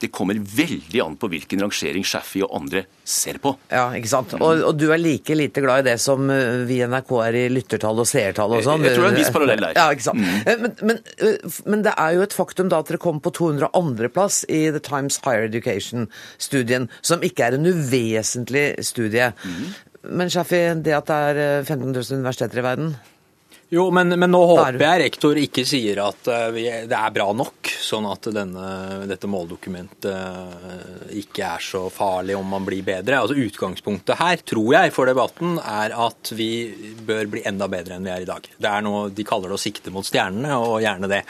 det 0.01 0.09
kommer 0.13 0.37
veldig 0.39 1.01
an 1.03 1.15
på 1.19 1.29
hvilken 1.31 1.61
rangering 1.65 2.05
Shaffi 2.07 2.41
og 2.45 2.55
andre 2.57 2.83
ser 3.05 3.37
på. 3.43 3.53
Ja, 3.71 3.89
ikke 3.97 4.09
sant. 4.09 4.33
Og, 4.39 4.63
og, 4.65 4.73
du 4.79 4.87
er 4.91 5.01
like 5.01 5.35
lite 5.37 5.63
glad 5.63 5.83
i 5.83 5.91
det 5.91 5.97
som 6.01 6.29
eh, 6.33 6.63
vi 6.69 6.79
i 6.81 6.87
NRK 6.89 7.11
er 7.27 7.37
i 7.41 7.43
lyttertall 7.53 8.01
og 8.01 8.09
seertall 8.09 8.57
og 8.57 8.65
sånn? 8.65 8.85
Jeg 8.87 8.97
tror 8.97 9.07
det 9.07 9.11
er 9.11 9.15
en 9.15 9.21
viss 9.21 9.35
parallell 9.37 9.65
der. 9.67 9.77
Ja, 9.77 9.85
ikke 9.93 10.07
sant. 10.07 10.23
Mm. 10.23 10.41
Eh, 10.41 10.63
men, 10.63 10.75
men, 10.89 11.03
eh, 11.27 11.59
men, 11.67 11.85
det 11.85 11.93
er 11.93 12.17
jo 12.17 12.25
et 12.25 12.35
faktum 12.35 12.71
da 12.71 12.81
at 12.81 12.89
dere 12.91 13.01
kom 13.01 13.21
på 13.23 13.33
202.-plass 13.37 14.43
i 14.49 14.63
The 14.73 14.83
Times 14.85 15.21
Higher 15.25 15.47
Education-studien, 15.51 16.89
som 17.05 17.23
ikke 17.25 17.49
er 17.49 17.59
en 17.59 17.69
uvesentlig 17.69 18.65
studie. 18.87 19.31
Mm. 19.45 19.71
Men 20.17 20.33
Shaffi, 20.33 20.63
det 20.81 20.97
at 20.97 21.09
det 21.11 21.21
er 21.29 21.63
15 21.67 21.91
000 21.93 22.21
universiteter 22.21 22.61
i 22.61 22.65
verden, 22.65 22.93
jo, 23.71 23.85
men, 23.95 24.11
men, 24.19 24.27
nå 24.33 24.39
håper 24.49 24.81
jeg 24.83 24.99
rektor 25.05 25.37
ikke 25.39 25.63
sier 25.67 26.01
at 26.03 26.27
uh, 26.27 26.49
vi, 26.51 26.65
det 26.91 26.97
er 26.97 27.13
bra 27.15 27.29
nok, 27.31 27.71
sånn 27.71 28.07
at 28.09 28.27
denne, 28.35 28.65
dette 29.07 29.29
måldokumentet 29.31 30.07
uh, 30.11 31.05
ikke 31.15 31.45
er 31.53 31.63
så 31.63 31.85
farlig 31.93 32.35
om 32.35 32.51
man 32.51 32.67
blir 32.67 32.83
bedre. 32.83 33.21
Altså 33.23 33.39
Utgangspunktet 33.39 34.19
her, 34.19 34.43
tror 34.43 34.75
jeg, 34.75 34.91
for 34.95 35.07
debatten 35.07 35.55
er 35.63 35.95
at 35.95 36.33
vi 36.35 36.51
bør 37.07 37.31
bli 37.31 37.45
enda 37.47 37.69
bedre 37.71 37.95
enn 37.95 38.07
vi 38.09 38.11
er 38.11 38.25
i 38.25 38.29
dag. 38.29 38.51
Det 38.59 38.71
er 38.71 38.83
noe, 38.83 39.07
De 39.15 39.27
kaller 39.27 39.53
det 39.53 39.59
å 39.61 39.63
sikte 39.63 39.95
mot 39.95 40.07
stjernene, 40.07 40.59
og 40.59 40.81
gjerne 40.83 41.11
det. 41.11 41.23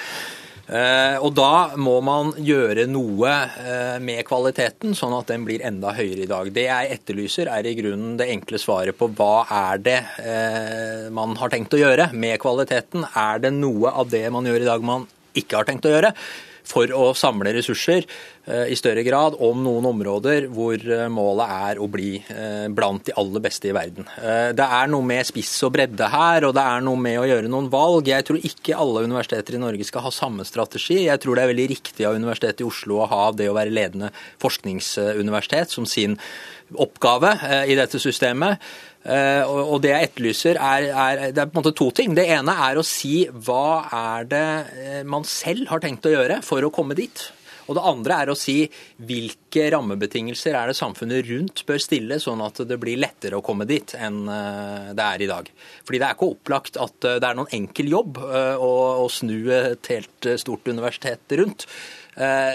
Eh, 0.72 1.18
og 1.20 1.34
da 1.36 1.76
må 1.76 1.98
man 2.06 2.30
gjøre 2.40 2.86
noe 2.88 3.32
eh, 3.60 3.98
med 4.04 4.24
kvaliteten, 4.28 4.94
sånn 4.96 5.18
at 5.18 5.28
den 5.34 5.44
blir 5.48 5.64
enda 5.68 5.92
høyere 5.98 6.24
i 6.24 6.30
dag. 6.30 6.52
Det 6.56 6.64
jeg 6.64 6.94
etterlyser, 6.96 7.52
er 7.52 7.68
i 7.68 7.76
grunnen 7.76 8.16
det 8.20 8.30
enkle 8.32 8.62
svaret 8.62 8.96
på 8.96 9.10
hva 9.18 9.44
er 9.52 9.82
det 9.84 9.98
eh, 10.24 11.10
man 11.12 11.36
har 11.42 11.52
tenkt 11.52 11.76
å 11.76 11.82
gjøre 11.82 12.12
med 12.16 12.40
kvaliteten. 12.44 13.04
Er 13.12 13.44
det 13.44 13.52
noe 13.58 13.92
av 13.92 14.14
det 14.14 14.24
man 14.32 14.48
gjør 14.48 14.64
i 14.64 14.70
dag 14.70 14.88
man 14.88 15.10
ikke 15.36 15.60
har 15.60 15.68
tenkt 15.68 15.90
å 15.90 15.92
gjøre? 15.92 16.14
For 16.68 16.92
å 16.94 17.12
samle 17.18 17.54
ressurser 17.56 18.06
eh, 18.46 18.72
i 18.72 18.78
større 18.80 19.04
grad 19.06 19.38
om 19.44 19.64
noen 19.64 19.88
områder 19.90 20.48
hvor 20.54 20.78
eh, 20.78 21.08
målet 21.12 21.54
er 21.72 21.82
å 21.82 21.88
bli 21.92 22.14
eh, 22.22 22.68
blant 22.74 23.08
de 23.08 23.16
aller 23.20 23.44
beste 23.44 23.72
i 23.72 23.76
verden. 23.76 24.08
Det 24.58 24.66
er 24.66 24.92
noe 24.92 25.06
med 25.06 25.28
spiss 25.28 25.54
og 25.68 25.74
bredde 25.76 26.10
her, 26.12 26.46
og 26.48 26.56
det 26.58 26.64
er 26.64 26.86
noe 26.86 27.00
med 27.00 27.20
å 27.22 27.28
gjøre 27.30 27.52
noen 27.52 27.70
valg. 27.74 28.10
Jeg 28.12 28.28
tror 28.28 28.48
ikke 28.52 28.78
alle 28.78 29.06
universiteter 29.08 29.58
i 29.58 29.62
Norge 29.62 29.88
skal 29.88 30.06
ha 30.06 30.14
samme 30.14 30.46
strategi. 30.48 31.04
Jeg 31.08 31.22
tror 31.24 31.38
det 31.38 31.46
er 31.46 31.54
veldig 31.54 31.68
riktig 31.74 32.08
av 32.08 32.18
Universitetet 32.20 32.64
i 32.64 32.70
Oslo 32.70 33.02
å 33.02 33.10
ha 33.12 33.26
det 33.36 33.50
å 33.52 33.58
være 33.58 33.74
ledende 33.74 34.12
forskningsuniversitet 34.42 35.74
som 35.74 35.88
sin 35.90 36.18
oppgave 36.80 37.34
i 37.68 37.76
dette 37.76 38.00
systemet. 38.00 38.62
Eh, 39.02 39.44
og 39.50 39.80
det 39.82 39.96
jeg 39.96 40.10
etterlyser, 40.12 40.58
er, 40.62 40.88
er, 40.94 41.22
det 41.34 41.42
er 41.42 41.50
på 41.50 41.58
en 41.58 41.64
måte 41.64 41.78
to 41.78 41.90
ting. 41.96 42.14
Det 42.18 42.28
ene 42.36 42.54
er 42.68 42.78
å 42.78 42.86
si 42.86 43.26
hva 43.34 43.90
er 43.98 44.28
det 44.30 44.48
eh, 44.78 45.04
man 45.08 45.26
selv 45.28 45.72
har 45.72 45.82
tenkt 45.82 46.06
å 46.06 46.14
gjøre 46.14 46.42
for 46.46 46.62
å 46.62 46.74
komme 46.74 46.98
dit. 46.98 47.24
Og 47.70 47.78
det 47.78 47.86
andre 47.88 48.18
er 48.20 48.30
å 48.30 48.36
si 48.36 48.66
hvilke 49.08 49.70
rammebetingelser 49.72 50.58
er 50.58 50.70
det 50.70 50.76
samfunnet 50.76 51.24
rundt 51.30 51.64
bør 51.66 51.80
stille, 51.82 52.18
sånn 52.20 52.42
at 52.44 52.60
det 52.68 52.78
blir 52.82 53.00
lettere 53.00 53.38
å 53.38 53.46
komme 53.46 53.66
dit 53.70 53.94
enn 53.96 54.26
eh, 54.28 54.92
det 54.98 55.08
er 55.08 55.24
i 55.24 55.30
dag. 55.32 55.50
Fordi 55.88 56.02
det 56.02 56.10
er 56.10 56.18
ikke 56.18 56.32
opplagt 56.36 56.78
at 56.82 56.98
det 57.08 57.26
er 57.26 57.40
noen 57.40 57.56
enkel 57.58 57.90
jobb 57.94 58.20
å, 58.22 59.08
snu 59.10 59.50
et 59.56 59.90
helt 59.94 60.30
stort 60.42 60.70
universitet 60.70 61.38
rundt. 61.40 61.66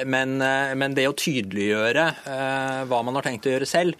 Men, 0.07 0.37
det 0.95 1.07
å 1.09 1.15
tydeliggjøre 1.17 2.05
hva 2.87 2.99
man 3.03 3.17
har 3.17 3.25
tenkt 3.25 3.49
å 3.49 3.55
gjøre 3.55 3.69
selv, 3.69 3.97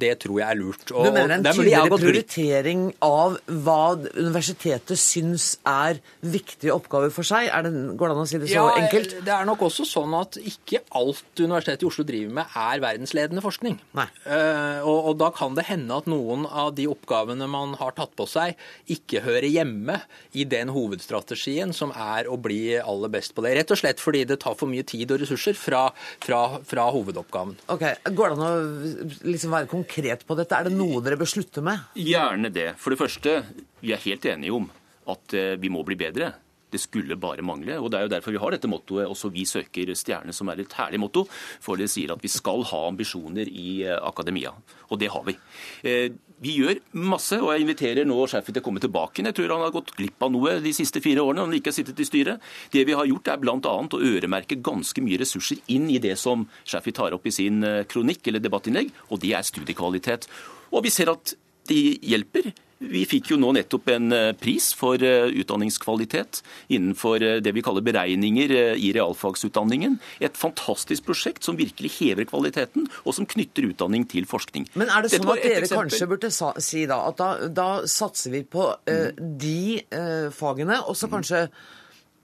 det 0.00 0.12
tror 0.22 0.40
jeg 0.40 0.46
er 0.46 0.58
lurt. 0.58 0.84
Og, 0.92 1.06
du 1.06 1.14
mener 1.14 1.36
en 1.38 1.46
er 1.46 1.56
tydeligere 1.56 1.98
prioritering 2.00 2.82
av 3.04 3.38
hva 3.46 3.82
universitetet 4.14 5.00
syns 5.00 5.54
er 5.66 6.00
viktige 6.20 6.74
oppgaver 6.74 7.12
for 7.14 7.26
seg? 7.26 7.48
Er 7.48 7.66
det, 7.66 7.72
går 7.98 8.10
det 8.10 8.16
an 8.16 8.22
å 8.22 8.28
si 8.28 8.40
det 8.40 8.50
så 8.50 8.56
Ja, 8.56 8.66
enkelt? 8.80 9.16
Det 9.26 9.34
er 9.34 9.48
nok 9.48 9.64
også 9.68 9.86
sånn 9.88 10.14
at 10.18 10.38
ikke 10.40 10.82
alt 10.98 11.40
Universitetet 11.40 11.84
i 11.84 11.88
Oslo 11.88 12.04
driver 12.06 12.34
med, 12.40 12.56
er 12.60 12.82
verdensledende 12.82 13.42
forskning. 13.44 13.78
Nei. 13.96 14.06
Eh, 14.26 14.80
og, 14.84 15.10
og 15.10 15.18
da 15.20 15.30
kan 15.34 15.56
det 15.56 15.66
hende 15.70 15.96
at 15.96 16.08
noen 16.10 16.46
av 16.46 16.74
de 16.76 16.86
oppgavene 16.90 17.48
man 17.50 17.74
har 17.80 17.94
tatt 17.96 18.12
på 18.18 18.26
seg, 18.28 18.58
ikke 18.90 19.24
hører 19.24 19.48
hjemme 19.50 20.00
i 20.36 20.46
den 20.48 20.72
hovedstrategien 20.74 21.74
som 21.76 21.94
er 21.94 22.28
å 22.30 22.38
bli 22.40 22.76
aller 22.80 23.12
best 23.12 23.34
på 23.36 23.44
det. 23.44 23.56
Rett 23.60 23.74
og 23.74 23.80
slett 23.80 24.02
fordi 24.02 24.24
det 24.28 24.40
tar 24.44 24.56
for 24.58 24.70
mye 24.70 24.86
tid 24.86 25.12
og 25.14 25.22
ressurser 25.22 25.56
fra, 25.58 25.86
fra, 26.22 26.42
fra 26.66 26.88
hovedoppgaven. 26.94 27.56
Ok, 27.72 27.86
Går 28.10 28.32
det 28.32 28.38
an 28.38 28.46
å 28.46 29.29
liksom 29.32 29.54
være 29.54 29.70
konkret 29.70 30.26
på 30.26 30.36
dette? 30.38 30.56
Er 30.56 30.68
det 30.68 30.76
noe 30.76 31.00
dere 31.04 31.18
bør 31.20 31.30
slutte 31.30 31.64
med? 31.64 31.88
Gjerne 31.98 32.52
det. 32.54 32.72
For 32.80 32.94
det 32.94 33.00
første, 33.00 33.40
vi 33.80 33.94
er 33.94 34.04
helt 34.04 34.26
enige 34.30 34.56
om 34.56 34.68
at 35.10 35.36
eh, 35.36 35.56
vi 35.60 35.70
må 35.72 35.84
bli 35.86 35.98
bedre. 35.98 36.32
Det 36.70 36.80
skulle 36.80 37.18
bare 37.20 37.42
mangle. 37.42 37.78
og 37.80 37.90
Det 37.90 37.98
er 37.98 38.06
jo 38.06 38.14
derfor 38.14 38.32
vi 38.32 38.42
har 38.42 38.50
dette 38.50 38.68
mottoet 38.70 39.06
'Også 39.06 39.32
vi 39.32 39.44
søker 39.44 39.90
stjerne', 39.94 40.32
som 40.32 40.48
er 40.48 40.60
et 40.60 40.72
herlig 40.72 41.00
motto. 41.00 41.26
For 41.60 41.76
det 41.76 41.90
sier 41.90 42.12
at 42.12 42.22
vi 42.22 42.28
skal 42.28 42.62
ha 42.62 42.88
ambisjoner 42.88 43.48
i 43.48 43.82
eh, 43.82 43.98
akademia. 44.02 44.52
Og 44.90 44.98
det 44.98 45.10
har 45.10 45.24
vi. 45.24 45.36
Eh, 45.84 46.10
Vi 46.42 46.56
gjør 46.56 46.78
masse, 46.96 47.36
og 47.36 47.52
jeg 47.52 47.60
inviterer 47.66 48.06
nå 48.06 48.16
sjefen 48.26 48.54
til 48.54 48.62
å 48.62 48.64
komme 48.64 48.80
tilbake. 48.80 49.20
Jeg 49.20 49.34
tror 49.34 49.50
han 49.52 49.60
har 49.60 49.74
gått 49.74 49.94
glipp 49.94 50.22
av 50.22 50.32
noe 50.32 50.54
de 50.64 50.72
siste 50.72 51.02
fire 51.04 51.20
årene. 51.20 51.44
Han 51.44 51.52
ikke 51.52 51.68
har 51.68 51.76
sittet 51.76 52.00
i 52.00 52.06
styret. 52.08 52.40
Det 52.72 52.86
vi 52.86 52.96
har 52.96 53.04
gjort, 53.04 53.28
er 53.28 53.36
bl.a. 53.36 53.58
å 53.60 54.00
øremerke 54.00 54.56
ganske 54.56 55.02
mye 55.04 55.18
ressurser 55.20 55.60
inn 55.68 55.90
i 55.90 55.98
det 55.98 56.16
som 56.16 56.48
Skjerfi 56.64 56.94
tar 56.96 57.12
opp 57.12 57.26
i 57.26 57.30
sin 57.30 57.62
eh, 57.62 57.84
kronikk 57.84 58.26
eller 58.26 58.40
debattinnlegg, 58.40 58.88
og 59.10 59.20
det 59.20 59.34
er 59.36 59.44
studiekvalitet. 59.44 60.28
Og 60.72 60.82
vi 60.82 60.88
ser 60.88 61.12
at 61.12 61.34
det 61.68 62.00
hjelper. 62.00 62.54
Vi 62.80 63.02
fikk 63.04 63.34
jo 63.34 63.36
nå 63.36 63.50
nettopp 63.52 63.90
en 63.92 64.08
eh, 64.16 64.30
pris 64.40 64.70
for 64.72 65.02
eh, 65.04 65.28
utdanningskvalitet 65.42 66.38
innenfor 66.72 67.20
eh, 67.20 67.40
det 67.44 67.52
vi 67.52 67.60
kaller 67.64 67.84
beregninger 67.84 68.54
i 68.80 68.92
realfagsutdanningen. 68.96 69.98
Et 70.24 70.40
fantastisk 70.40 71.04
prosjekt 71.10 71.44
som 71.44 71.58
virkelig 71.60 71.92
hever 71.98 72.24
kvaliteten, 72.30 72.88
og 73.04 73.16
som 73.16 73.28
knytter 73.28 73.68
utdanning 73.68 74.06
til 74.08 74.24
forskning. 74.28 74.70
Men 74.80 74.88
er 74.88 75.04
det 75.04 75.12
sånn 75.12 75.28
at 75.28 75.42
dere 75.44 75.60
eksempel. 75.60 75.90
kanskje 75.90 76.08
burde 76.08 76.32
sa, 76.32 76.54
si 76.56 76.86
da 76.88 77.02
at 77.10 77.20
da, 77.20 77.30
da 77.52 77.68
satser 77.84 78.32
vi 78.32 78.42
på 78.48 78.70
eh, 78.88 79.12
de 79.18 79.82
uh, 79.92 80.32
fagene, 80.32 80.80
og 80.80 80.96
så 80.96 81.10
kanskje 81.12 81.44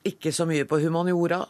ikke 0.09 0.33
så 0.33 0.49
mye 0.49 0.65
på 0.69 0.81
humaniora? 0.81 1.43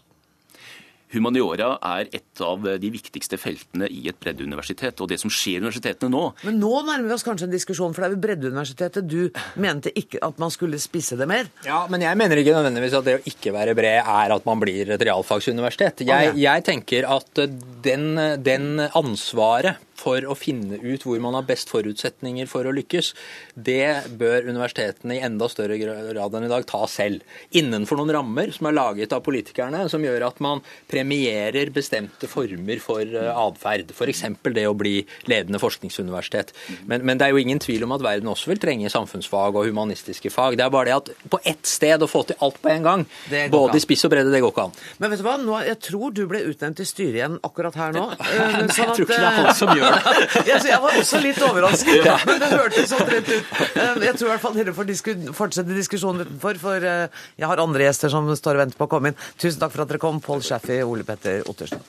Humaniora 1.14 1.76
er 1.96 2.10
et 2.16 2.42
av 2.42 2.64
de 2.82 2.90
viktigste 2.90 3.38
feltene 3.38 3.88
i 3.92 4.06
et 4.10 4.18
breddeuniversitet. 4.20 4.98
Og 5.00 5.10
det 5.10 5.20
som 5.22 5.32
skjer 5.32 5.60
i 5.60 5.64
universitetene 5.64 6.10
nå, 6.12 6.24
Men 6.46 6.58
nå 6.60 6.72
nærmer 6.86 7.06
vi 7.06 7.14
oss 7.16 7.26
kanskje 7.26 7.46
en 7.48 7.54
diskusjon, 7.54 7.94
for 7.94 8.02
det 8.02 8.10
er 8.10 8.14
ved 8.16 8.24
Breddeuniversitetet 8.26 9.06
du 9.06 9.30
mente 9.62 9.92
ikke 9.94 10.20
at 10.26 10.40
man 10.42 10.52
skulle 10.54 10.80
spisse 10.82 11.18
det 11.18 11.28
mer. 11.30 11.50
Ja, 11.66 11.84
men 11.92 12.02
jeg 12.02 12.18
mener 12.18 12.42
ikke 12.42 12.56
nødvendigvis 12.56 12.98
at 12.98 13.06
det 13.06 13.18
å 13.20 13.24
ikke 13.30 13.54
være 13.54 13.76
bred 13.78 14.00
er 14.02 14.36
at 14.36 14.48
man 14.48 14.62
blir 14.62 14.94
et 14.96 15.06
realfagsuniversitet. 15.08 16.02
Jeg, 16.06 16.34
jeg 16.42 16.66
tenker 16.66 17.06
at 17.16 17.44
den, 17.86 18.08
den 18.42 18.86
ansvaret 18.86 19.85
for 19.96 20.24
å 20.28 20.36
finne 20.38 20.78
ut 20.82 21.04
hvor 21.06 21.20
man 21.22 21.36
har 21.38 21.46
best 21.48 21.70
forutsetninger 21.72 22.48
for 22.50 22.68
å 22.68 22.74
lykkes, 22.76 23.12
det 23.54 24.12
bør 24.20 24.48
universitetene 24.50 25.18
i 25.18 25.22
enda 25.26 25.48
større 25.50 25.78
grad 25.80 26.36
enn 26.36 26.46
i 26.46 26.52
dag 26.52 26.66
ta 26.68 26.82
selv. 26.90 27.24
Innenfor 27.56 28.00
noen 28.00 28.14
rammer 28.16 28.52
som 28.54 28.68
er 28.68 28.76
laget 28.76 29.14
av 29.16 29.24
politikerne, 29.26 29.86
som 29.92 30.04
gjør 30.04 30.28
at 30.28 30.40
man 30.44 30.62
premierer 30.90 31.72
bestemte 31.74 32.28
former 32.30 32.80
for 32.82 33.02
eh, 33.02 33.32
atferd. 33.32 33.92
F.eks. 33.96 34.24
det 34.56 34.66
å 34.68 34.76
bli 34.76 34.98
ledende 35.30 35.60
forskningsuniversitet. 35.62 36.52
Men, 36.86 37.04
men 37.06 37.18
det 37.18 37.28
er 37.28 37.34
jo 37.34 37.42
ingen 37.42 37.62
tvil 37.62 37.86
om 37.86 37.96
at 37.96 38.04
verden 38.04 38.30
også 38.32 38.52
vil 38.52 38.62
trenge 38.62 38.92
samfunnsfag 38.92 39.56
og 39.56 39.68
humanistiske 39.70 40.32
fag. 40.32 40.58
Det 40.58 40.66
er 40.66 40.74
bare 40.74 40.90
det 40.90 40.96
at 40.96 41.30
på 41.32 41.40
ett 41.44 41.66
sted 41.66 42.02
å 42.02 42.10
få 42.10 42.24
til 42.28 42.38
alt 42.44 42.60
på 42.62 42.72
en 42.72 42.86
gang, 42.86 43.06
både 43.52 43.80
i 43.80 43.84
spiss 43.84 44.06
og 44.08 44.12
bredde, 44.14 44.32
det 44.34 44.42
går 44.44 44.54
ikke 44.54 44.66
an. 44.68 44.76
Men 45.02 45.12
vet 45.12 45.22
du 45.22 45.26
hva, 45.26 45.36
nå, 45.40 45.58
jeg 45.66 45.80
tror 45.88 46.14
du 46.16 46.24
ble 46.30 46.42
utnevnt 46.52 46.80
til 46.80 46.88
styret 46.88 47.20
igjen 47.20 47.38
akkurat 47.46 47.80
her 47.80 47.96
nå. 47.96 48.06
Eh, 48.36 48.40
Nei, 48.42 48.66
sånn 48.74 48.82
jeg 48.82 48.94
tror 48.96 49.06
ikke 49.06 49.16
det 49.16 49.26
er 49.26 49.26
eh, 49.26 49.36
han 49.38 49.56
som 49.56 49.70
gjør 49.78 49.85
det. 49.86 50.46
jeg, 50.50 50.80
var 50.82 50.98
også 51.02 51.20
litt 51.24 51.42
overrasket, 51.48 52.08
men 52.28 52.40
det 52.42 52.50
hørtes 52.54 52.90
sånn 52.92 53.06
rett 53.10 53.30
ut. 53.32 53.52
Eh, 53.66 53.92
Jeg 54.06 54.14
tror 54.18 54.28
i 54.28 54.32
hvert 54.34 54.44
fall 54.46 54.58
dere 54.58 54.76
får 54.76 54.92
fortsette 55.36 55.76
diskusjonen 55.76 56.26
utenfor, 56.26 56.60
for 56.62 56.88
eh, 56.94 57.22
jeg 57.38 57.50
har 57.52 57.62
andre 57.62 57.88
gjester 57.88 58.12
som 58.12 58.28
står 58.36 58.58
og 58.58 58.66
venter 58.66 58.80
på 58.80 58.88
å 58.88 58.92
komme 58.96 59.12
inn. 59.12 59.22
Tusen 59.40 59.62
takk 59.62 59.74
for 59.76 59.86
at 59.86 59.92
dere 59.94 60.02
kom, 60.02 60.20
Pål 60.24 60.44
Shaffi 60.46 60.80
og 60.82 60.96
Ole 60.96 61.06
Petter 61.08 61.46
Ottersen. 61.50 61.82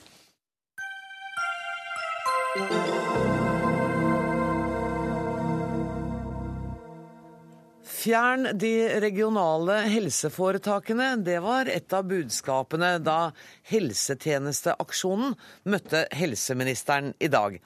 Fjern 7.98 8.52
de 8.54 9.00
regionale 9.02 9.80
helseforetakene. 9.90 11.16
Det 11.26 11.40
var 11.42 11.66
et 11.66 11.92
av 11.96 12.04
budskapene 12.06 12.92
da 13.02 13.32
Helsetjenesteaksjonen 13.66 15.32
møtte 15.66 16.04
helseministeren 16.14 17.10
i 17.18 17.30
dag. 17.32 17.56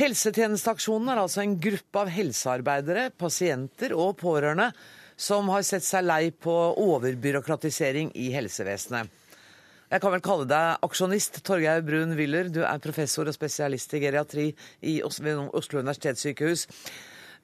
Helsetjenesteaksjonen 0.00 1.12
er 1.12 1.20
altså 1.22 1.44
en 1.44 1.54
gruppe 1.62 2.00
av 2.00 2.10
helsearbeidere, 2.10 3.12
pasienter 3.14 3.94
og 3.94 4.16
pårørende 4.24 4.72
som 5.14 5.52
har 5.54 5.62
sett 5.68 5.86
seg 5.86 6.08
lei 6.08 6.32
på 6.34 6.54
overbyråkratisering 6.82 8.10
i 8.18 8.32
helsevesenet. 8.34 9.12
Jeg 9.92 10.02
kan 10.02 10.14
vel 10.14 10.24
kalle 10.24 10.48
deg 10.48 10.86
aksjonist, 10.88 11.38
Torgeir 11.46 11.84
Brun 11.86 12.16
Willer. 12.18 12.48
Du 12.50 12.64
er 12.64 12.82
professor 12.82 13.28
og 13.30 13.36
spesialist 13.36 13.94
i 13.94 14.00
geriatri 14.02 14.48
ved 14.80 15.54
Oslo 15.54 15.84
universitetssykehus. 15.84 16.66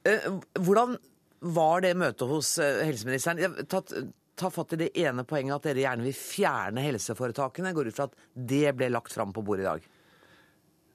Eh, 0.09 0.27
Hvordan 0.57 0.97
var 1.39 1.81
det 1.85 1.95
møtet 1.99 2.27
hos 2.27 2.57
eh, 2.59 2.81
helseministeren? 2.87 3.59
Tatt, 3.71 3.93
ta 4.39 4.49
fatt 4.51 4.75
i 4.75 4.81
det 4.83 4.89
ene 4.99 5.25
poenget 5.27 5.55
at 5.57 5.69
dere 5.69 5.85
gjerne 5.85 6.07
vil 6.07 6.17
fjerne 6.17 6.83
helseforetakene. 6.83 7.73
Går 7.75 7.91
ut 7.91 7.97
fra 7.97 8.09
at 8.09 8.17
det 8.33 8.75
ble 8.77 8.91
lagt 8.91 9.15
fram 9.15 9.33
på 9.35 9.43
bordet 9.45 9.65
i 9.65 9.69
dag. 9.69 9.87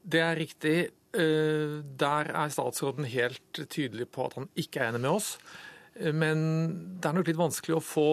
Det 0.05 0.21
er 0.21 0.41
riktig. 0.41 0.77
Eh, 1.17 1.81
Der 1.97 2.33
er 2.35 2.53
statsråden 2.53 3.09
helt 3.09 3.65
tydelig 3.71 4.11
på 4.13 4.29
at 4.29 4.39
han 4.41 4.51
ikke 4.57 4.83
er 4.83 4.93
enig 4.93 5.05
med 5.07 5.17
oss. 5.17 5.39
Eh, 5.97 6.13
Men 6.13 6.99
det 7.01 7.09
er 7.09 7.17
nok 7.21 7.29
litt 7.31 7.41
vanskelig 7.41 7.79
å 7.79 7.85
få 7.85 8.09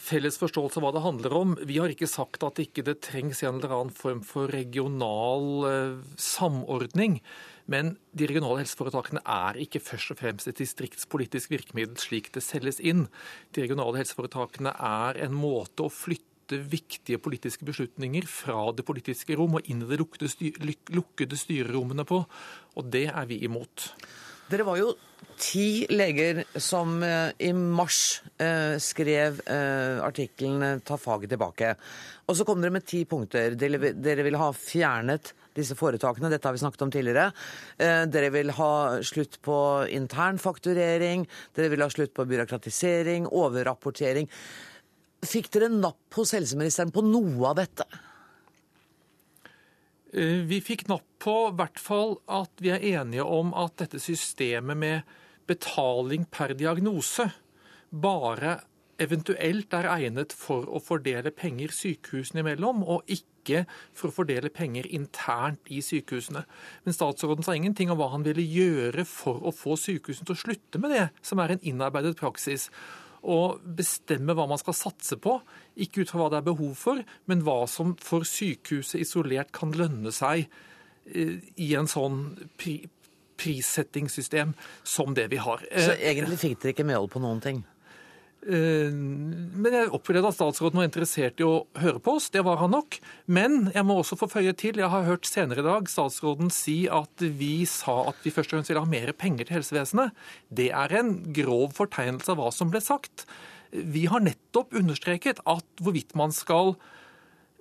felles 0.00 0.38
forståelse 0.40 0.80
av 0.80 0.84
hva 0.86 0.92
det 0.96 1.04
handler 1.04 1.34
om. 1.36 1.50
Vi 1.68 1.76
har 1.76 1.92
ikke 1.92 2.08
sagt 2.08 2.42
at 2.42 2.56
ikke 2.62 2.82
det 2.86 3.02
trengs 3.04 3.42
en 3.44 3.58
eller 3.58 3.74
annen 3.76 3.92
form 3.92 4.22
for 4.24 4.48
regional 4.48 6.00
samordning. 6.16 7.18
Men 7.70 7.94
de 8.16 8.26
regionale 8.26 8.64
helseforetakene 8.64 9.22
er 9.22 9.58
ikke 9.62 9.82
først 9.82 10.14
og 10.14 10.18
fremst 10.18 10.50
et 10.50 10.58
distriktspolitisk 10.58 11.52
virkemiddel 11.54 12.00
slik 12.02 12.32
det 12.34 12.42
selges 12.42 12.80
inn. 12.82 13.06
De 13.54 13.62
regionale 13.62 14.02
helseforetakene 14.02 14.74
er 14.74 15.20
en 15.26 15.36
måte 15.38 15.86
å 15.86 15.92
flytte 15.92 16.58
viktige 16.66 17.20
politiske 17.22 17.66
beslutninger 17.68 18.26
fra 18.26 18.72
det 18.74 18.82
politiske 18.88 19.36
rom 19.38 19.60
og 19.60 19.70
inn 19.70 19.84
i 19.84 19.90
de 19.92 20.00
lukkede, 20.00 20.32
styr, 20.32 20.58
lukkede 20.90 21.38
styrerommene 21.38 22.06
på. 22.08 22.24
Og 22.74 22.90
det 22.90 23.06
er 23.12 23.30
vi 23.30 23.38
imot. 23.46 23.92
Dere 24.50 24.66
var 24.66 24.80
jo 24.80 24.90
ti 25.38 25.86
leger 25.94 26.42
som 26.58 26.98
eh, 27.06 27.30
i 27.46 27.52
mars 27.54 28.20
eh, 28.34 28.74
skrev 28.82 29.38
eh, 29.46 30.02
artikkelen 30.02 30.82
'Ta 30.82 30.98
faget 30.98 31.30
tilbake'. 31.30 31.76
Og 32.26 32.34
så 32.34 32.44
kom 32.44 32.58
dere 32.58 32.74
med 32.74 32.86
ti 32.86 33.04
punkter. 33.06 33.54
Dere 33.54 34.26
ville 34.26 34.42
ha 34.42 34.50
fjernet 34.50 35.36
disse 35.56 35.76
foretakene, 35.78 36.30
dette 36.32 36.48
har 36.48 36.54
vi 36.56 36.62
snakket 36.62 36.84
om 36.86 36.92
tidligere. 36.94 37.30
Eh, 37.78 38.04
dere 38.10 38.30
vil 38.34 38.52
ha 38.56 38.72
slutt 39.06 39.40
på 39.44 39.56
internfakturering, 39.90 41.26
dere 41.56 41.72
vil 41.72 41.84
ha 41.84 41.90
slutt 41.90 42.14
på 42.14 42.26
byråkratisering, 42.30 43.26
overrapportering. 43.26 44.30
Fikk 45.26 45.50
dere 45.52 45.68
napp 45.72 46.16
hos 46.16 46.32
helseministeren 46.36 46.92
på 46.94 47.04
noe 47.04 47.50
av 47.50 47.58
dette? 47.60 47.88
Eh, 50.14 50.42
Vi 50.46 50.60
fikk 50.60 50.88
napp 50.88 51.06
på 51.20 51.50
hvert 51.52 51.78
fall 51.78 52.16
at 52.26 52.50
vi 52.58 52.70
er 52.72 52.86
enige 53.00 53.26
om 53.26 53.52
at 53.54 53.76
dette 53.76 54.00
systemet 54.00 54.76
med 54.76 55.02
betaling 55.46 56.24
per 56.30 56.54
diagnose 56.54 57.26
bare 57.90 58.60
eventuelt 59.00 59.74
er 59.76 59.88
egnet 59.90 60.34
for 60.36 60.68
å 60.68 60.80
fordele 60.82 61.32
penger 61.34 61.72
sykehusene 61.74 62.44
imellom, 62.44 62.82
og 62.84 63.08
ikke 63.10 63.64
for 63.96 64.10
å 64.10 64.14
fordele 64.20 64.52
penger 64.52 64.88
internt 64.94 65.70
i 65.72 65.80
sykehusene. 65.84 66.44
Men 66.84 66.96
statsråden 66.96 67.46
sa 67.46 67.56
ingenting 67.56 67.92
om 67.92 68.00
hva 68.00 68.10
han 68.14 68.26
ville 68.26 68.44
gjøre 68.44 69.06
for 69.08 69.40
å 69.46 69.54
få 69.54 69.78
sykehusene 69.80 70.28
til 70.28 70.36
å 70.36 70.42
slutte 70.44 70.82
med 70.82 70.94
det, 70.96 71.06
som 71.24 71.42
er 71.42 71.54
en 71.54 71.64
innarbeidet 71.72 72.18
praksis. 72.20 72.68
Og 73.20 73.60
bestemme 73.64 74.36
hva 74.36 74.46
man 74.48 74.60
skal 74.60 74.76
satse 74.76 75.18
på, 75.20 75.38
ikke 75.80 76.04
ut 76.04 76.12
fra 76.12 76.22
hva 76.22 76.30
det 76.32 76.40
er 76.40 76.48
behov 76.52 76.76
for, 76.78 77.02
men 77.28 77.44
hva 77.44 77.64
som 77.68 77.96
for 78.00 78.28
sykehuset 78.28 79.02
isolert 79.02 79.52
kan 79.56 79.74
lønne 79.76 80.12
seg 80.14 80.46
eh, 80.46 81.36
i 81.60 81.74
en 81.76 81.90
sånn 81.90 82.24
pri 82.60 82.82
prissettingssystem 83.40 84.50
som 84.84 85.14
det 85.16 85.30
vi 85.32 85.38
har. 85.40 85.62
Så 85.72 85.94
egentlig 85.96 86.36
fikk 86.42 86.58
dere 86.60 86.74
ikke 86.74 86.84
medhold 86.84 87.12
på 87.14 87.22
noen 87.24 87.40
ting? 87.40 87.62
Eh, 88.40 88.88
men 88.92 89.74
jeg 89.76 89.90
opplevde 89.92 90.30
at 90.30 90.36
statsråden 90.38 90.80
var 90.80 90.88
interessert 90.88 91.40
i 91.42 91.46
å 91.46 91.66
høre 91.80 92.00
på 92.00 92.16
oss. 92.16 92.30
Det 92.32 92.42
var 92.46 92.60
han 92.62 92.72
nok. 92.72 92.96
Men 93.28 93.68
jeg 93.74 93.86
må 93.86 93.98
også 94.00 94.18
få 94.20 94.30
føye 94.32 94.54
til, 94.56 94.80
jeg 94.80 94.92
har 94.92 95.08
hørt 95.08 95.28
senere 95.28 95.60
i 95.60 95.66
dag 95.66 95.90
statsråden 95.90 96.52
si 96.54 96.82
at 96.90 97.26
vi 97.40 97.66
sa 97.68 97.98
at 98.10 98.20
vi 98.24 98.32
først 98.34 98.52
og 98.52 98.58
fremst 98.58 98.72
ville 98.72 98.84
ha 98.84 98.90
mer 98.90 99.12
penger 99.12 99.48
til 99.48 99.60
helsevesenet. 99.60 100.16
Det 100.48 100.70
er 100.72 100.96
en 101.00 101.14
grov 101.36 101.76
fortegnelse 101.76 102.32
av 102.32 102.40
hva 102.40 102.52
som 102.54 102.72
ble 102.72 102.82
sagt. 102.84 103.26
Vi 103.70 104.06
har 104.10 104.24
nettopp 104.24 104.72
understreket 104.78 105.42
at 105.46 105.66
hvorvidt 105.82 106.16
man 106.18 106.32
skal 106.34 106.74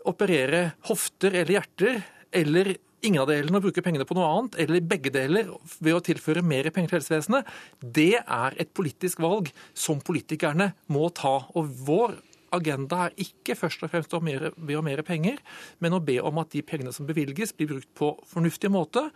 operere 0.07 0.71
hofter 0.87 1.35
eller 1.35 1.59
hjerter, 1.59 1.99
eller 2.31 2.77
ingen 3.05 3.21
av 3.23 3.29
delene 3.29 3.59
og 3.59 3.65
bruke 3.67 3.83
pengene 3.85 4.07
på 4.07 4.17
noe 4.17 4.29
annet, 4.29 4.57
eller 4.63 4.85
begge 4.85 5.11
deler 5.13 5.51
ved 5.79 5.95
å 5.95 6.01
tilføre 6.03 6.43
mer 6.45 6.69
penger 6.73 6.91
til 6.91 6.99
helsevesenet, 6.99 7.51
det 7.81 8.15
er 8.19 8.57
et 8.59 8.73
politisk 8.75 9.21
valg 9.23 9.51
som 9.77 10.01
politikerne 10.03 10.71
må 10.91 11.09
ta. 11.15 11.37
Og 11.55 11.69
vår 11.87 12.17
agenda 12.55 13.05
er 13.05 13.17
ikke 13.25 13.57
først 13.57 13.85
og 13.85 13.93
fremst 13.93 14.15
å 14.15 14.21
be 14.23 14.77
om 14.77 14.87
mer 14.87 15.03
penger, 15.07 15.39
men 15.79 15.95
å 15.95 16.03
be 16.03 16.19
om 16.21 16.41
at 16.41 16.51
de 16.55 16.63
pengene 16.65 16.93
som 16.95 17.07
bevilges, 17.09 17.53
blir 17.55 17.71
brukt 17.75 17.91
på 17.97 18.13
fornuftig 18.29 18.71
måte, 18.73 19.09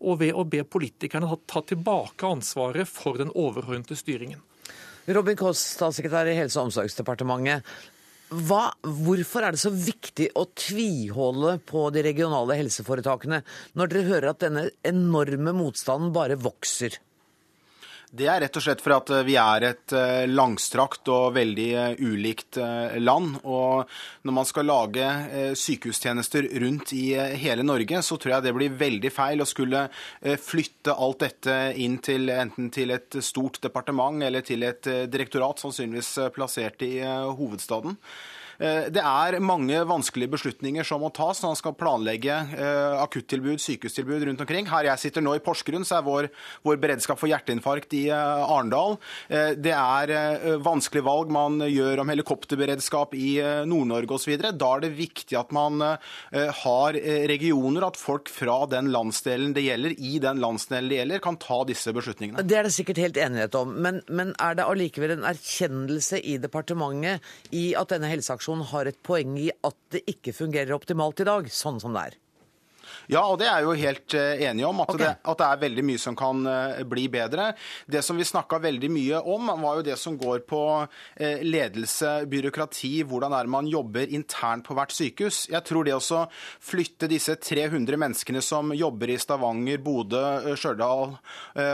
og 0.00 0.22
ved 0.22 0.32
å 0.32 0.46
be 0.48 0.62
politikerne 0.64 1.28
ta 1.48 1.60
tilbake 1.66 2.28
ansvaret 2.28 2.88
for 2.88 3.20
den 3.20 3.32
overordnede 3.36 3.98
styringen. 3.98 4.40
Robin 5.10 5.36
Koss, 5.36 5.60
statssekretær 5.76 6.28
i 6.30 6.36
Helse- 6.36 6.60
og 6.60 6.68
omsorgsdepartementet. 6.68 7.64
Hva, 8.30 8.68
hvorfor 8.86 9.42
er 9.42 9.56
det 9.56 9.62
så 9.62 9.72
viktig 9.74 10.28
å 10.38 10.44
tviholde 10.54 11.56
på 11.66 11.88
de 11.90 12.04
regionale 12.06 12.54
helseforetakene 12.60 13.40
når 13.74 13.90
dere 13.90 14.06
hører 14.06 14.30
at 14.30 14.44
denne 14.44 14.68
enorme 14.86 15.54
motstanden 15.58 16.12
bare 16.14 16.38
vokser? 16.38 17.00
Det 18.10 18.26
er 18.26 18.40
rett 18.42 18.56
og 18.58 18.62
slett 18.64 18.80
for 18.82 18.96
at 18.96 19.10
eh, 19.14 19.22
vi 19.22 19.36
er 19.38 19.64
et 19.68 19.92
eh, 19.94 20.24
langstrakt 20.26 21.06
og 21.14 21.36
veldig 21.36 21.66
eh, 21.78 22.00
ulikt 22.02 22.58
land. 22.98 23.36
Og 23.46 23.86
når 24.26 24.34
man 24.34 24.48
skal 24.48 24.66
lage 24.66 25.06
sykehustjenester 25.58 26.48
rundt 26.62 26.90
i 26.96 27.14
hele 27.38 27.62
Norge, 27.66 28.02
så 28.02 28.18
tror 28.18 28.34
jeg 28.34 28.46
det 28.48 28.54
blir 28.56 28.74
veldig 28.80 29.12
feil 29.14 29.44
å 29.44 29.48
skulle 29.48 29.84
flytte 30.42 30.96
alt 30.96 31.22
dette 31.22 31.56
inn 31.78 31.98
til 32.02 32.32
enten 32.34 32.70
til 32.74 32.90
et 32.94 33.20
stort 33.24 33.60
departement 33.62 34.22
eller 34.26 34.44
til 34.46 34.66
et 34.66 34.90
direktorat, 35.10 35.62
sannsynligvis 35.62 36.32
plassert 36.34 36.82
i 36.86 36.98
hovedstaden. 37.04 37.96
Eh, 38.60 38.90
det 38.92 39.00
er 39.00 39.38
mange 39.40 39.78
vanskelige 39.88 40.34
beslutninger 40.34 40.84
som 40.84 41.00
må 41.00 41.08
tas 41.16 41.40
når 41.40 41.54
man 41.54 41.58
skal 41.58 41.76
planlegge 41.80 42.34
eh, 42.52 42.96
akuttilbud, 43.00 43.60
sykehustilbud 43.62 44.26
rundt 44.28 44.44
omkring. 44.44 44.68
Her 44.68 44.90
jeg 44.90 45.04
sitter 45.06 45.24
nå 45.24 45.34
i 45.38 45.42
Porsgrunn, 45.44 45.86
så 45.88 45.98
er 45.98 46.06
vår, 46.06 46.28
vår 46.66 46.80
beredskap 46.82 47.20
for 47.20 47.30
hjerteinfarkt 47.30 47.96
i 47.96 48.06
eh, 48.12 48.44
Arendal. 48.44 48.98
Det 49.30 49.72
er 49.72 50.10
vanskelige 50.62 51.06
valg 51.06 51.30
man 51.32 51.60
gjør 51.64 52.02
om 52.02 52.10
helikopterberedskap 52.10 53.14
i 53.16 53.30
Nord-Norge 53.68 54.16
osv. 54.16 54.32
Da 54.58 54.70
er 54.74 54.82
det 54.84 54.90
viktig 54.96 55.36
at 55.38 55.52
man 55.54 55.80
har 55.80 56.98
regioner, 57.30 57.86
at 57.86 57.98
folk 58.00 58.30
fra 58.32 58.56
den 58.70 58.90
landsdelen 58.92 59.54
det 59.56 59.64
gjelder, 59.64 59.94
i 59.96 60.18
den 60.22 60.40
landsdelen 60.42 60.90
det 60.90 61.00
gjelder, 61.00 61.22
kan 61.24 61.38
ta 61.40 61.60
disse 61.68 61.94
beslutningene. 61.96 62.44
Det 62.46 62.58
er 62.58 62.66
det 62.66 62.74
sikkert 62.74 63.00
helt 63.02 63.20
enighet 63.22 63.56
om, 63.58 63.72
men, 63.86 64.00
men 64.10 64.34
er 64.42 64.58
det 64.58 64.66
allikevel 64.66 65.16
en 65.16 65.28
erkjennelse 65.30 66.20
i 66.20 66.36
departementet 66.42 67.54
i 67.56 67.70
at 67.78 67.94
denne 67.94 68.10
helseaksjonen 68.10 68.49
Riksrevisjonen 68.50 68.66
har 68.72 68.88
et 68.90 69.02
poeng 69.06 69.36
i 69.38 69.50
at 69.62 69.76
det 69.94 70.02
ikke 70.10 70.32
fungerer 70.34 70.74
optimalt 70.74 71.20
i 71.20 71.26
dag, 71.28 71.46
sånn 71.46 71.78
som 71.80 71.94
det 71.94 72.10
er? 72.10 72.16
Ja, 73.10 73.24
og 73.26 73.40
det 73.40 73.48
er 73.48 73.60
jeg 73.60 73.66
jo 73.66 73.74
helt 73.80 74.14
eh, 74.14 74.42
enige 74.46 74.68
om. 74.68 74.82
At, 74.84 74.92
okay. 74.94 75.02
det, 75.02 75.14
at, 75.24 75.40
det, 75.40 75.46
er 75.46 75.62
veldig 75.64 75.84
mye 75.88 76.00
som 76.02 76.16
kan 76.18 76.44
eh, 76.46 76.82
bli 76.86 77.06
bedre. 77.10 77.50
Det 77.90 78.02
som 78.06 78.18
vi 78.18 78.26
snakka 78.26 78.60
veldig 78.62 78.90
mye 78.92 79.22
om, 79.34 79.50
var 79.62 79.80
jo 79.80 79.86
det 79.88 79.96
som 79.98 80.18
går 80.20 80.44
på 80.48 80.62
eh, 81.16 81.42
ledelse, 81.42 82.12
byråkrati, 82.30 82.92
hvordan 83.10 83.34
er 83.36 83.50
man 83.50 83.68
jobber 83.70 84.12
internt 84.14 84.68
på 84.68 84.76
hvert 84.78 84.94
sykehus. 84.94 85.42
Jeg 85.50 85.66
tror 85.66 85.88
det 85.88 85.96
å 85.96 86.22
flytte 86.62 87.08
disse 87.10 87.34
300 87.40 87.98
menneskene 87.98 88.42
som 88.44 88.70
jobber 88.76 89.10
i 89.10 89.18
Stavanger, 89.20 89.80
Bodø, 89.82 90.54
Stjørdal 90.58 91.16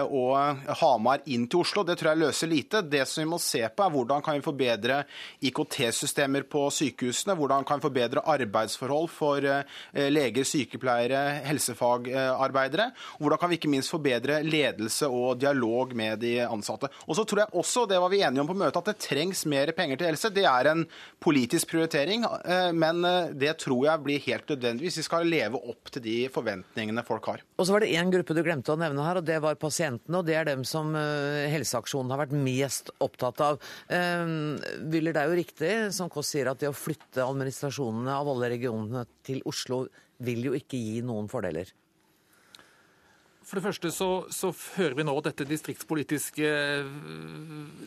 og 0.06 0.72
Hamar 0.80 1.24
inn 1.32 1.46
til 1.50 1.62
Oslo, 1.62 1.84
det 1.86 1.96
tror 1.98 2.12
jeg 2.12 2.22
løser 2.22 2.50
lite. 2.50 2.82
Det 2.86 3.02
som 3.08 3.22
vi 3.22 3.28
må 3.30 3.38
se 3.42 3.62
på, 3.66 3.84
er 3.84 3.94
hvordan 3.94 4.24
kan 4.24 4.38
vi 4.38 4.44
forbedre 4.44 4.64
bedre 4.66 5.02
IKT-systemer 5.46 6.46
på 6.50 6.66
sykehusene, 6.74 7.36
hvordan 7.38 7.66
kan 7.66 7.80
vi 7.80 7.86
forbedre 7.88 8.06
bedre 8.06 8.24
arbeidsforhold 8.36 9.08
for 9.12 9.46
leger, 9.94 10.46
sykepleiere, 10.46 11.25
helsefagarbeidere. 11.46 12.90
Hvordan 13.20 13.40
kan 13.40 13.52
vi 13.52 13.60
ikke 13.60 13.72
minst 13.72 13.92
forbedre 13.92 14.40
ledelse 14.46 15.08
og 15.10 15.40
dialog 15.40 15.94
med 15.96 16.20
de 16.22 16.34
ansatte. 16.46 16.90
Og 17.06 17.18
så 17.18 17.24
tror 17.28 17.44
jeg 17.44 17.54
også, 17.60 17.86
det 17.90 18.00
var 18.02 18.12
vi 18.12 18.22
enige 18.24 18.42
om 18.42 18.50
på 18.50 18.56
møtet, 18.58 18.78
at 18.80 18.90
det 18.90 19.04
trengs 19.06 19.44
mer 19.48 19.72
penger 19.76 20.00
til 20.00 20.10
helse. 20.10 20.32
Det 20.34 20.46
er 20.48 20.70
en 20.72 20.84
politisk 21.22 21.70
prioritering, 21.72 22.26
eh, 22.44 22.70
men 22.76 23.04
eh, 23.06 23.32
det 23.36 23.56
tror 23.62 23.86
jeg 23.88 24.04
blir 24.06 24.24
helt 24.26 24.52
nødvendig 24.52 24.86
hvis 24.86 25.00
vi 25.00 25.06
skal 25.06 25.28
leve 25.28 25.60
opp 25.72 25.90
til 25.92 26.04
de 26.04 26.16
forventningene 26.32 27.04
folk 27.06 27.30
har. 27.32 27.44
Og 27.56 27.66
så 27.66 27.76
var 27.76 27.84
det 27.84 27.92
én 27.96 28.12
gruppe 28.12 28.36
du 28.36 28.42
glemte 28.46 28.74
å 28.74 28.80
nevne 28.80 29.06
her, 29.06 29.20
og 29.20 29.26
det 29.28 29.38
var 29.44 29.58
pasientene. 29.60 30.20
Og 30.20 30.28
det 30.28 30.38
er 30.38 30.48
dem 30.50 30.64
som 30.68 30.94
eh, 30.98 31.46
Helseaksjonen 31.52 32.12
har 32.14 32.24
vært 32.24 32.36
mest 32.36 32.92
opptatt 33.02 33.42
av. 33.44 33.60
Wyller, 33.86 35.14
det 35.14 35.20
er 35.20 35.30
jo 35.30 35.38
riktig 35.38 35.72
som 35.94 36.10
Kåss 36.12 36.32
sier, 36.34 36.50
at 36.50 36.60
det 36.60 36.70
å 36.70 36.76
flytte 36.76 37.24
administrasjonene 37.24 38.14
av 38.14 38.28
alle 38.30 38.50
regionene 38.52 39.04
til 39.26 39.42
Oslo 39.48 39.84
vil 40.24 40.48
jo 40.48 40.54
ikke 40.56 40.78
gi 40.80 41.02
noen 41.04 41.28
fordeler. 41.32 41.72
For 43.46 43.60
det 43.60 43.62
første 43.68 43.92
så, 43.94 44.08
så 44.34 44.48
hører 44.74 44.96
vi 44.98 45.04
nå 45.06 45.12
dette 45.22 45.44
distriktspolitiske, 45.46 46.48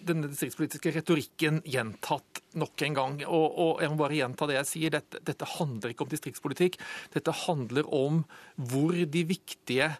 denne 0.07 0.29
distriktspolitiske 0.31 0.93
retorikken 0.95 1.59
gjentatt 1.67 2.39
nok 2.61 2.85
en 2.87 2.95
gang. 2.95 3.17
Og, 3.27 3.47
og, 3.49 3.73
jeg 3.83 3.91
må 3.91 3.99
bare 3.99 4.21
gjenta 4.21 4.47
det 4.47 4.55
jeg 4.61 4.69
sier. 4.69 4.93
Dette, 4.95 5.19
dette 5.27 5.49
handler 5.57 5.91
ikke 5.91 6.07
om 6.07 6.13
distriktspolitikk. 6.13 6.79
Dette 7.11 7.35
handler 7.41 7.91
om 7.91 8.23
hvor 8.71 8.95
de 8.95 9.25
viktige 9.27 9.91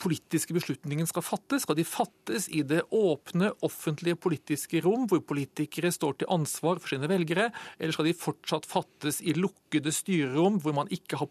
politiske 0.00 0.54
beslutningen 0.56 1.08
skal 1.08 1.24
fattes, 1.24 1.64
skal 1.64 1.76
de 1.76 1.84
fattes 1.86 2.46
i 2.48 2.62
det 2.66 2.82
åpne, 2.94 3.50
offentlige 3.66 4.16
politiske 4.20 4.80
rom, 4.84 5.06
hvor 5.10 5.20
politikere 5.26 5.92
står 5.92 6.20
til 6.20 6.30
ansvar 6.32 6.80
for 6.80 6.94
sine 6.94 7.08
velgere, 7.10 7.50
eller 7.78 7.94
skal 7.94 8.08
de 8.08 8.16
fortsatt 8.16 8.68
fattes 8.70 9.20
i 9.20 9.34
lukkede 9.36 9.92
styrerom, 9.94 10.60
hvor 10.64 10.76
man 10.76 10.90
ikke 10.94 11.20
har, 11.20 11.28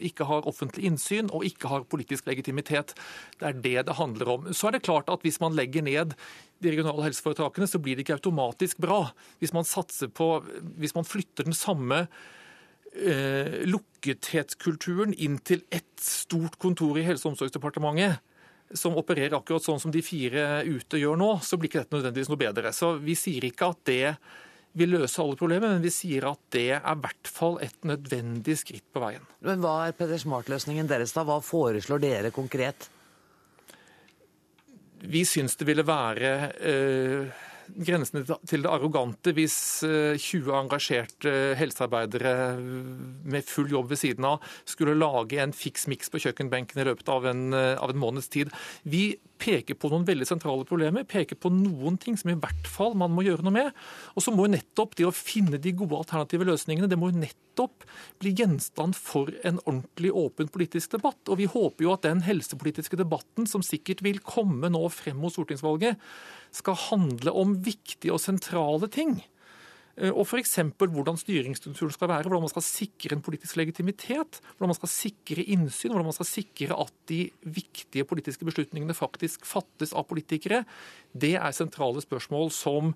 ikke 0.00 0.28
har, 0.28 0.48
offentlig 0.48 0.88
innsyn 0.88 1.30
og 1.30 1.44
ikke 1.48 1.72
har 1.72 1.88
politisk 1.90 2.28
legitimitet? 2.30 2.96
Det 3.40 3.50
er 3.50 3.60
det 3.66 3.76
det 3.90 3.98
handler 4.00 4.32
om. 4.36 4.52
Så 4.52 4.68
er 4.68 4.78
det 4.78 4.86
klart 4.86 5.12
at 5.12 5.24
hvis 5.26 5.40
man 5.42 5.56
legger 5.56 5.84
ned 5.84 6.16
de 6.64 6.72
regionale 6.72 7.04
helseforetakene, 7.10 7.68
så 7.68 7.82
blir 7.82 7.98
det 7.98 8.06
ikke 8.06 8.16
automatisk 8.16 8.80
bra. 8.80 9.02
Hvis 9.42 9.52
man 9.52 9.68
på, 10.14 10.28
hvis 10.80 10.96
man 10.96 11.04
flytter 11.04 11.44
den 11.44 11.56
samme 11.56 12.06
eh, 12.94 13.64
lukkethetskulturen 13.68 15.14
inn 15.14 15.40
til 15.44 15.64
ett 15.70 15.98
stort 16.00 16.58
kontor 16.62 16.98
i 16.98 17.04
Helse- 17.06 17.28
og 17.28 17.34
omsorgsdepartementet, 17.34 18.22
som 18.74 18.96
opererer 18.98 19.36
akkurat 19.36 19.62
sånn 19.62 19.80
som 19.82 19.92
de 19.94 20.02
fire 20.02 20.64
ute 20.66 20.98
gjør 20.98 21.18
nå, 21.20 21.30
så 21.44 21.58
blir 21.58 21.70
ikke 21.70 21.84
dette 21.84 21.98
nødvendigvis 21.98 22.32
noe 22.32 22.40
bedre. 22.40 22.72
Så 22.74 22.94
vi 23.02 23.14
sier 23.18 23.44
ikke 23.46 23.70
at 23.74 23.84
det 23.86 24.16
vil 24.74 24.90
løse 24.96 25.22
alle 25.22 25.38
problemer, 25.38 25.76
men 25.76 25.84
vi 25.84 25.92
sier 25.94 26.26
at 26.26 26.40
det 26.54 26.66
er 26.74 26.82
i 26.82 27.02
hvert 27.04 27.30
fall 27.30 27.60
et 27.62 27.76
nødvendig 27.86 28.56
skritt 28.58 28.86
på 28.90 29.02
veien. 29.04 29.22
Men 29.46 29.62
Hva 29.62 29.76
er 29.86 29.94
Peder 29.94 30.18
Smart-løsningen 30.18 30.90
deres, 30.90 31.14
da? 31.14 31.22
Hva 31.26 31.38
foreslår 31.44 32.02
dere 32.02 32.34
konkret? 32.34 32.88
Vi 35.04 35.22
syns 35.28 35.54
det 35.60 35.68
ville 35.68 35.84
være 35.86 36.32
øh, 36.64 37.42
grensene 37.86 38.24
til 38.48 38.64
det 38.64 38.70
arrogante 38.70 39.34
hvis 39.36 39.56
20 39.84 40.50
eh, 40.50 40.58
engasjerte 40.58 41.34
helsearbeidere 41.58 42.34
med 42.60 43.48
full 43.48 43.70
jobb 43.72 43.92
ved 43.92 44.00
siden 44.00 44.28
av 44.28 44.44
skulle 44.68 44.96
lage 44.98 45.40
en 45.42 45.54
fiks 45.56 45.88
miks 45.90 46.12
på 46.12 46.22
kjøkkenbenken 46.24 46.80
i 46.80 46.88
løpet 46.88 47.10
av 47.12 47.28
en, 47.30 47.46
eh, 47.54 47.74
av 47.76 47.94
en 47.94 48.00
måneds 48.00 48.30
tid. 48.32 48.52
Vi 48.84 49.16
peker 49.40 49.76
på 49.78 49.90
noen 49.92 50.06
veldig 50.06 50.26
sentrale 50.28 50.66
problemer, 50.68 51.06
peker 51.08 51.38
på 51.40 51.50
noen 51.52 51.96
ting 52.00 52.16
som 52.18 52.30
i 52.32 52.36
hvert 52.38 52.68
fall 52.70 52.94
man 52.98 53.12
må 53.14 53.24
gjøre 53.26 53.44
noe 53.44 53.54
med. 53.54 53.72
Og 54.14 54.24
så 54.24 54.34
må 54.34 54.46
jo 54.46 54.54
nettopp 54.54 54.94
det 54.98 55.08
å 55.08 55.14
finne 55.14 55.60
de 55.60 55.74
gode 55.76 55.98
alternative 55.98 56.46
løsningene, 56.48 56.88
det 56.90 56.98
må 57.00 57.10
jo 57.10 57.22
nettopp 57.24 57.86
bli 58.22 58.34
gjenstand 58.38 58.96
for 58.98 59.32
en 59.46 59.60
ordentlig 59.64 60.14
åpen 60.14 60.50
politisk 60.54 60.96
debatt. 60.96 61.20
Og 61.28 61.40
vi 61.42 61.50
håper 61.50 61.86
jo 61.86 61.92
at 61.94 62.06
den 62.06 62.24
helsepolitiske 62.26 62.98
debatten 63.00 63.48
som 63.50 63.64
sikkert 63.66 64.04
vil 64.06 64.22
komme 64.24 64.70
nå 64.72 64.86
frem 64.94 65.20
mot 65.20 65.34
stortingsvalget, 65.34 66.00
skal 66.54 66.78
handle 66.88 67.34
om 67.34 67.58
viktige 67.66 68.14
og 68.14 68.22
sentrale 68.22 68.90
ting. 68.92 69.18
Eh, 69.96 70.10
og 70.10 70.26
f.eks. 70.26 70.56
hvordan 70.78 71.18
styringsstrukturen 71.20 71.94
skal 71.94 72.10
være, 72.10 72.26
hvordan 72.26 72.44
man 72.46 72.52
skal 72.52 72.66
sikre 72.66 73.16
en 73.16 73.22
politisk 73.24 73.58
legitimitet, 73.60 74.40
hvordan 74.54 74.72
man 74.72 74.78
skal 74.78 74.92
sikre 74.92 75.44
innsyn, 75.54 75.92
hvordan 75.92 76.10
man 76.10 76.16
skal 76.16 76.30
sikre 76.30 76.78
at 76.84 76.94
de 77.10 77.20
viktige 77.42 78.06
politiske 78.08 78.46
beslutningene 78.48 78.96
faktisk 78.96 79.46
fattes 79.46 79.94
av 79.94 80.08
politikere. 80.10 80.64
Det 81.12 81.36
er 81.38 81.54
sentrale 81.54 82.02
spørsmål 82.02 82.50
som 82.54 82.94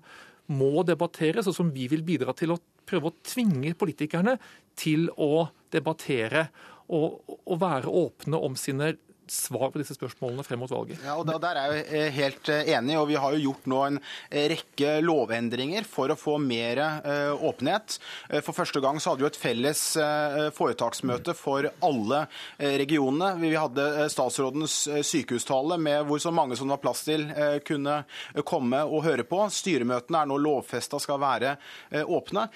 må 0.49 0.83
debatteres, 0.83 1.47
og 1.47 1.55
som 1.55 1.69
vi 1.71 1.85
vil 1.91 2.03
bidra 2.03 2.33
til 2.33 2.55
å 2.55 2.61
prøve 2.89 3.11
å 3.11 3.17
tvinge 3.21 3.75
politikerne 3.77 4.39
til 4.79 5.11
å 5.13 5.45
debattere 5.71 6.47
og, 6.89 7.21
og 7.45 7.59
være 7.61 7.91
åpne 7.93 8.39
om 8.41 8.55
sine 8.57 8.95
svar 9.31 9.71
på 9.71 9.81
disse 9.81 9.95
spørsmålene 9.97 10.43
frem 10.45 10.61
mot 10.63 10.71
valget. 10.71 10.99
Ja, 11.05 11.15
og 11.19 11.27
Der 11.29 11.57
er 11.57 11.73
jeg 11.73 11.85
eh, 11.87 12.09
helt 12.15 12.49
eh, 12.49 12.71
enig, 12.75 12.97
og 12.99 13.07
vi 13.09 13.17
har 13.19 13.35
jo 13.35 13.41
gjort 13.49 13.67
nå 13.69 13.81
en 13.85 13.99
eh, 14.01 14.47
rekke 14.53 14.95
lovendringer 15.05 15.87
for 15.87 16.11
å 16.11 16.17
få 16.19 16.37
mer 16.41 16.79
åpenhet. 16.79 17.97
For 18.45 18.55
første 18.55 18.81
gang 18.83 18.99
så 19.01 19.11
hadde 19.11 19.23
vi 19.23 19.27
et 19.29 19.39
felles 19.39 19.81
foretaksmøte 20.55 21.33
for 21.37 21.67
alle 21.85 22.21
regionene. 22.59 23.31
Vi 23.41 23.51
hadde 23.55 24.07
statsrådens 24.11 24.75
sykehustale 25.05 25.79
med 25.81 26.07
hvor 26.07 26.21
så 26.21 26.31
mange 26.35 26.57
som 26.57 26.69
det 26.69 26.77
var 26.77 26.83
plass 26.83 27.03
til 27.07 27.25
kunne 27.67 28.01
komme 28.47 28.81
og 28.85 29.03
høre 29.07 29.25
på. 29.27 29.41
Styremøtene 29.53 30.23
er 30.23 30.29
nå 30.29 30.39
lovfesta 30.41 31.01
skal 31.01 31.21
være 31.21 31.55
åpne. 32.05 32.47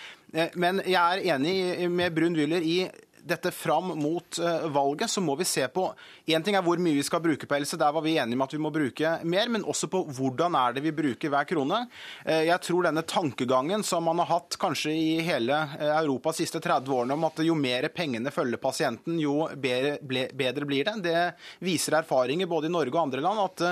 Men 0.59 0.81
jeg 0.85 1.01
er 1.01 1.35
enig 1.35 1.89
med 1.93 2.15
Brun-Wyller 2.15 2.65
i 2.65 2.77
dette 3.25 3.51
fram 3.51 3.87
mot 3.99 4.39
uh, 4.39 4.67
valget, 4.67 5.09
så 5.09 5.21
må 5.21 5.35
vi 5.39 5.45
se 5.47 5.67
på 5.67 5.87
Én 6.25 6.43
ting 6.43 6.55
er 6.55 6.63
hvor 6.63 6.79
mye 6.79 6.95
vi 6.95 7.03
skal 7.03 7.21
bruke 7.23 7.47
på 7.47 7.55
helse, 7.57 7.77
der 7.79 7.91
var 7.91 8.03
vi 8.03 8.15
enige 8.17 8.37
om 8.37 8.43
at 8.45 8.53
vi 8.53 8.61
må 8.61 8.71
bruke 8.73 9.09
mer, 9.27 9.49
men 9.51 9.65
også 9.67 9.89
på 9.91 10.03
hvordan 10.15 10.55
er 10.55 10.75
det 10.75 10.83
vi 10.85 10.93
bruker 10.95 11.31
hver 11.31 11.47
krone. 11.47 11.83
Uh, 12.27 12.43
jeg 12.47 12.59
tror 12.63 12.87
denne 12.87 13.03
tankegangen 13.07 13.83
som 13.83 14.05
man 14.07 14.21
har 14.23 14.31
hatt 14.31 14.57
kanskje 14.59 14.93
i 14.95 15.17
hele 15.25 15.57
uh, 15.75 15.89
Europa 15.99 16.33
de 16.33 16.41
siste 16.43 16.61
30 16.63 16.95
årene, 16.95 17.17
om 17.17 17.27
at 17.27 17.43
jo 17.43 17.55
mer 17.59 17.89
pengene 17.95 18.31
følger 18.33 18.61
pasienten, 18.61 19.19
jo 19.19 19.47
bedre, 19.55 19.97
bedre 20.33 20.67
blir 20.67 20.87
det. 20.87 20.95
Det 21.03 21.23
viser 21.63 21.99
erfaringer 21.99 22.49
både 22.49 22.69
i 22.69 22.73
Norge 22.73 22.95
og 22.95 23.03
andre 23.05 23.23
land 23.23 23.43
at 23.43 23.63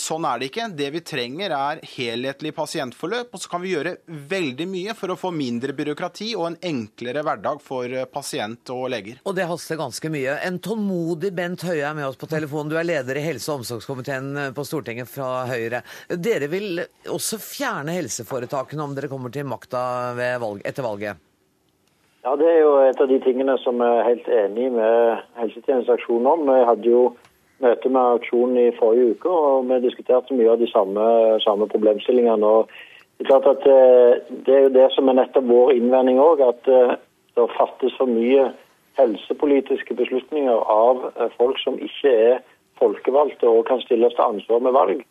sånn 0.00 0.24
er 0.28 0.40
det 0.40 0.50
ikke. 0.50 0.68
Det 0.76 0.88
vi 0.94 1.02
trenger 1.06 1.54
er 1.56 1.82
helhetlig 1.96 2.52
pasientforløp, 2.56 3.32
og 3.32 3.42
så 3.42 3.50
kan 3.52 3.62
vi 3.62 3.72
gjøre 3.74 3.96
veldig 4.06 4.68
mye 4.70 4.96
for 4.98 5.12
å 5.12 5.18
få 5.20 5.32
mindre 5.34 5.74
byråkrati 5.76 6.32
og 6.36 6.50
en 6.50 6.58
enklere 6.70 7.24
hverdag 7.26 7.62
for 7.64 7.96
pasient 8.12 8.72
og 8.74 8.85
leger. 8.92 9.20
Og 9.26 9.36
det 9.36 9.48
haster 9.50 9.78
ganske 9.80 10.10
mye. 10.12 10.38
En 10.46 10.58
tålmodig 10.62 11.32
Bent 11.36 11.64
Høie 11.66 11.84
er 11.86 11.94
med 11.96 12.08
oss 12.08 12.18
på 12.20 12.28
telefonen. 12.30 12.72
Du 12.72 12.78
er 12.80 12.88
leder 12.88 13.18
i 13.20 13.26
helse- 13.26 13.52
og 13.52 13.62
omsorgskomiteen 13.62 14.32
eh, 14.36 14.50
på 14.56 14.64
Stortinget 14.66 15.10
fra 15.10 15.46
Høyre. 15.50 15.82
Dere 16.08 16.50
vil 16.52 16.82
også 17.12 17.40
fjerne 17.42 17.96
helseforetakene 17.98 18.84
om 18.84 18.96
dere 18.96 19.12
kommer 19.12 19.34
til 19.34 19.48
makta 19.48 19.80
valg, 20.42 20.62
etter 20.64 20.86
valget? 20.86 21.22
Ja, 22.26 22.34
Det 22.36 22.46
er 22.50 22.58
jo 22.58 22.72
et 22.82 23.00
av 23.00 23.06
de 23.06 23.20
tingene 23.22 23.54
som 23.62 23.78
jeg 23.78 23.98
er 24.00 24.08
helt 24.08 24.28
enig 24.34 24.72
med 24.74 25.22
helsetjenesteaksjonen 25.38 26.26
om. 26.26 26.48
Vi 26.48 26.64
hadde 26.66 26.90
jo 26.90 27.02
møte 27.62 27.92
med 27.92 28.18
aksjonen 28.18 28.58
i 28.60 28.74
forrige 28.76 29.14
uke, 29.14 29.30
og 29.30 29.68
vi 29.70 29.78
diskuterte 29.84 30.34
mye 30.34 30.50
av 30.52 30.58
de 30.60 30.68
samme, 30.72 31.04
samme 31.44 31.68
problemstillingene. 31.70 32.46
og 32.46 32.72
Det 33.16 33.24
er 33.24 33.30
klart 33.30 33.46
at 33.52 33.68
eh, 33.70 34.34
det 34.44 34.56
er 34.56 34.62
jo 34.66 34.74
det 34.74 34.88
som 34.96 35.08
er 35.08 35.20
nettopp 35.20 35.46
vår 35.48 35.76
innvending 35.76 36.18
òg, 36.20 36.42
at 36.44 36.68
eh, 36.68 36.96
det 37.36 37.46
fattes 37.54 37.94
for 38.00 38.10
mye 38.10 38.50
helsepolitiske 38.96 39.94
beslutninger 39.94 40.56
av 40.72 41.10
eh, 41.16 41.28
folk 41.36 41.60
som 41.62 41.78
ikke 41.82 42.12
er 42.12 42.40
folkevalgte 42.80 43.48
og 43.48 43.66
kan 43.68 43.82
stilles 43.84 44.14
til 44.16 44.24
ansvar 44.24 44.64
med 44.64 44.76
valg. 44.76 45.04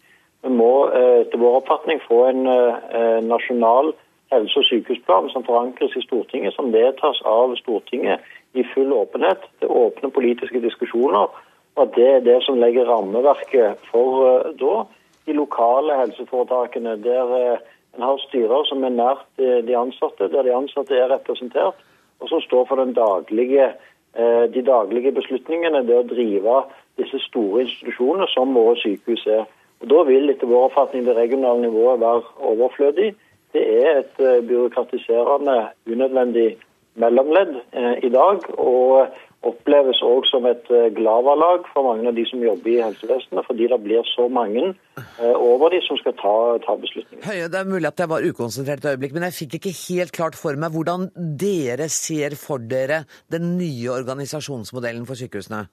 Vi 0.46 0.54
må 0.54 0.72
eh, 0.90 1.22
etter 1.24 1.42
vår 1.42 1.62
oppfatning 1.62 2.02
få 2.06 2.26
en 2.30 2.50
eh, 2.50 3.22
nasjonal 3.26 3.94
helse- 4.34 4.62
og 4.62 4.68
sykehusplan 4.70 5.30
som 5.34 5.46
forankres 5.46 5.96
i 5.98 6.04
Stortinget, 6.06 6.56
som 6.58 6.74
vedtas 6.74 7.22
av 7.30 7.56
Stortinget 7.62 8.26
i 8.58 8.66
full 8.74 8.94
åpenhet. 8.94 9.46
Det 9.62 9.70
åpne 9.70 10.12
politiske 10.14 10.62
diskusjoner. 10.64 11.30
og 11.76 11.82
at 11.84 11.96
Det 11.96 12.10
er 12.10 12.20
det 12.26 12.42
som 12.44 12.58
legger 12.58 12.90
rammeverket 12.90 13.82
for 13.92 14.50
da 14.58 14.86
de 15.26 15.34
lokale 15.34 15.98
helseforetakene, 15.98 16.98
der 17.04 17.60
en 17.96 18.02
har 18.02 18.18
styrer 18.28 18.64
som 18.66 18.84
er 18.84 18.94
nært 18.94 19.26
de 19.38 19.76
ansatte, 19.78 20.30
der 20.32 20.44
de 20.44 20.56
ansatte 20.56 20.96
er 20.96 21.12
representert 21.12 21.76
og 22.20 22.30
som 22.30 22.42
står 22.42 22.66
for 22.70 22.84
daglige, 22.86 23.74
eh, 24.16 24.46
de 24.54 24.62
daglige 24.62 25.12
beslutningene, 25.12 25.86
det 25.88 25.98
å 25.98 26.08
drive 26.08 26.64
disse 26.98 27.20
store 27.28 27.66
institusjonene 27.66 28.28
som 28.34 28.54
våre 28.56 28.78
sykehus 28.80 29.28
er. 29.28 29.46
Og 29.82 29.90
Da 29.90 30.04
vil 30.04 30.30
etter 30.30 30.48
vår 30.48 30.70
oppfatning 30.70 31.06
det 31.06 31.18
regionale 31.18 31.62
nivået 31.62 32.00
være 32.00 32.24
overflødig. 32.40 33.16
Det 33.54 33.64
er 33.84 34.00
et 34.00 34.20
eh, 34.20 34.42
byråkratiserende, 34.48 35.70
unødvendig 35.88 36.58
mellomledd 36.96 37.56
eh, 37.74 37.96
i 38.04 38.10
dag. 38.10 38.40
og 38.58 39.08
oppleves 39.46 40.00
òg 40.06 40.26
som 40.30 40.46
et 40.50 40.70
eh, 40.74 40.88
glavalag 40.96 41.68
for 41.74 41.86
mange 41.88 42.08
av 42.10 42.16
de 42.18 42.26
som 42.30 42.42
jobber 42.44 42.72
i 42.72 42.82
helsevesenet, 42.82 43.46
fordi 43.48 43.68
det 43.72 43.80
blir 43.84 44.08
så 44.10 44.28
mange 44.32 44.64
eh, 44.72 45.36
over 45.36 45.74
de 45.74 45.82
som 45.86 46.00
skal 46.02 46.16
ta, 46.20 46.36
ta 46.66 46.76
beslutninger. 46.82 47.26
Høie, 47.28 47.50
Det 47.52 47.60
er 47.60 47.70
mulig 47.70 47.90
at 47.90 48.00
jeg 48.00 48.12
var 48.12 48.26
ukonsentrert 48.26 48.86
et 48.86 48.96
øyeblikk, 48.96 49.16
men 49.18 49.28
jeg 49.28 49.38
fikk 49.40 49.58
ikke 49.60 49.76
helt 49.84 50.16
klart 50.16 50.40
for 50.40 50.58
meg 50.60 50.74
hvordan 50.76 51.10
dere 51.16 51.90
ser 51.94 52.38
for 52.40 52.64
dere 52.76 53.04
den 53.32 53.56
nye 53.60 53.92
organisasjonsmodellen 53.94 55.06
for 55.10 55.20
sykehusene. 55.20 55.66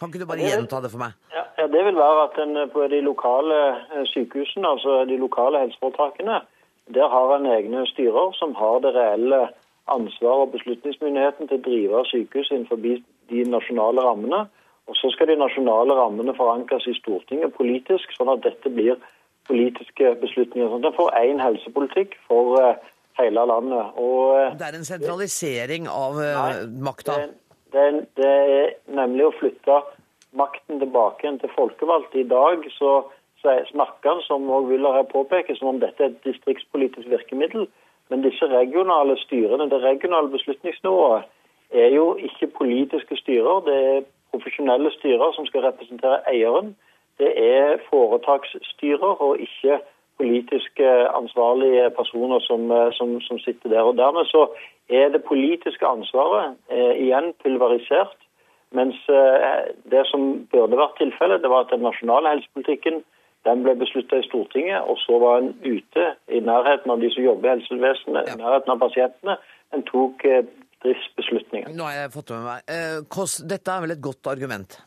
Kan 0.00 0.08
ikke 0.08 0.24
du 0.24 0.30
bare 0.30 0.46
gjenta 0.46 0.80
det 0.80 0.90
for 0.90 1.02
meg? 1.02 1.16
Ja, 1.34 1.44
ja 1.60 1.66
Det 1.70 1.84
vil 1.86 1.98
være 2.00 2.26
at 2.28 2.38
en 2.40 2.64
på 2.72 2.86
de 2.90 3.02
lokale 3.04 3.60
eh, 3.94 4.06
sykehusene, 4.14 4.74
altså 4.74 5.04
de 5.10 5.20
lokale 5.20 5.66
helseforetakene, 5.66 6.42
der 6.90 7.08
har 7.08 7.36
en 7.36 7.46
egne 7.46 7.86
styrer 7.86 8.32
som 8.34 8.54
har 8.58 8.80
det 8.82 8.94
reelle 8.96 9.44
ansvar 9.90 10.44
og 10.44 10.52
beslutningsmyndigheten 10.54 11.48
til 11.48 11.58
å 11.58 11.64
drive 11.66 12.02
sykehus 12.10 12.50
innenfor 12.50 12.80
de 13.30 13.44
nasjonale 13.48 14.04
rammene. 14.04 14.44
Og 14.90 14.96
Så 14.98 15.10
skal 15.14 15.30
de 15.30 15.36
nasjonale 15.38 15.94
rammene 15.94 16.34
forankres 16.34 16.86
i 16.90 16.96
Stortinget 16.98 17.54
politisk, 17.54 18.10
sånn 18.16 18.32
at 18.32 18.42
dette 18.42 18.72
blir 18.74 18.96
politiske 19.46 20.16
beslutninger. 20.22 20.66
Sånn 20.70 20.82
at 20.82 20.90
en 20.90 20.96
får 20.96 21.12
én 21.20 21.42
helsepolitikk 21.42 22.16
for 22.26 22.58
uh, 22.58 22.90
hele 23.20 23.44
landet. 23.52 23.94
Og, 23.94 24.34
uh, 24.34 24.58
det 24.58 24.66
er 24.66 24.78
en 24.80 24.88
sentralisering 24.88 25.86
av 25.90 26.18
uh, 26.18 26.66
makta? 26.82 27.20
Det, 27.20 27.30
det, 27.76 27.86
det, 28.18 28.34
er 28.58 28.74
nemlig 28.98 29.28
å 29.28 29.36
flytte 29.38 29.78
makten 30.38 30.82
tilbake 30.82 31.26
igjen 31.26 31.40
til 31.42 31.54
folkevalgte. 31.54 32.22
I 32.22 32.28
dag 32.30 32.66
så, 32.74 32.96
så 33.42 33.60
snakker 33.70 34.16
en, 34.16 34.24
som 34.26 34.50
også 34.50 34.72
Wyller 34.72 34.98
her 34.98 35.06
påpeker, 35.10 35.58
som 35.58 35.76
om 35.76 35.82
dette 35.82 36.02
er 36.02 36.12
et 36.12 36.24
distriktspolitisk 36.26 37.10
virkemiddel. 37.10 37.68
Men 38.10 38.26
disse 38.26 38.46
regionale 38.50 39.14
styrene, 39.22 39.70
det 39.70 39.84
regionale 39.84 40.34
beslutningsnivået, 40.34 41.30
er 41.72 41.88
jo 41.94 42.14
ikke 42.16 42.46
politiske 42.46 43.16
styrer. 43.16 43.60
Det 43.66 43.76
er 43.86 44.00
profesjonelle 44.32 44.90
styrer 44.98 45.32
som 45.32 45.46
skal 45.46 45.60
representere 45.60 46.20
eieren. 46.32 46.76
Det 47.18 47.32
er 47.36 47.78
foretaksstyrer 47.90 49.22
og 49.26 49.40
ikke 49.40 49.80
politisk 50.20 50.80
ansvarlige 51.20 51.90
personer 51.90 52.38
som, 52.48 52.60
som, 52.92 53.20
som, 53.20 53.38
sitter 53.38 53.68
der. 53.68 53.82
Og 53.82 53.96
Dermed 53.96 54.24
så 54.24 54.42
er 54.88 55.08
det 55.08 55.24
politiske 55.24 55.86
ansvaret 55.86 56.56
eh, 56.70 56.94
igjen 57.04 57.32
pulverisert. 57.42 58.18
Mens 58.72 58.96
eh, 59.08 59.70
det 59.92 60.04
som 60.10 60.46
burde 60.52 60.78
vært 60.78 60.98
tilfellet, 60.98 61.42
det 61.42 61.50
var 61.50 61.64
at 61.64 61.72
den 61.74 61.86
nasjonale 61.86 62.34
helsepolitikken 62.34 63.02
den 63.48 63.62
ble 63.64 63.74
beslutta 63.80 64.20
i 64.20 64.26
Stortinget, 64.28 64.82
og 64.84 64.98
så 65.00 65.18
var 65.18 65.38
en 65.38 65.54
ute 65.64 66.10
i 66.28 66.40
nærheten 66.44 66.92
av 66.92 67.00
de 67.00 67.08
som 67.14 67.24
jobber 67.24 67.48
i 67.48 67.54
helsevesenet, 67.54 68.28
i 68.28 68.40
nærheten 68.42 68.74
av 68.74 68.82
pasientene. 68.82 69.38
En 69.74 69.86
tok 69.88 70.24
eh, 70.28 70.44
driftsbeslutninger. 70.84 71.74
Nå 71.76 71.88
har 71.88 71.98
jeg 71.98 72.12
fått 72.14 72.32
med 72.34 72.46
meg. 72.46 72.70
Eh, 72.70 73.42
dette 73.48 73.74
er 73.74 73.84
vel 73.84 73.96
et 73.96 74.04
godt 74.04 74.30
argument? 74.32 74.78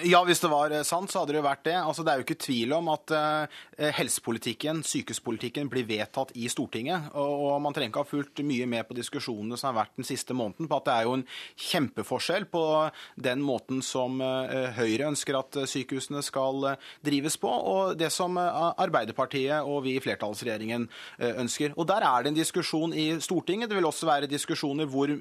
Ja, 0.00 0.22
hvis 0.24 0.40
det 0.40 0.48
var 0.48 0.72
eh, 0.72 0.86
sant, 0.88 1.10
så 1.12 1.20
hadde 1.20 1.34
det 1.34 1.42
jo 1.42 1.44
vært 1.44 1.66
det. 1.66 1.74
Altså, 1.76 2.00
det 2.00 2.12
er 2.12 2.20
jo 2.20 2.24
ikke 2.24 2.40
tvil 2.40 2.70
om 2.72 2.86
at 2.94 3.12
uh, 3.12 3.56
helsepolitikken, 3.92 4.78
sykehuspolitikken, 4.88 5.68
blir 5.68 5.84
vedtatt 5.84 6.30
i 6.40 6.46
Stortinget. 6.48 7.10
Og, 7.12 7.32
og, 7.44 7.58
man 7.60 7.76
trenger 7.76 7.92
ikke 7.92 8.04
ha 8.06 8.08
fulgt 8.08 8.40
mye 8.48 8.64
med 8.72 8.86
på 8.88 8.96
diskusjonene 8.96 9.58
som 9.60 9.68
har 9.68 9.82
vært 9.82 10.00
den 10.00 10.08
siste 10.08 10.32
måneden, 10.32 10.70
på 10.70 10.78
at 10.78 10.86
det 10.86 10.94
er 10.94 11.04
jo 11.04 11.16
en 11.18 11.24
kjempeforskjell 11.60 12.46
på 12.48 12.62
den 13.28 13.42
måten 13.44 13.82
som 13.84 14.16
uh, 14.24 14.72
Høyre 14.78 15.10
ønsker 15.10 15.36
at 15.36 15.60
sykehusene 15.68 16.24
skal 16.24 16.64
uh, 16.70 16.88
drives 17.04 17.36
på, 17.42 17.52
og 17.52 17.92
det 18.00 18.08
som 18.16 18.40
Arbeiderpartiet 18.40 19.60
og 19.60 19.82
vi 19.84 19.98
i 19.98 20.00
flertallsregjeringen 20.00 20.88
ønsker. 21.42 21.76
Og 21.76 21.84
der 21.90 22.04
er 22.08 22.24
det 22.24 22.32
en 22.32 22.38
diskusjon 22.38 22.96
i 22.96 23.06
Stortinget. 23.20 23.68
Det 23.68 23.76
vil 23.76 23.90
også 23.90 24.08
være 24.08 24.30
diskusjoner 24.30 24.88
hvor, 24.88 25.12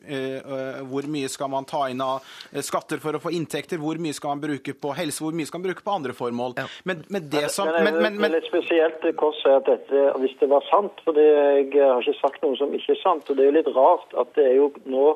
hvor 0.88 1.08
mye 1.12 1.30
skal 1.32 1.52
man 1.52 1.68
ta 1.68 1.84
inn 1.92 2.04
av 2.04 2.24
skatter 2.64 3.02
for 3.04 3.18
å 3.18 3.22
få 3.24 3.34
inntekter, 3.36 3.82
hvor 3.82 4.00
mye 4.02 4.16
skal 4.16 4.36
man 4.36 4.44
bruke 4.46 4.61
bruke 4.62 4.80
på 4.82 4.94
helse, 4.94 5.24
hvor 5.24 5.34
mye 5.34 5.46
skal 5.46 5.60
man 5.60 5.70
bruke 5.70 5.84
på 5.84 5.92
andre 5.92 6.14
formål. 6.14 6.54
Ja. 6.58 6.68
Men, 6.84 7.04
men, 7.10 7.30
det 7.30 7.50
som 7.52 7.68
men, 7.68 8.02
men, 8.02 8.20
men, 8.22 8.32
litt 8.32 8.48
spesielt 8.48 9.04
Kåss 9.18 9.44
at 9.46 9.66
dette, 9.66 10.14
hvis 10.22 10.38
det 10.40 10.50
var 10.50 10.64
sant, 10.70 10.94
for 11.04 11.18
jeg 11.18 11.72
har 11.74 12.02
ikke 12.02 12.20
sagt 12.22 12.42
noe 12.44 12.56
som 12.58 12.74
ikke 12.74 12.96
er 12.96 13.02
sant. 13.02 13.30
og 13.30 13.38
Det 13.38 13.44
er 13.44 13.52
jo 13.52 13.58
litt 13.60 13.76
rart 13.76 14.14
at 14.14 14.34
det 14.36 14.48
er 14.48 14.56
jo 14.60 14.72
nå 14.86 15.16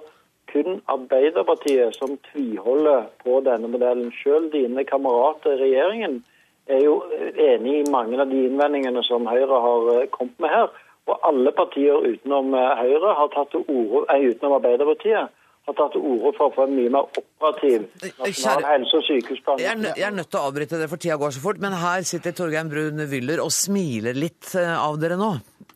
kun 0.52 0.82
Arbeiderpartiet 0.88 1.96
som 1.98 2.18
tviholder 2.32 3.10
på 3.24 3.42
denne 3.46 3.68
modellen. 3.68 4.12
Selv 4.24 4.52
dine 4.54 4.86
kamerater 4.86 5.56
i 5.56 5.62
regjeringen 5.64 6.22
er 6.68 6.82
jo 6.86 7.00
enig 7.38 7.80
i 7.82 7.92
mange 7.92 8.20
av 8.22 8.30
de 8.30 8.46
innvendingene 8.48 9.04
som 9.06 9.28
Høyre 9.30 9.62
har 9.68 9.90
eh, 9.96 10.10
kommet 10.14 10.38
med 10.42 10.54
her. 10.54 10.70
Og 11.06 11.20
alle 11.28 11.52
partier 11.54 12.02
utenom 12.02 12.54
eh, 12.58 12.78
Høyre 12.82 13.18
har 13.20 13.34
tatt 13.34 13.52
til 13.54 13.66
orde, 13.70 14.06
utenom 14.10 14.58
Arbeiderpartiet 14.60 15.34
har 15.66 15.78
tatt 15.78 15.96
til 15.96 16.04
orde 16.06 16.32
for 16.38 16.50
å 16.50 16.54
få 16.54 16.68
en 16.68 16.76
mye 16.78 16.92
mer 16.94 17.08
operativ 17.08 17.88
nasjonal 18.20 18.68
helse- 18.70 19.00
og 19.00 19.06
sykehusplan. 19.08 19.62
Jeg, 19.64 19.82
jeg, 19.88 20.06
er 20.08 20.14
nødt 20.14 20.30
til 20.30 20.42
å 20.42 20.46
avbryte 20.50 20.80
det, 20.82 20.90
for 20.92 21.02
tida 21.02 21.18
går 21.22 21.34
så 21.34 21.42
fort. 21.44 21.62
Men 21.64 21.78
her 21.82 22.06
sitter 22.08 22.36
Torgeir 22.38 22.70
Brun 22.70 23.02
Wyller 23.10 23.42
og 23.44 23.52
smiler 23.54 24.18
litt 24.18 24.54
eh, 24.60 24.76
av 24.78 25.00
dere 25.02 25.18
nå. 25.20 25.32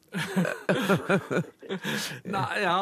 Nei, 2.34 2.45
ja 2.63 2.78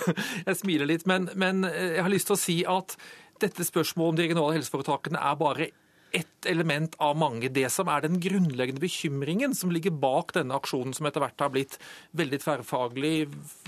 Jeg 0.48 0.56
smiler 0.58 0.88
litt, 0.90 1.04
men, 1.06 1.28
men, 1.38 1.62
eh, 1.68 1.96
jeg 1.98 2.06
har 2.06 2.10
lyst 2.10 2.30
til 2.30 2.34
å 2.36 2.42
si 2.42 2.56
at 2.66 2.96
dette 3.42 3.66
spørsmålet 3.66 4.10
om 4.10 4.18
de 4.18 4.26
regionale 4.26 4.56
helseforetakene 4.58 5.18
er 5.18 5.38
bare 5.38 5.70
ett 6.12 6.46
element 6.46 6.94
av 7.00 7.16
mange. 7.16 7.48
Det 7.48 7.68
som 7.72 7.88
er 7.88 8.04
den 8.04 8.18
grunnleggende 8.20 8.82
bekymringen 8.82 9.54
som 9.56 9.72
ligger 9.72 9.94
bak 9.96 10.34
denne 10.36 10.56
aksjonen, 10.58 10.94
som 10.96 11.08
etter 11.08 11.24
hvert 11.24 11.44
har 11.44 11.52
blitt 11.54 11.78
veldig 12.18 12.40
tverrfaglig, 12.42 13.14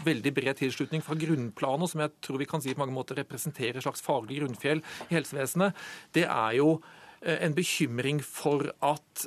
veldig 0.04 0.34
bred 0.36 0.60
tilslutning 0.60 1.04
fra 1.04 1.16
grunnplanet, 1.18 1.86
og 1.86 1.92
som 1.92 2.04
jeg 2.04 2.14
tror 2.24 2.42
vi 2.42 2.48
kan 2.50 2.64
si 2.64 2.74
på 2.74 2.82
mange 2.82 2.96
måter 2.96 3.18
representerer 3.22 3.80
et 3.80 3.86
slags 3.86 4.04
faglig 4.04 4.42
grunnfjell 4.42 4.84
i 5.08 5.16
helsevesenet, 5.16 5.86
det 6.16 6.26
er 6.28 6.58
jo 6.58 6.76
eh, 7.22 7.38
en 7.46 7.56
bekymring 7.56 8.20
for 8.24 8.68
at 8.84 9.26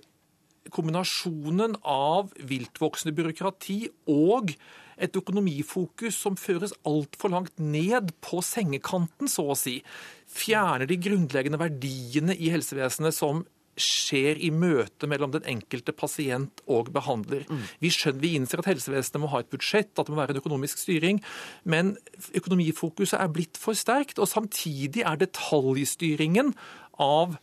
kombinasjonen 0.74 1.78
av 1.88 2.34
viltvoksende 2.48 3.16
byråkrati 3.16 3.80
og 4.12 4.54
et 4.98 5.18
økonomifokus 5.18 6.18
som 6.18 6.38
føres 6.40 6.74
altfor 6.88 7.34
langt 7.34 7.60
ned 7.62 8.14
på 8.26 8.42
sengekanten, 8.46 9.30
så 9.32 9.52
å 9.54 9.58
si, 9.58 9.80
fjerner 10.28 10.90
de 10.90 10.98
grunnleggende 11.02 11.62
verdiene 11.62 12.36
i 12.36 12.52
helsevesenet 12.54 13.16
som 13.16 13.46
skjer 13.78 14.40
i 14.42 14.50
møte 14.50 15.08
mellom 15.10 15.32
den 15.36 15.46
enkelte 15.48 15.94
pasient 15.94 16.64
og 16.66 16.90
behandler. 16.96 17.46
Mm. 17.46 17.62
Vi 17.84 17.92
skjønner, 17.94 18.24
vi 18.24 18.32
innser 18.40 18.62
at 18.62 18.70
helsevesenet 18.72 19.22
må 19.22 19.30
ha 19.32 19.44
et 19.44 19.52
budsjett, 19.54 19.94
at 19.94 20.08
det 20.08 20.14
må 20.14 20.20
være 20.20 20.34
en 20.36 20.42
økonomisk 20.42 20.82
styring, 20.82 21.22
men 21.64 21.94
økonomifokuset 22.38 23.20
er 23.22 23.30
blitt 23.34 23.60
for 23.62 23.78
sterkt. 23.78 24.18
Og 24.18 24.30
samtidig 24.32 25.06
er 25.06 25.22
detaljstyringen 25.22 26.56
av 27.04 27.38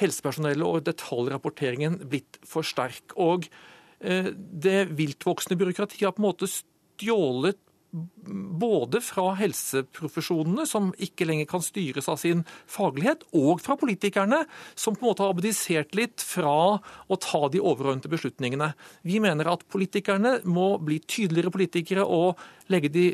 helsepersonellet 0.00 0.66
og 0.66 0.84
detaljrapporteringen 0.90 2.00
blitt 2.10 2.40
for 2.46 2.66
sterk. 2.66 3.14
Og 3.14 3.46
eh, 4.00 4.32
det 4.34 4.90
viltvoksende 4.98 5.58
byråkratiet 5.60 6.08
har 6.08 6.16
på 6.16 6.24
en 6.24 6.28
måte 6.28 6.50
stjålet 6.96 7.60
både 8.60 9.00
fra 9.00 9.30
helseprofesjonene, 9.38 10.66
som 10.68 10.90
ikke 11.00 11.26
lenger 11.28 11.48
kan 11.48 11.62
styres 11.64 12.08
av 12.12 12.18
sin 12.20 12.42
faglighet, 12.68 13.24
og 13.36 13.62
fra 13.64 13.76
politikerne, 13.80 14.42
som 14.76 14.96
på 14.96 15.04
en 15.04 15.10
måte 15.10 15.24
har 15.24 15.32
abdisert 15.32 15.96
litt 15.96 16.24
fra 16.24 16.76
å 16.76 17.18
ta 17.22 17.42
de 17.52 17.62
overordnede 17.62 18.10
beslutningene. 18.12 18.72
Vi 19.06 19.20
mener 19.22 19.48
at 19.52 19.64
politikerne 19.72 20.40
må 20.44 20.74
bli 20.82 20.98
tydeligere 21.06 21.54
politikere 21.54 22.04
og 22.04 22.42
legge 22.72 22.92
de 22.92 23.06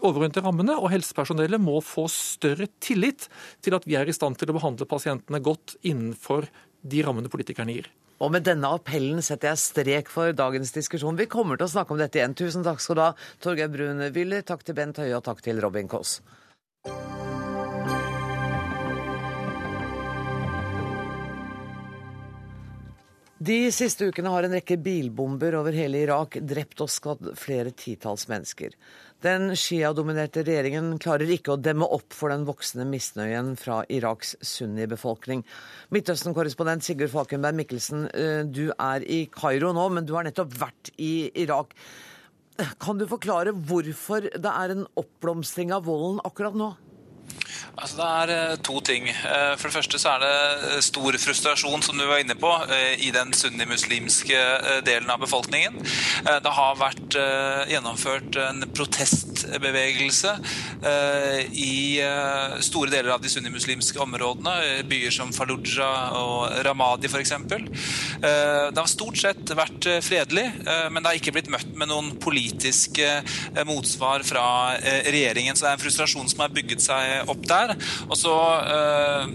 overordnede 0.00 0.42
rammene, 0.44 0.74
og 0.74 0.90
helsepersonellet 0.92 1.62
må 1.62 1.78
få 1.84 2.08
større 2.10 2.68
tillit 2.82 3.28
til 3.64 3.78
at 3.78 3.86
vi 3.86 3.98
er 4.00 4.08
i 4.10 4.16
stand 4.16 4.40
til 4.40 4.50
å 4.50 4.58
behandle 4.58 4.88
pasientene 4.90 5.42
godt 5.44 5.78
innenfor 5.86 6.48
de 6.86 7.06
rammene 7.06 7.30
politikerne 7.32 7.78
gir. 7.78 7.88
Og 8.16 8.32
med 8.32 8.46
denne 8.48 8.70
appellen 8.72 9.20
setter 9.24 9.52
jeg 9.52 9.60
strek 9.60 10.08
for 10.08 10.32
dagens 10.32 10.72
diskusjon. 10.72 11.18
Vi 11.20 11.28
kommer 11.28 11.60
til 11.60 11.68
å 11.68 11.74
snakke 11.74 11.92
om 11.92 12.00
dette 12.00 12.16
igjen. 12.16 12.36
Tusen 12.38 12.64
takk 12.64 12.80
skal 12.80 12.96
du 12.96 13.02
ha, 13.04 13.10
Torgeir 13.44 13.68
Brun 13.72 14.00
Wyller. 14.14 14.44
Takk 14.46 14.64
til 14.64 14.78
Bent 14.78 14.96
Høie, 15.02 15.12
og 15.18 15.24
takk 15.26 15.44
til 15.44 15.60
Robin 15.60 15.90
Koss. 15.90 16.22
De 23.46 23.68
siste 23.70 24.08
ukene 24.08 24.30
har 24.32 24.46
en 24.46 24.54
rekke 24.56 24.74
bilbomber 24.82 25.54
over 25.54 25.74
hele 25.76 26.00
Irak 26.02 26.38
drept 26.42 26.80
og 26.82 26.88
skadd 26.90 27.28
flere 27.38 27.70
titalls 27.78 28.24
mennesker. 28.26 28.72
Den 29.22 29.52
Shia-dominerte 29.54 30.42
regjeringen 30.42 30.96
klarer 31.02 31.30
ikke 31.30 31.54
å 31.54 31.60
demme 31.60 31.86
opp 31.94 32.16
for 32.16 32.32
den 32.32 32.46
voksende 32.48 32.88
misnøyen 32.90 33.52
fra 33.60 33.82
Iraks 33.92 34.34
sunni-befolkning. 34.42 35.44
Midtøsten-korrespondent 35.94 36.88
Sigurd 36.88 37.12
Falkenberg 37.12 37.60
Mikkelsen, 37.60 38.08
eh, 38.08 38.42
du 38.42 38.72
er 38.72 39.06
i 39.06 39.28
Kairo 39.30 39.70
nå, 39.76 39.86
men 39.94 40.08
du 40.08 40.16
har 40.16 40.26
nettopp 40.26 40.56
vært 40.56 40.90
i 40.98 41.30
Irak. 41.36 41.76
Kan 42.80 42.98
du 42.98 43.06
forklare 43.06 43.54
hvorfor 43.54 44.26
det 44.26 44.52
er 44.56 44.74
en 44.74 44.86
oppblomstring 44.96 45.70
av 45.76 45.86
volden 45.86 46.18
akkurat 46.24 46.56
nå? 46.56 46.72
Altså, 47.76 47.96
det 47.98 48.06
er 48.08 48.30
eh, 48.32 48.58
to 48.64 48.78
ting. 48.80 49.08
Eh, 49.10 49.52
for 49.60 49.68
det 49.68 49.74
første 49.74 49.98
så 50.00 50.14
er 50.14 50.22
det 50.24 50.84
stor 50.86 51.18
frustrasjon, 51.20 51.82
som 51.84 51.98
du 51.98 52.06
var 52.08 52.22
inne 52.22 52.36
på, 52.38 52.48
eh, 52.72 52.94
i 53.04 53.10
den 53.12 53.34
sunnimuslimske 53.36 54.38
delen 54.86 55.10
av 55.12 55.20
befolkningen. 55.20 55.76
Det 56.24 56.52
har 56.56 56.78
vært 56.78 57.16
gjennomført 57.70 58.36
en 58.40 58.64
protestbevegelse 58.74 60.32
i 61.52 61.98
store 62.64 62.92
deler 62.92 63.12
av 63.14 63.22
de 63.22 63.30
sunnimuslimske 63.30 64.00
områdene, 64.02 64.84
byer 64.88 65.14
som 65.14 65.32
Fallujah 65.34 66.16
og 66.18 66.56
Ramadi 66.66 67.10
f.eks. 67.10 67.34
Det 67.36 68.80
har 68.80 68.90
stort 68.90 69.20
sett 69.20 69.54
vært 69.58 69.88
fredelig, 70.04 70.46
men 70.90 71.00
det 71.00 71.10
har 71.10 71.20
ikke 71.20 71.34
blitt 71.36 71.52
møtt 71.52 71.72
med 71.78 71.90
noen 71.92 72.12
politiske 72.22 73.10
motsvar 73.68 74.24
fra 74.26 74.46
regjeringen. 74.82 75.56
Så 75.56 75.66
det 75.66 75.72
er 75.72 75.78
en 75.78 75.84
frustrasjon 75.84 76.32
som 76.32 76.44
har 76.44 76.54
bygget 76.56 76.84
seg 76.86 77.32
opp 77.32 77.45
der. 77.48 77.74
Og 78.10 78.16
så 78.16 78.34
øh, 78.74 79.28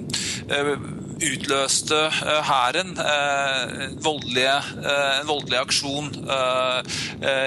øh, 0.60 0.78
utløste 1.22 1.98
eh, 2.10 2.40
hæren 2.48 2.94
eh, 3.00 3.74
en 3.88 3.98
voldelig 4.02 5.60
aksjon 5.62 6.10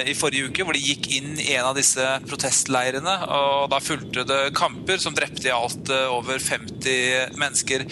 i 0.07 0.15
forrige 0.17 0.49
uke, 0.49 0.65
hvor 0.67 0.77
de 0.77 0.83
gikk 0.83 1.09
inn 1.17 1.35
i 1.41 1.55
en 1.57 1.69
av 1.71 1.77
disse 1.77 2.03
protestleirene. 2.29 3.15
og 3.35 3.71
Da 3.73 3.81
fulgte 3.83 4.25
det 4.29 4.55
kamper 4.57 5.01
som 5.03 5.17
drepte 5.17 5.49
i 5.49 5.55
alt 5.55 5.91
over 6.13 6.39
50 6.43 7.35
mennesker. 7.41 7.85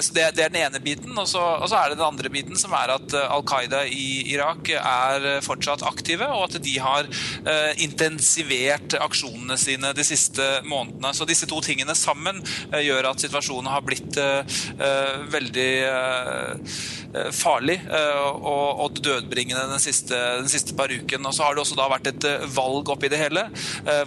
Så 0.00 0.14
Det, 0.14 0.24
er 0.28 0.36
den 0.36 0.58
ene 0.60 0.80
biten. 0.82 1.14
Og 1.18 1.28
så, 1.30 1.42
er 1.78 1.92
det 1.92 1.98
den 1.98 2.06
andre 2.06 2.30
biten, 2.32 2.58
som 2.58 2.74
er 2.76 2.94
at 2.96 3.16
Al 3.22 3.44
Qaida 3.48 3.84
i 3.86 4.34
Irak 4.34 4.70
er 4.76 5.40
fortsatt 5.44 5.84
aktive, 5.88 6.28
og 6.28 6.50
at 6.50 6.58
de 6.64 6.76
har 6.82 7.08
intensivert 7.82 8.96
aksjonene 9.00 9.58
sine 9.60 9.92
de 9.96 10.06
siste 10.06 10.48
månedene. 10.68 11.14
Så 11.16 11.28
disse 11.28 11.48
to 11.50 11.62
tingene 11.64 11.96
sammen 11.98 12.42
gjør 12.72 13.12
at 13.12 13.24
situasjonen 13.24 13.72
har 13.72 13.86
blitt 13.86 14.20
veldig 15.30 15.68
eh, 15.86 16.74
eh, 17.12 17.30
farlig 17.36 17.78
eh, 17.84 18.26
og, 18.42 18.98
dødbringende 19.02 19.64
den 19.70 19.82
siste, 19.82 20.18
den 20.42 20.50
siste 20.52 20.76
par 20.78 20.92
uken. 20.92 21.26
Og 21.28 21.36
så 21.36 21.46
har 21.46 21.56
det 21.56 21.64
også 21.64 21.78
da 21.78 21.88
vært 21.92 22.10
et 22.12 22.28
valg 22.54 22.92
oppi 22.92 23.10
det 23.12 23.20
hele, 23.20 23.46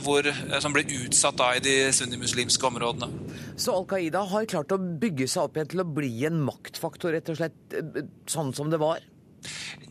hvor, 0.03 0.27
som 0.63 0.75
ble 0.75 0.85
utsatt 1.05 1.39
da 1.39 1.51
i 1.57 1.63
de 1.63 1.75
sunnimuslimske 1.95 2.69
områdene. 2.69 3.09
Så 3.59 3.73
Al 3.75 3.87
Qaida 3.89 4.23
har 4.31 4.47
klart 4.51 4.73
å 4.75 4.79
bygge 4.79 5.27
seg 5.31 5.47
opp 5.47 5.57
igjen 5.57 5.73
til 5.73 5.83
å 5.83 5.89
bli 5.97 6.13
en 6.27 6.39
maktfaktor, 6.45 7.15
rett 7.15 7.31
og 7.31 7.39
slett 7.39 7.77
sånn 8.31 8.53
som 8.55 8.71
det 8.71 8.81
var? 8.83 9.03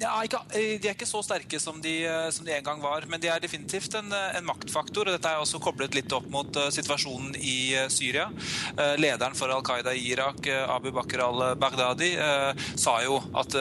Ja, 0.00 0.14
ikke, 0.26 0.40
eh, 0.52 0.74
de 0.82 0.88
er 0.88 0.96
ikke 0.96 1.06
så 1.08 1.20
sterke 1.24 1.58
som 1.62 1.78
de, 1.82 1.94
eh, 2.08 2.30
som 2.34 2.44
de 2.46 2.52
en 2.54 2.64
gang 2.66 2.80
var, 2.82 3.06
men 3.08 3.20
de 3.20 3.28
er 3.30 3.40
definitivt 3.40 3.94
en, 3.94 4.10
eh, 4.12 4.36
en, 4.38 4.44
maktfaktor. 4.44 5.06
og 5.06 5.14
Dette 5.14 5.30
er 5.30 5.40
også 5.40 5.60
koblet 5.62 5.94
litt 5.94 6.12
opp 6.12 6.26
mot 6.30 6.50
situasjonen 6.74 7.36
i 7.38 7.74
Syria. 7.88 8.26
Lederen 8.98 9.34
for 9.34 9.48
Al 9.48 9.62
Qaida 9.62 9.94
i 9.94 10.10
Irak, 10.12 10.46
Abu 10.46 10.90
Bakr 10.92 11.22
al-Baghdadi, 11.24 12.10
sa 12.76 13.00
jo 13.02 13.16
at 13.34 13.54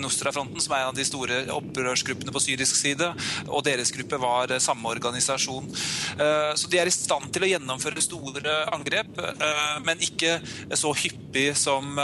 Nusra-fronten, 0.00 0.60
som 0.60 0.74
er 0.74 0.82
en 0.82 0.88
av 0.88 0.96
de 0.96 1.04
store 1.04 1.46
opprørsgruppene 1.54 2.32
på 2.32 2.42
syrisk 2.42 2.76
side, 2.76 3.12
og 3.48 3.64
deres 3.64 3.92
gruppe 3.92 4.18
var 4.18 4.58
samme 4.58 4.90
organisasjon. 4.90 5.70
Så 6.56 6.70
de 6.70 6.78
er 6.78 6.90
i 6.90 6.94
stand 6.94 7.32
til 7.32 7.46
å 7.46 7.52
gjennomføre 7.52 8.02
store 8.02 8.58
angrep, 8.74 9.14
men 9.84 9.98
ikke 9.98 10.40
så 10.74 10.92
hyppig 10.92 11.56
som 11.56 11.96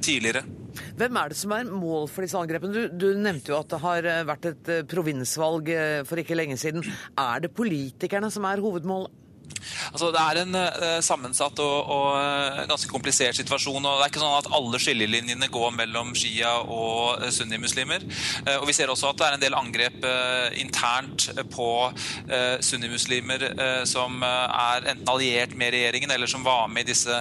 tidligere. 0.00 0.63
Hvem 0.94 1.16
er 1.18 1.32
det 1.32 1.36
som 1.40 1.52
er 1.56 1.66
mål 1.66 2.04
for 2.06 2.22
disse 2.22 2.38
angrepene? 2.38 2.70
Du, 2.70 2.92
du, 3.02 3.06
nevnte 3.18 3.50
jo 3.50 3.58
at 3.58 3.72
det 3.72 3.80
har 3.82 4.06
eh, 4.06 4.20
vært 4.28 4.46
et 4.52 4.70
eh, 4.70 4.84
provinsvalg 4.86 5.70
eh, 5.74 6.02
for 6.06 6.22
ikke 6.22 6.36
lenge 6.38 6.54
siden. 6.60 6.86
Er 7.18 7.42
det 7.42 7.50
politikerne 7.56 8.30
som 8.30 8.46
er 8.46 8.62
hovedmålet? 8.62 9.23
Altså, 9.92 10.10
det 10.14 10.22
er 10.22 10.40
en 10.42 10.56
uh, 10.58 11.00
sammensatt 11.04 11.60
og, 11.62 11.90
og 11.94 12.08
uh, 12.16 12.64
ganske 12.70 12.90
komplisert 12.90 13.38
situasjon. 13.38 13.84
og 13.84 13.98
Det 14.00 14.06
er 14.06 14.12
ikke 14.12 14.22
sånn 14.22 14.38
at 14.40 14.50
alle 14.58 14.80
skillelinjene 14.82 15.48
går 15.52 15.74
mellom 15.76 16.14
shia 16.18 16.56
og 16.62 17.22
uh, 17.22 17.28
sunnimuslimer. 17.34 18.04
Uh, 18.46 18.56
og 18.60 18.68
Vi 18.70 18.76
ser 18.76 18.92
også 18.92 19.10
at 19.10 19.20
det 19.20 19.26
er 19.28 19.38
en 19.38 19.44
del 19.44 19.58
angrep 19.58 20.04
internt 20.58 21.28
på 21.52 21.66
sunnimuslimer 22.64 23.42
som 23.88 24.22
er 24.24 24.86
enten 24.90 25.08
alliert 25.10 25.54
med 25.58 25.72
regjeringen, 25.74 26.10
eller 26.12 26.28
som 26.30 26.44
var 26.44 26.66
med 26.72 26.84
i 26.84 26.92
disse 26.92 27.16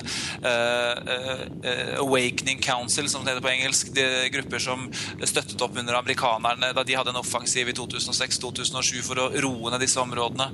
Awakening 2.01 2.61
Council, 2.63 3.09
som 3.09 3.23
det 3.23 3.33
heter 3.33 3.45
på 3.45 3.51
engelsk. 3.53 3.91
De 3.95 4.05
grupper 4.33 4.63
som 4.63 4.85
støttet 5.23 5.61
opp 5.63 5.77
under 5.79 5.99
amerikanerne 5.99 6.71
da 6.75 6.85
de 6.85 6.97
hadde 6.97 7.13
en 7.13 7.21
offensiv 7.21 7.71
i 7.71 7.75
2006-2007 7.77 9.03
for 9.05 9.21
å 9.21 9.29
roe 9.45 9.73
ned 9.73 9.83
disse 9.83 10.01
områdene. 10.01 10.49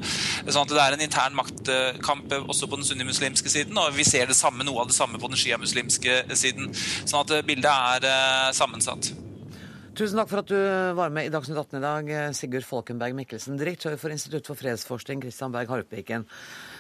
Sånn 0.50 0.66
at 0.66 0.74
det 0.74 0.84
er 0.84 0.98
en 0.98 1.06
intern 1.06 1.38
makt 1.38 1.72
kamp 2.05 2.32
også 2.39 2.69
på 2.69 2.80
den 2.80 2.88
sunnimuslimske 2.88 3.51
siden, 3.51 3.77
og 3.80 3.95
vi 3.95 4.05
ser 4.07 4.30
det 4.30 4.38
samme, 4.38 4.65
noe 4.67 4.84
av 4.84 4.91
det 4.91 4.97
samme 4.97 5.21
på 5.21 5.32
den 5.32 5.39
sjiamuslimske 5.39 6.21
siden. 6.38 6.71
Sånn 6.75 7.23
at 7.23 7.34
bildet 7.47 7.71
er 7.71 8.07
eh, 8.09 8.51
sammensatt. 8.57 9.11
Tusen 9.99 10.15
takk 10.15 10.30
for 10.32 10.39
at 10.39 10.47
du 10.47 10.59
var 10.95 11.11
med 11.11 11.27
i 11.27 11.32
Dagsnytt 11.34 11.57
18 11.59 11.75
i 11.75 11.84
dag, 11.84 12.09
Sigurd 12.38 12.63
Folkenberg 12.63 13.17
Mikkelsen, 13.17 13.57
direktør 13.59 13.97
for 13.99 14.13
Institutt 14.13 14.47
for 14.47 14.55
fredsforskning, 14.55 15.19
Christian 15.25 15.51
Berg 15.51 15.71
Harpviken. 15.73 16.23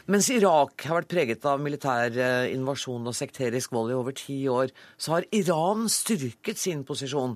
Mens 0.07 0.29
Irak 0.31 0.85
har 0.87 1.01
vært 1.01 1.11
preget 1.11 1.47
av 1.49 1.59
militær 1.59 2.15
eh, 2.15 2.53
invasjon 2.53 3.11
og 3.11 3.17
sekterisk 3.17 3.75
vold 3.75 3.91
i 3.91 3.97
over 3.97 4.15
ti 4.15 4.37
år, 4.47 4.71
så 4.95 5.17
har 5.17 5.27
Iran 5.35 5.89
styrket 5.91 6.61
sin 6.61 6.85
posisjon. 6.87 7.35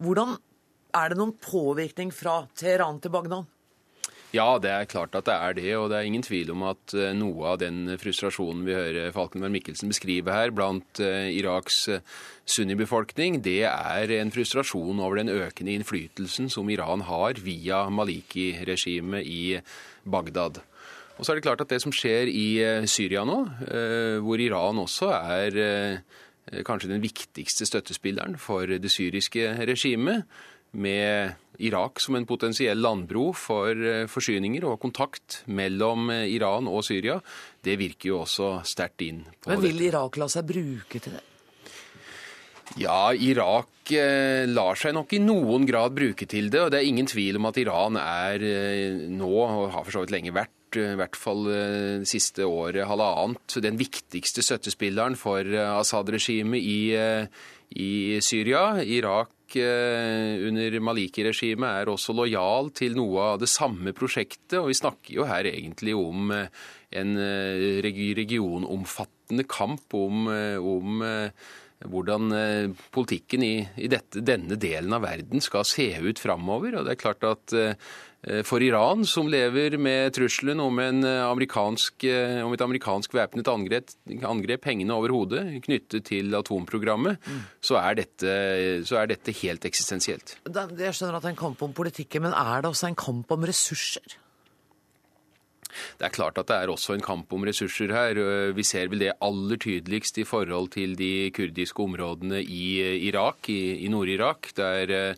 Hvordan 0.00 0.38
Er 0.96 1.10
det 1.12 1.18
noen 1.18 1.34
påvirkning 1.36 2.08
fra 2.16 2.46
Teheran 2.56 2.96
til 3.04 3.12
Bagdad? 3.12 3.44
Ja, 4.36 4.58
det 4.60 4.68
er 4.68 4.88
klart 4.88 5.14
at 5.16 5.24
det 5.24 5.34
er 5.34 5.54
det. 5.56 5.70
Og 5.78 5.86
det 5.88 5.98
er 5.98 6.08
ingen 6.08 6.24
tvil 6.24 6.50
om 6.52 6.66
at 6.68 6.92
eh, 6.92 7.14
noe 7.16 7.54
av 7.54 7.60
den 7.62 7.94
frustrasjonen 8.00 8.66
vi 8.66 8.76
hører 8.76 9.14
Falkenberg 9.14 9.54
Mikkelsen 9.54 9.88
beskrive 9.88 10.34
her 10.34 10.52
blant 10.52 11.00
eh, 11.00 11.30
Iraks 11.32 11.78
eh, 11.94 12.02
sunnibefolkning, 12.48 13.40
det 13.44 13.62
er 13.68 14.12
en 14.18 14.32
frustrasjon 14.32 15.00
over 15.04 15.20
den 15.20 15.32
økende 15.32 15.74
innflytelsen 15.76 16.48
som 16.52 16.68
Iran 16.72 17.04
har 17.08 17.40
via 17.44 17.82
Maliki-regimet 17.92 19.28
i 19.28 19.42
Bagdad. 20.08 20.62
Og 21.18 21.24
så 21.24 21.32
er 21.32 21.38
det 21.38 21.44
klart 21.44 21.64
at 21.64 21.72
det 21.72 21.80
som 21.82 21.92
skjer 21.92 22.30
i 22.30 22.46
Syria 22.88 23.24
nå, 23.26 23.36
hvor 24.24 24.40
Iran 24.40 24.78
også 24.80 25.10
er 25.10 25.56
kanskje 26.64 26.92
den 26.92 27.02
viktigste 27.02 27.66
støttespilleren 27.68 28.38
for 28.40 28.70
det 28.70 28.92
syriske 28.94 29.50
regimet, 29.66 30.24
med 30.72 31.36
Irak 31.58 32.00
som 32.00 32.14
en 32.14 32.26
potensiell 32.26 32.78
landbro 32.78 33.30
for 33.36 33.74
eh, 33.74 34.06
forsyninger 34.10 34.66
og 34.68 34.78
kontakt 34.82 35.42
mellom 35.50 36.10
eh, 36.14 36.26
Iran 36.30 36.68
og 36.70 36.84
Syria, 36.86 37.18
det 37.64 37.78
virker 37.80 38.12
jo 38.12 38.20
også 38.22 38.58
sterkt 38.68 39.02
inn. 39.06 39.24
på 39.40 39.50
Men 39.50 39.64
vil 39.64 39.82
Irak 39.88 40.20
la 40.20 40.28
seg 40.30 40.46
bruke 40.48 41.02
til 41.02 41.16
det? 41.18 41.24
Ja, 42.78 43.10
Irak 43.10 43.90
eh, 43.96 44.44
lar 44.46 44.78
seg 44.78 44.94
nok 44.94 45.16
i 45.16 45.22
noen 45.24 45.64
grad 45.66 45.96
bruke 45.96 46.28
til 46.30 46.50
det. 46.52 46.62
Og 46.62 46.70
det 46.70 46.82
er 46.82 46.90
ingen 46.90 47.08
tvil 47.10 47.40
om 47.40 47.48
at 47.48 47.58
Iran 47.58 47.98
er 47.98 48.44
nå, 49.08 49.32
og 49.32 49.72
har 49.74 49.88
for 49.88 49.96
så 49.96 50.04
vidt 50.04 50.14
lenge 50.14 50.36
vært, 50.36 50.54
i 50.76 50.98
hvert 51.00 51.16
fall 51.16 51.46
det 51.48 52.06
siste 52.10 52.44
året, 52.44 52.84
halvannet, 52.86 53.56
den 53.64 53.80
viktigste 53.80 54.44
støttespilleren 54.44 55.16
for 55.16 55.48
Assad-regimet 55.48 56.60
i, 56.60 56.80
i 57.72 58.20
Syria. 58.20 58.82
Irak 58.84 59.32
Eh, 59.56 60.48
under 60.48 60.74
Maliki-regimet 60.84 61.80
er 61.80 61.90
også 61.90 62.12
lojal 62.16 62.68
til 62.76 62.98
noe 62.98 63.30
av 63.32 63.38
det 63.40 63.48
samme 63.48 63.94
prosjektet. 63.96 64.58
Og 64.60 64.68
vi 64.70 64.76
snakker 64.76 65.14
jo 65.14 65.28
her 65.28 65.48
egentlig 65.48 65.94
om 65.96 66.34
eh, 66.34 66.50
en 67.00 67.14
eh, 67.22 67.78
regionomfattende 67.84 69.46
kamp 69.48 69.94
om, 69.96 70.28
om 70.28 71.02
hvordan 71.84 72.32
politikken 72.94 73.42
i, 73.44 73.54
i 73.76 73.90
dette, 73.92 74.22
denne 74.24 74.56
delen 74.56 74.94
av 74.96 75.04
verden 75.04 75.44
skal 75.44 75.66
se 75.68 75.90
ut 76.00 76.20
framover. 76.22 76.78
Og 76.78 76.88
det 76.88 76.94
er 76.94 77.02
klart 77.02 77.26
at 77.28 77.52
for 78.42 78.58
Iran, 78.66 79.04
som 79.06 79.28
lever 79.30 79.76
med 79.78 80.10
trusselen 80.16 80.58
om, 80.58 80.80
amerikansk, 80.82 82.02
eh, 82.04 82.40
om 82.42 82.52
et 82.52 82.64
amerikansk 82.64 83.14
væpnet 83.14 83.46
angrep, 83.48 83.92
angrep, 84.26 84.64
hengende 84.66 84.96
over 84.96 85.14
hodet 85.14 85.44
knyttet 85.62 86.08
til 86.10 86.34
atomprogrammet, 86.34 87.22
mm. 87.22 87.42
så, 87.62 87.78
er 87.78 88.00
dette, 88.00 88.32
så, 88.88 88.98
er 88.98 89.12
dette, 89.14 89.34
helt 89.38 89.64
eksistensielt. 89.64 90.34
Jeg 90.44 90.96
skjønner 90.98 91.20
at 91.20 91.22
det 91.22 91.30
er 91.30 91.36
en 91.36 91.44
kamp 91.44 91.62
om 91.62 91.76
politikken, 91.76 92.26
men 92.26 92.34
er 92.34 92.64
det 92.64 92.72
også 92.72 92.90
en 92.90 92.98
kamp 92.98 93.30
om 93.30 93.46
ressurser? 93.46 94.18
Det 95.98 96.08
er 96.08 96.10
klart 96.10 96.38
at 96.40 96.48
det 96.48 96.56
er 96.58 96.72
også 96.72 96.96
en 96.96 97.04
kamp 97.04 97.32
om 97.36 97.44
ressurser 97.46 97.92
her. 97.94 98.18
Vi 98.56 98.64
ser 98.66 98.88
vel 98.90 99.04
det 99.04 99.14
aller 99.22 99.60
tydeligst 99.62 100.18
i 100.18 100.26
forhold 100.26 100.72
til 100.74 100.96
de 100.98 101.30
kurdiske 101.36 101.84
områdene 101.84 102.40
i 102.42 102.80
Irak, 103.06 103.46
i, 103.52 103.84
i 103.84 103.92
Nord-Irak. 103.92 104.50
der 104.58 104.90
Eh, 104.90 105.14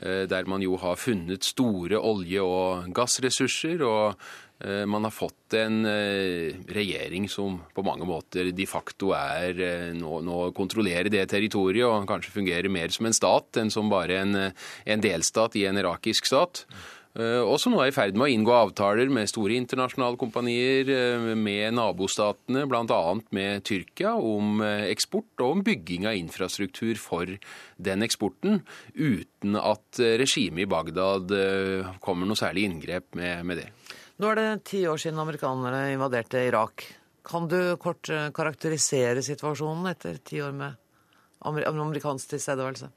der 0.00 0.46
man 0.46 0.62
jo 0.62 0.76
har 0.78 0.98
funnet 1.00 1.46
store 1.46 1.98
olje- 1.98 2.44
og 2.44 2.92
gassressurser. 2.94 3.82
og 3.82 4.14
eh, 4.60 4.84
man 4.86 5.04
har 5.04 5.14
fått 5.14 5.54
en 5.58 5.84
eh, 5.86 6.54
regjering 6.68 7.28
som 7.28 7.60
på 7.74 7.82
mange 7.82 8.06
måter 8.06 8.52
de 8.52 8.66
facto 8.66 9.12
er 9.16 9.92
nå, 9.94 10.20
nå 10.22 10.52
kontrollerer 10.54 11.10
det 11.10 11.28
territoriet 11.30 11.86
og 11.86 12.06
kanskje 12.06 12.34
fungerer 12.34 12.68
mer 12.68 12.88
som 12.94 13.06
en 13.06 13.16
stat 13.16 13.60
enn 13.62 13.70
som 13.70 13.90
bare 13.90 14.22
en, 14.22 14.36
en 14.86 15.04
delstat 15.04 15.56
i 15.56 15.66
en 15.66 15.78
irakisk 15.78 16.26
stat. 16.26 16.64
Eh, 17.18 17.40
og 17.42 17.56
som 17.58 17.74
nå 17.74 17.80
er 17.82 17.90
i 17.90 17.94
ferd 17.94 18.14
med 18.14 18.28
å 18.28 18.30
inngå 18.30 18.52
avtaler 18.54 19.10
med 19.10 19.26
store 19.30 19.56
internasjonale 19.58 20.18
kompanier, 20.20 20.86
eh, 20.94 21.24
med 21.34 21.74
nabostatene, 21.74 22.62
bl.a. 22.70 23.00
med 23.34 23.64
Tyrkia, 23.66 24.12
om 24.14 24.62
eh, 24.62 24.86
eksport 24.92 25.42
og 25.42 25.56
om 25.56 25.64
bygging 25.66 26.06
av 26.06 26.14
infrastruktur 26.18 26.94
for 27.02 27.32
den 27.76 28.06
eksporten, 28.06 28.62
uten 28.94 29.58
at 29.58 29.98
regimet 29.98 30.66
i 30.66 30.70
Bagdad 30.70 31.32
kommer 32.02 32.28
noe 32.28 32.38
særlig 32.38 32.68
inngrep 32.68 33.18
med, 33.18 33.42
med 33.46 33.62
det. 33.62 33.68
Nå 34.18 34.30
er 34.30 34.38
det 34.38 34.48
ti 34.70 34.84
år 34.90 34.98
siden 34.98 35.18
amerikanerne 35.22 35.92
invaderte 35.94 36.42
Irak. 36.46 36.86
Kan 37.26 37.46
du 37.50 37.76
kort 37.82 38.08
karakterisere 38.34 39.22
situasjonen 39.26 39.90
etter 39.90 40.18
ti 40.22 40.40
år 40.42 40.54
med 40.58 40.78
amerikansk 41.46 42.34
tilstedeværelse? 42.34 42.90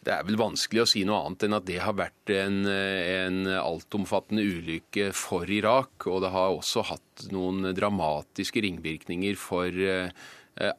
Det 0.00 0.12
er 0.14 0.24
vel 0.24 0.38
vanskelig 0.40 0.80
å 0.80 0.88
si 0.88 1.02
noe 1.04 1.18
annet 1.26 1.44
enn 1.44 1.56
at 1.58 1.66
det 1.68 1.80
har 1.84 1.96
vært 1.98 2.32
en, 2.32 2.62
en 2.64 3.40
altomfattende 3.52 4.44
ulykke 4.48 5.10
for 5.16 5.50
Irak. 5.52 6.06
Og 6.08 6.22
det 6.24 6.30
har 6.32 6.54
også 6.54 6.86
hatt 6.88 7.26
noen 7.34 7.68
dramatiske 7.76 8.62
ringvirkninger 8.64 9.36
for 9.40 9.68
eh, 9.68 10.08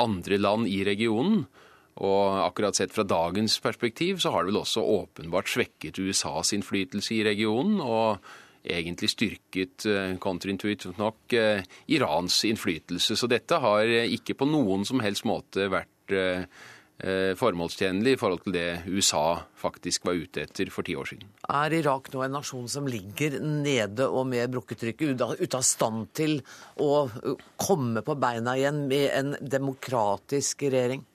andre 0.02 0.42
land 0.42 0.70
i 0.72 0.82
regionen. 0.88 1.44
Og 2.02 2.40
akkurat 2.42 2.78
sett 2.80 2.96
fra 2.96 3.06
dagens 3.06 3.60
perspektiv 3.62 4.24
så 4.24 4.34
har 4.34 4.42
det 4.42 4.56
vel 4.56 4.64
også 4.64 4.82
åpenbart 4.82 5.52
svekket 5.54 6.02
USAs 6.02 6.56
innflytelse 6.58 7.20
i 7.20 7.26
regionen. 7.28 7.78
og 7.82 8.32
egentlig 8.62 9.08
styrket 9.10 9.88
kontraintuitivt 10.22 11.00
nok 11.02 11.34
eh, 11.34 11.64
Irans 11.90 12.44
innflytelse. 12.46 13.16
Så 13.18 13.30
dette 13.30 13.58
har 13.58 13.90
ikke 13.90 14.36
på 14.38 14.46
noen 14.46 14.86
som 14.86 15.02
helst 15.02 15.26
måte 15.26 15.66
vært 15.66 15.90
Eh, 16.12 16.46
formålstjenlig 17.02 18.14
i 18.14 18.20
forhold 18.20 18.43
til 18.45 18.54
det 18.54 18.68
USA 18.86 19.41
faktisk 19.58 20.06
var 20.06 20.20
ute 20.22 20.43
etter 20.45 20.70
for 20.70 20.86
ti 20.86 20.93
år 20.93 21.10
siden. 21.10 21.30
Er 21.49 21.74
Irak 21.74 22.12
nå 22.14 22.22
en 22.22 22.36
nasjon 22.38 22.68
som 22.70 22.86
ligger 22.89 23.39
nede 23.41 24.06
og 24.06 24.28
med 24.30 24.52
brukket 24.54 24.86
rykk, 24.89 25.06
ute 25.41 25.58
av 25.58 25.66
stand 25.66 26.12
til 26.18 26.38
å 26.78 27.08
komme 27.58 28.06
på 28.06 28.18
beina 28.22 28.54
igjen 28.60 28.84
med 28.91 29.08
en 29.18 29.34
demokratisk 29.41 30.68
regjering? 30.68 31.08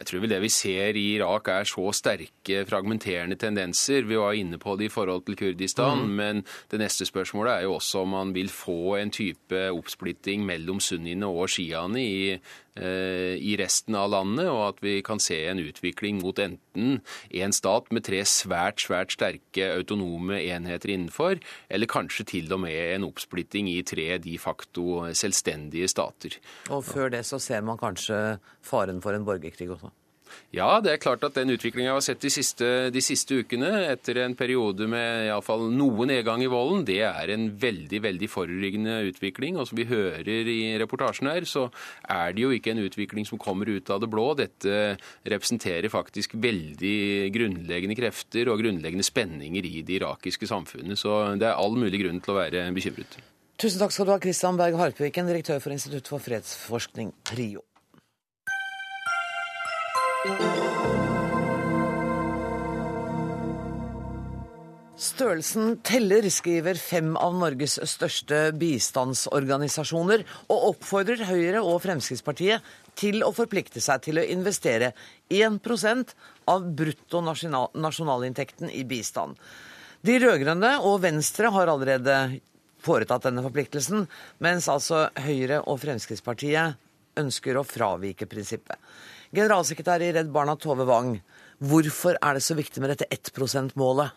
Jeg 0.00 0.08
tror 0.08 0.22
vel 0.22 0.30
det 0.32 0.38
vi 0.40 0.48
ser 0.48 0.96
i 0.96 1.02
Irak 1.18 1.50
er 1.52 1.66
så 1.68 1.90
sterke 1.92 2.62
fragmenterende 2.64 3.36
tendenser. 3.36 4.06
Vi 4.08 4.16
var 4.16 4.32
inne 4.32 4.56
på 4.56 4.72
det 4.80 4.86
i 4.88 4.92
forhold 4.92 5.26
til 5.26 5.36
Kurdistan, 5.36 6.06
mm. 6.06 6.14
men 6.16 6.40
det 6.72 6.80
neste 6.80 7.04
spørsmålet 7.04 7.52
er 7.52 7.66
jo 7.66 7.74
også 7.76 8.06
om 8.06 8.14
man 8.16 8.32
vil 8.32 8.48
få 8.48 8.96
en 8.96 9.12
type 9.12 9.60
oppsplitting 9.68 10.46
mellom 10.48 10.80
sunniene 10.80 11.28
og 11.28 11.52
sjiaene 11.52 12.00
i, 12.00 12.32
eh, 12.32 12.40
i 12.78 13.56
resten 13.58 13.96
av 13.98 14.12
landet, 14.12 14.46
og 14.46 14.60
at 14.68 14.82
vi 14.84 15.00
kan 15.04 15.18
se 15.22 15.36
en 15.50 15.58
utvikling 15.58 16.20
mot 16.22 16.38
enten 16.38 17.00
en 17.30 17.54
stat 17.54 17.90
med 17.90 18.04
tre 18.06 18.22
svært, 18.28 18.80
svært 18.84 19.16
sterke 19.16 19.72
autonome 19.74 20.38
enheter 20.38 20.94
innenfor, 20.94 21.40
eller 21.68 21.90
kanskje 21.90 22.28
til 22.36 22.52
og 22.54 22.62
med 22.64 22.94
en 22.94 23.08
oppsplitting 23.08 23.68
i 23.72 23.80
tre 23.82 24.20
de 24.22 24.36
facto 24.40 25.02
selvstendige 25.18 25.90
stater. 25.90 26.38
Og 26.70 26.84
før 26.86 27.10
det 27.12 27.24
så 27.28 27.40
ser 27.42 27.66
man 27.66 27.80
kanskje 27.80 28.38
faren 28.62 29.02
for 29.02 29.18
en 29.18 29.26
borgerkrig 29.26 29.70
også? 29.74 29.90
Ja, 30.54 30.80
det 30.82 30.92
er 30.92 31.02
klart 31.02 31.24
at 31.26 31.36
den 31.38 31.52
utviklinga 31.54 31.90
vi 31.90 31.96
har 31.96 32.04
sett 32.04 32.22
de 32.22 32.30
siste, 32.32 32.66
de 32.92 33.02
siste, 33.04 33.40
ukene, 33.40 33.70
etter 33.92 34.22
en 34.24 34.36
periode 34.38 34.88
med 34.90 35.28
iallfall 35.28 35.68
noe 35.72 36.06
nedgang 36.10 36.42
i 36.44 36.50
volden, 36.50 36.84
det 36.88 37.00
er 37.06 37.32
en 37.34 37.48
veldig 37.60 38.02
veldig 38.06 38.30
foruryggende 38.30 38.96
utvikling. 39.10 39.58
Og 39.60 39.68
som 39.70 39.80
vi 39.80 39.88
hører 39.90 40.50
i 40.50 40.60
reportasjen 40.82 41.30
her, 41.30 41.46
så 41.48 41.68
er 42.02 42.36
det 42.36 42.44
jo 42.44 42.52
ikke 42.54 42.74
en 42.74 42.84
utvikling 42.84 43.28
som 43.28 43.40
kommer 43.40 43.70
ut 43.70 43.90
av 43.90 44.02
det 44.02 44.10
blå. 44.10 44.28
Dette 44.38 44.96
representerer 45.24 45.90
faktisk 45.92 46.36
veldig 46.40 47.30
grunnleggende 47.34 47.98
krefter 47.98 48.50
og 48.52 48.62
grunnleggende 48.62 49.06
spenninger 49.06 49.66
i 49.66 49.82
det 49.86 50.00
irakiske 50.00 50.50
samfunnet. 50.50 50.98
Så 51.00 51.22
det 51.40 51.50
er 51.50 51.58
all 51.58 51.78
mulig 51.78 52.02
grunn 52.04 52.22
til 52.22 52.34
å 52.34 52.40
være 52.42 52.68
bekymret. 52.76 53.20
Tusen 53.60 53.82
takk 53.82 53.92
skal 53.92 54.08
du 54.08 54.14
ha, 54.14 54.20
Kristian 54.22 54.56
Berg 54.56 54.78
Harpviken, 54.80 55.28
direktør 55.28 55.60
for 55.60 55.74
Institutt 55.74 56.08
for 56.08 56.22
fredsforskning, 56.24 57.12
PRIO. 57.28 57.60
Størrelsen 65.00 65.78
teller, 65.80 66.28
skriver 66.28 66.76
fem 66.76 67.16
av 67.16 67.38
Norges 67.40 67.80
største 67.88 68.52
bistandsorganisasjoner, 68.60 70.20
og 70.52 70.66
oppfordrer 70.74 71.24
Høyre 71.24 71.64
og 71.64 71.80
Fremskrittspartiet 71.86 72.60
til 73.00 73.24
å 73.24 73.32
forplikte 73.32 73.80
seg 73.80 74.04
til 74.04 74.20
å 74.20 74.26
investere 74.28 74.92
1% 75.32 76.12
av 76.52 76.68
bruttonasjonalinntekten 76.68 78.68
i 78.76 78.84
bistand. 78.84 79.40
De 80.04 80.20
rød-grønne 80.20 80.84
og 80.84 81.00
Venstre 81.06 81.48
har 81.48 81.72
allerede 81.72 82.36
foretatt 82.84 83.24
denne 83.24 83.40
forpliktelsen, 83.48 84.04
mens 84.44 84.68
altså 84.68 85.08
Høyre 85.16 85.64
og 85.64 85.80
Fremskrittspartiet 85.80 86.76
ønsker 87.16 87.56
å 87.56 87.64
fravike 87.64 88.28
prinsippet. 88.28 88.76
Generalsekretær 89.30 90.02
i 90.02 90.10
Redd 90.10 90.30
Barna 90.34 90.56
Tove 90.58 90.82
Wang, 90.88 91.12
hvorfor 91.62 92.16
er 92.18 92.34
det 92.34 92.42
så 92.42 92.56
viktig 92.58 92.80
med 92.82 92.90
dette 92.90 93.06
1 93.14 93.30
%-målet? 93.30 94.16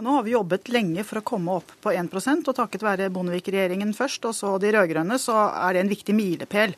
Nå 0.00 0.14
har 0.16 0.22
vi 0.24 0.32
jobbet 0.32 0.70
lenge 0.72 1.04
for 1.04 1.20
å 1.20 1.26
komme 1.26 1.58
opp 1.58 1.74
på 1.84 1.92
1% 1.92 2.48
og 2.48 2.56
takket 2.56 2.86
være 2.86 3.10
Bondevik-regjeringen 3.12 3.92
først, 3.92 4.24
og 4.24 4.32
så 4.38 4.54
de 4.56 4.70
rød-grønne, 4.72 5.20
så 5.20 5.36
er 5.52 5.76
det 5.76 5.82
en 5.82 5.92
viktig 5.92 6.16
milepæl 6.16 6.72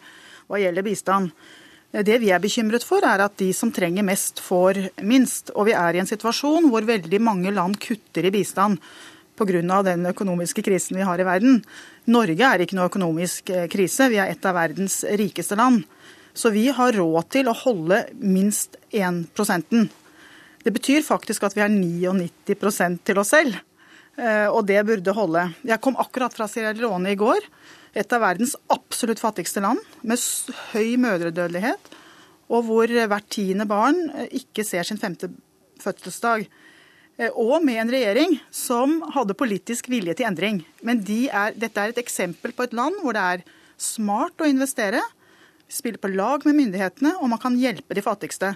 hva 0.49 0.59
gjelder 0.59 0.83
bistand. 0.83 1.31
Det 1.95 2.19
vi 2.19 2.33
er 2.35 2.43
bekymret 2.43 2.83
for, 2.83 3.07
er 3.07 3.23
at 3.23 3.39
de 3.39 3.53
som 3.55 3.71
trenger 3.71 4.03
mest, 4.03 4.43
får 4.43 4.81
minst. 5.07 5.55
Og 5.55 5.69
vi 5.71 5.79
er 5.79 5.95
i 5.95 6.03
en 6.03 6.11
situasjon 6.11 6.67
hvor 6.73 6.83
veldig 6.83 7.21
mange 7.23 7.55
land 7.55 7.79
kutter 7.79 8.27
i 8.27 8.35
bistand. 8.35 8.83
pga. 9.39 9.83
den 9.83 10.07
økonomiske 10.07 10.63
krisen 10.63 10.97
vi 10.97 11.07
har 11.07 11.21
i 11.21 11.25
verden. 11.25 11.63
Norge 12.07 12.43
er 12.43 12.59
ikke 12.59 12.75
noe 12.75 12.91
økonomisk 12.91 13.51
eh, 13.51 13.69
krise, 13.69 14.09
vi 14.11 14.19
er 14.19 14.31
et 14.31 14.45
av 14.45 14.55
verdens 14.55 15.05
rikeste 15.05 15.55
land. 15.55 15.85
Så 16.35 16.51
vi 16.51 16.67
har 16.75 16.97
råd 16.99 17.29
til 17.31 17.49
å 17.49 17.55
holde 17.55 18.01
minst 18.19 18.75
1 18.91 19.29
prosenten. 19.37 19.87
Det 20.65 20.73
betyr 20.75 21.05
faktisk 21.07 21.45
at 21.47 21.55
vi 21.55 21.63
har 21.63 21.71
99% 21.71 23.05
til 23.07 23.21
oss 23.21 23.31
selv, 23.35 23.61
eh, 24.19 24.49
og 24.49 24.65
det 24.67 24.81
burde 24.89 25.15
holde. 25.15 25.45
Jeg 25.63 25.81
kom 25.85 25.99
akkurat 26.01 26.35
fra 26.35 26.49
Sierra 26.51 26.75
Leone 26.75 27.13
i 27.13 27.21
går, 27.21 27.47
et 27.95 28.13
av 28.13 28.25
verdens 28.25 28.57
absolutt 28.73 29.23
fattigste 29.23 29.63
land, 29.63 29.79
med 30.03 30.19
høy 30.73 30.97
mødredødelighet, 30.99 31.93
og 32.51 32.67
hvor 32.67 32.91
hvert 32.91 33.31
tiende 33.31 33.69
barn 33.71 34.09
eh, 34.11 34.31
ikke 34.41 34.67
ser 34.67 34.89
sin 34.89 34.99
femte 34.99 35.31
fødselsdag. 35.85 36.49
Eh, 37.19 37.31
og 37.31 37.63
med 37.63 37.79
en 37.83 37.93
regjering 37.95 38.39
som 38.51 38.99
hadde 39.15 39.39
politisk 39.39 39.91
vilje 39.93 40.17
til 40.19 40.27
endring. 40.27 40.65
Men 40.83 41.05
de 41.07 41.27
er, 41.29 41.55
dette 41.55 41.79
er 41.79 41.93
et 41.93 42.03
eksempel 42.03 42.57
på 42.57 42.67
et 42.67 42.75
land 42.75 42.99
hvor 43.05 43.15
det 43.15 43.27
er 43.37 43.45
smart 43.79 44.41
å 44.43 44.49
investere, 44.49 45.03
spille 45.75 46.01
på 46.01 46.11
lag 46.13 46.47
med 46.47 46.57
myndighetene, 46.59 47.17
og 47.21 47.31
man 47.33 47.43
kan 47.43 47.59
hjelpe 47.59 47.97
de 47.97 48.05
fattigste. 48.05 48.55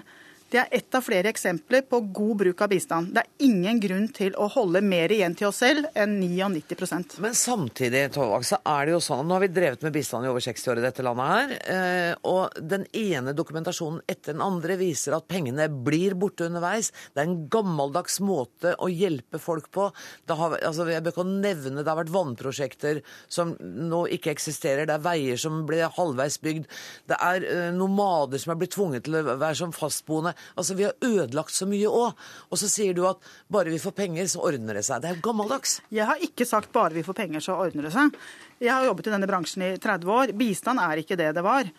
Det 0.49 0.57
er 0.57 0.71
ett 0.73 0.95
av 0.97 1.03
flere 1.05 1.29
eksempler 1.29 1.83
på 1.85 1.99
god 2.09 2.37
bruk 2.39 2.61
av 2.65 2.71
bistand. 2.71 3.11
Det 3.13 3.21
er 3.21 3.45
ingen 3.45 3.77
grunn 3.83 4.07
til 4.17 4.33
å 4.33 4.47
holde 4.49 4.79
mer 4.81 5.11
igjen 5.13 5.35
til 5.37 5.51
oss 5.51 5.59
selv 5.61 5.85
enn 5.93 6.15
99% 6.17 7.19
Men 7.21 7.35
samtidig 7.37 8.07
Tovak, 8.15 8.47
så 8.47 8.57
er 8.65 8.87
det 8.87 8.95
jo 8.95 9.01
sånn, 9.03 9.27
nå 9.29 9.37
har 9.37 9.43
vi 9.43 9.51
drevet 9.53 9.85
med 9.85 9.93
bistand 9.93 10.25
i 10.25 10.31
over 10.31 10.41
60 10.41 10.71
år 10.73 10.81
i 10.81 10.85
dette 10.87 11.05
landet 11.05 11.29
her, 11.29 11.53
eh, 11.75 12.13
og 12.25 12.57
den 12.65 12.87
ene 12.97 13.35
dokumentasjonen 13.37 14.01
etter 14.09 14.33
den 14.33 14.41
andre 14.41 14.79
viser 14.79 15.13
at 15.19 15.27
pengene 15.29 15.67
blir 15.69 16.17
borte 16.17 16.47
underveis. 16.49 16.89
Det 17.13 17.21
er 17.21 17.29
en 17.29 17.45
gammeldags 17.53 18.17
måte 18.25 18.73
å 18.81 18.89
hjelpe 18.89 19.37
folk 19.43 19.69
på. 19.75 19.91
Har, 20.33 20.57
altså, 20.57 20.89
jeg 20.89 21.05
bør 21.05 21.13
ikke 21.13 21.27
nevne 21.29 21.83
det 21.83 21.93
har 21.93 22.01
vært 22.01 22.15
vannprosjekter 22.15 23.03
som 23.29 23.53
nå 23.59 24.01
ikke 24.17 24.33
eksisterer, 24.33 24.89
det 24.89 24.97
er 24.97 25.05
veier 25.05 25.37
som 25.37 25.61
ble 25.69 25.85
halvveis 25.93 26.41
bygd, 26.41 26.65
det 27.13 27.21
er 27.21 27.45
eh, 27.45 27.69
nomader 27.77 28.41
som 28.41 28.55
er 28.55 28.61
blitt 28.63 28.73
tvunget 28.73 29.05
til 29.05 29.21
å 29.21 29.25
være 29.29 29.53
som 29.61 29.77
fastboende. 29.77 30.33
Altså, 30.55 30.75
Vi 30.79 30.87
har 30.87 30.93
ødelagt 31.01 31.53
så 31.55 31.67
mye 31.69 31.87
òg. 31.87 32.25
Og 32.49 32.61
så 32.61 32.69
sier 32.71 32.93
du 32.93 33.05
at 33.09 33.17
bare 33.51 33.71
vi 33.73 33.81
får 33.81 33.95
penger, 33.97 34.27
så 34.27 34.43
ordner 34.45 34.79
det 34.79 34.85
seg. 34.87 35.01
Det 35.01 35.11
er 35.11 35.17
jo 35.17 35.25
gammeldags. 35.29 35.79
Jeg 35.91 36.05
har 36.09 36.21
ikke 36.25 36.47
sagt 36.47 36.73
bare 36.75 36.95
vi 36.95 37.05
får 37.05 37.17
penger, 37.23 37.43
så 37.43 37.57
ordner 37.59 37.87
det 37.87 37.93
seg. 37.95 38.15
Jeg 38.59 38.73
har 38.73 38.85
jobbet 38.85 39.07
i 39.07 39.15
denne 39.15 39.29
bransjen 39.29 39.65
i 39.65 39.71
30 39.77 40.13
år. 40.15 40.35
Bistand 40.37 40.83
er 40.83 41.01
ikke 41.01 41.19
det 41.19 41.33
det 41.37 41.45
var. 41.45 41.69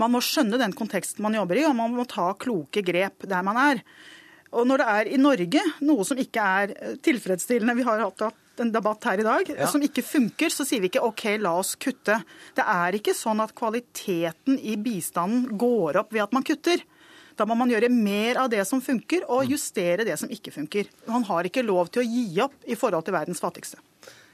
Man 0.00 0.14
må 0.14 0.22
skjønne 0.24 0.60
den 0.60 0.72
konteksten 0.76 1.24
man 1.24 1.36
jobber 1.36 1.60
i, 1.60 1.66
og 1.68 1.76
man 1.76 1.92
må 1.94 2.06
ta 2.08 2.32
kloke 2.40 2.84
grep 2.84 3.26
der 3.28 3.44
man 3.44 3.60
er. 3.60 3.82
Og 4.52 4.68
når 4.68 4.82
det 4.82 4.92
er 4.92 5.10
i 5.12 5.20
Norge 5.20 5.64
noe 5.84 6.04
som 6.04 6.18
ikke 6.20 6.44
er 6.60 6.72
tilfredsstillende 7.04 7.76
Vi 7.78 7.86
har 7.86 8.02
hatt 8.04 8.24
en 8.60 8.72
debatt 8.72 9.04
her 9.08 9.20
i 9.22 9.24
dag 9.24 9.48
ja. 9.48 9.66
som 9.70 9.82
ikke 9.82 10.04
funker, 10.04 10.52
så 10.52 10.66
sier 10.68 10.82
vi 10.82 10.90
ikke 10.90 11.04
OK, 11.06 11.24
la 11.40 11.54
oss 11.56 11.72
kutte. 11.80 12.18
Det 12.56 12.64
er 12.68 12.98
ikke 12.98 13.14
sånn 13.16 13.40
at 13.40 13.54
kvaliteten 13.56 14.58
i 14.60 14.76
bistanden 14.76 15.56
går 15.58 16.02
opp 16.02 16.12
ved 16.12 16.26
at 16.26 16.36
man 16.36 16.44
kutter. 16.46 16.84
Da 17.42 17.46
må 17.50 17.56
man 17.58 17.72
gjøre 17.72 17.88
mer 17.90 18.38
av 18.38 18.50
det 18.52 18.62
som 18.68 18.78
funker, 18.78 19.24
og 19.26 19.48
justere 19.50 20.06
det 20.06 20.14
som 20.20 20.30
ikke 20.30 20.52
funker. 20.54 20.86
Man 21.10 21.24
har 21.26 21.48
ikke 21.48 21.64
lov 21.66 21.90
til 21.90 22.04
å 22.04 22.06
gi 22.06 22.26
opp 22.44 22.54
i 22.70 22.76
forhold 22.78 23.08
til 23.08 23.16
verdens 23.16 23.42
fattigste. 23.42 23.80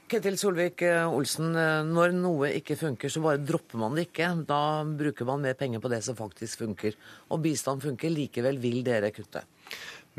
Ketil 0.09 0.37
Solvik-Olsen, 0.41 1.57
når 1.89 2.13
noe 2.17 2.51
ikke 2.59 2.77
funker, 2.77 3.09
så 3.09 3.21
bare 3.25 3.41
dropper 3.41 3.81
man 3.81 3.97
det 3.97 4.07
ikke. 4.11 4.29
Da 4.49 4.61
bruker 4.85 5.25
man 5.25 5.41
mer 5.41 5.57
penger 5.57 5.81
på 5.81 5.89
det 5.89 6.03
som 6.05 6.17
faktisk 6.17 6.61
funker. 6.61 6.97
Og 7.33 7.41
bistand 7.41 7.81
funker, 7.81 8.13
likevel 8.13 8.61
vil 8.61 8.83
dere 8.85 9.09
kutte? 9.13 9.41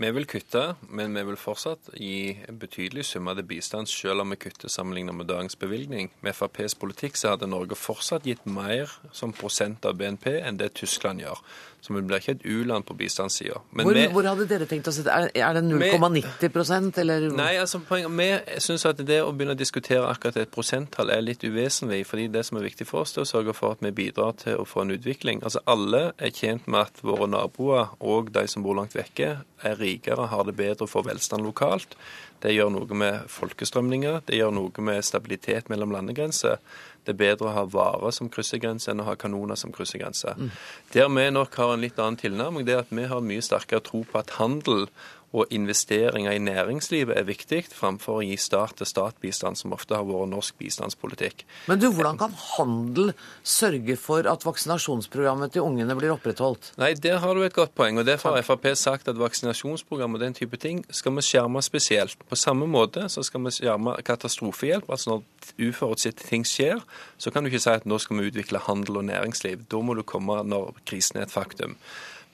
Vi 0.00 0.10
vil 0.16 0.24
kutte, 0.24 0.62
men 0.88 1.14
vi 1.14 1.22
vil 1.28 1.36
fortsatt 1.36 1.90
gi 1.98 2.32
betydelig 2.56 3.02
sum 3.04 3.26
av 3.28 3.36
det 3.36 3.44
bistand, 3.50 3.90
selv 3.90 4.22
om 4.22 4.30
vi 4.32 4.38
kutter 4.40 4.70
sammenlignet 4.72 5.14
med 5.18 5.28
dagens 5.28 5.58
bevilgning. 5.58 6.08
Med 6.24 6.38
FrPs 6.38 6.78
politikk 6.78 7.18
så 7.20 7.34
hadde 7.34 7.50
Norge 7.50 7.76
fortsatt 7.76 8.26
gitt 8.30 8.46
mer 8.48 8.88
som 9.12 9.34
prosent 9.36 9.84
av 9.84 9.98
BNP 10.00 10.38
enn 10.38 10.58
det 10.62 10.72
Tyskland 10.78 11.20
gjør. 11.20 11.42
Så 11.80 11.94
vi 11.94 12.02
blir 12.04 12.20
ikke 12.20 12.34
et 12.36 12.44
u-land 12.44 12.84
på 12.84 12.94
bistandssida. 12.98 13.62
Hvor, 13.72 13.98
hvor, 14.12 14.26
hadde 14.28 14.46
dere 14.50 14.66
tenkt 14.68 14.90
å 14.90 14.92
sette 14.92 15.14
Er 15.32 15.56
det 15.56 15.62
0,90% 15.64 17.00
eller? 17.00 17.28
Nei, 17.32 17.54
altså 17.60 17.80
vi 17.80 18.28
syns 18.60 18.84
at 18.88 19.00
det 19.06 19.22
å 19.24 19.30
begynne 19.32 19.56
å 19.56 19.58
diskutere 19.58 20.04
akkurat 20.10 20.36
et 20.42 20.52
prosenttall 20.52 21.12
er 21.14 21.24
litt 21.24 21.44
uvesentlig. 21.44 22.04
fordi 22.06 22.28
det 22.28 22.44
som 22.46 22.58
er 22.60 22.68
viktig 22.68 22.86
for 22.88 23.04
oss, 23.04 23.16
er 23.16 23.24
å 23.24 23.28
sørge 23.28 23.54
for 23.56 23.76
at 23.76 23.84
vi 23.84 23.94
bidrar 23.96 24.36
til 24.42 24.60
å 24.60 24.66
få 24.68 24.84
en 24.84 24.94
utvikling. 24.96 25.42
Altså 25.42 25.64
Alle 25.66 26.12
er 26.18 26.34
tjent 26.36 26.68
med 26.68 26.80
at 26.84 27.02
våre 27.02 27.28
naboer 27.30 27.94
og 28.00 28.32
de 28.34 28.46
som 28.48 28.62
bor 28.62 28.76
langt 28.76 28.96
vekke, 28.96 29.38
er 29.62 29.80
rikere, 29.80 30.28
har 30.32 30.44
det 30.48 30.56
bedre 30.56 30.86
og 30.86 30.92
får 30.92 31.08
velstand 31.10 31.44
lokalt. 31.44 31.96
Det 32.40 32.54
gjør 32.54 32.70
noe 32.72 32.96
med 32.96 33.26
folkestrømninger, 33.28 34.22
det 34.28 34.38
gjør 34.38 34.54
noe 34.56 34.84
med 34.84 35.04
stabilitet 35.04 35.68
mellom 35.72 35.92
landegrenser. 35.92 36.56
Det 37.04 37.14
er 37.14 37.20
bedre 37.20 37.48
å 37.48 37.54
ha 37.56 37.64
varer 37.68 38.12
som 38.16 38.28
krysser 38.32 38.60
grenser 38.60 38.92
enn 38.92 39.02
å 39.04 39.08
ha 39.08 39.16
kanoner 39.20 39.58
som 39.60 39.72
krysser 39.72 40.02
grenser. 40.02 40.36
Mm. 40.36 40.50
Der 40.94 41.08
vi 41.16 41.28
nok 41.32 41.56
har 41.60 41.74
en 41.74 41.84
litt 41.84 42.00
annen 42.00 42.20
tilnærming, 42.20 42.66
det 42.68 42.76
er 42.76 42.84
at 42.84 42.92
vi 42.92 43.06
har 43.08 43.24
mye 43.24 43.44
sterkere 43.44 43.84
tro 43.84 44.02
på 44.08 44.20
at 44.20 44.36
handel 44.40 44.86
og 45.30 45.52
investeringer 45.54 46.34
i 46.34 46.42
næringslivet 46.42 47.14
er 47.14 47.26
viktig, 47.28 47.60
framfor 47.70 48.18
å 48.18 48.24
gi 48.26 48.34
stat-til-stat-bistand, 48.40 49.58
som 49.60 49.74
ofte 49.76 49.94
har 49.94 50.06
vært 50.08 50.32
norsk 50.32 50.56
bistandspolitikk. 50.58 51.44
Men 51.70 51.78
du, 51.78 51.86
hvordan 51.94 52.18
kan 52.18 52.34
handel 52.56 53.12
sørge 53.46 53.94
for 54.00 54.26
at 54.30 54.46
vaksinasjonsprogrammet 54.46 55.54
til 55.54 55.66
ungene 55.66 55.94
blir 55.98 56.16
opprettholdt? 56.16 56.72
Nei, 56.82 56.94
Der 57.00 57.18
har 57.22 57.34
du 57.34 57.44
et 57.44 57.54
godt 57.54 57.74
poeng. 57.74 57.98
og 57.98 58.06
Derfor 58.06 58.34
har 58.34 58.42
Frp 58.42 58.66
sagt 58.76 59.08
at 59.08 59.18
vaksinasjonsprogram 59.18 60.14
og 60.14 60.20
den 60.20 60.34
type 60.34 60.56
ting 60.56 60.84
skal 60.90 61.14
vi 61.14 61.22
skjerme 61.22 61.62
spesielt. 61.62 62.18
På 62.28 62.36
samme 62.36 62.66
måte 62.66 63.08
så 63.08 63.22
skal 63.22 63.44
vi 63.46 63.54
skjerme 63.54 63.96
katastrofehjelp. 64.02 64.90
altså 64.90 65.10
Når 65.10 65.22
uforutsette 65.70 66.26
ting 66.26 66.44
skjer, 66.44 66.82
så 67.18 67.30
kan 67.30 67.44
du 67.44 67.50
ikke 67.50 67.62
si 67.62 67.70
at 67.70 67.86
nå 67.86 67.98
skal 67.98 68.18
vi 68.18 68.30
utvikle 68.30 68.58
handel 68.58 68.98
og 68.98 69.04
næringsliv. 69.04 69.66
Da 69.70 69.78
må 69.78 69.94
du 69.94 70.02
komme 70.02 70.42
når 70.42 70.74
krisen 70.84 71.20
er 71.20 71.28
et 71.28 71.30
faktum. 71.30 71.76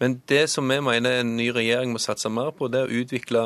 Men 0.03 0.21
det 0.29 0.47
som 0.53 0.69
vi 0.69 0.81
mener 0.85 1.21
en 1.21 1.37
ny 1.39 1.51
regjering 1.55 1.93
må 1.95 2.03
satse 2.03 2.31
mer 2.33 2.53
på, 2.57 2.69
det 2.69 2.83
er 2.83 2.91
å 2.91 3.03
utvikle 3.03 3.45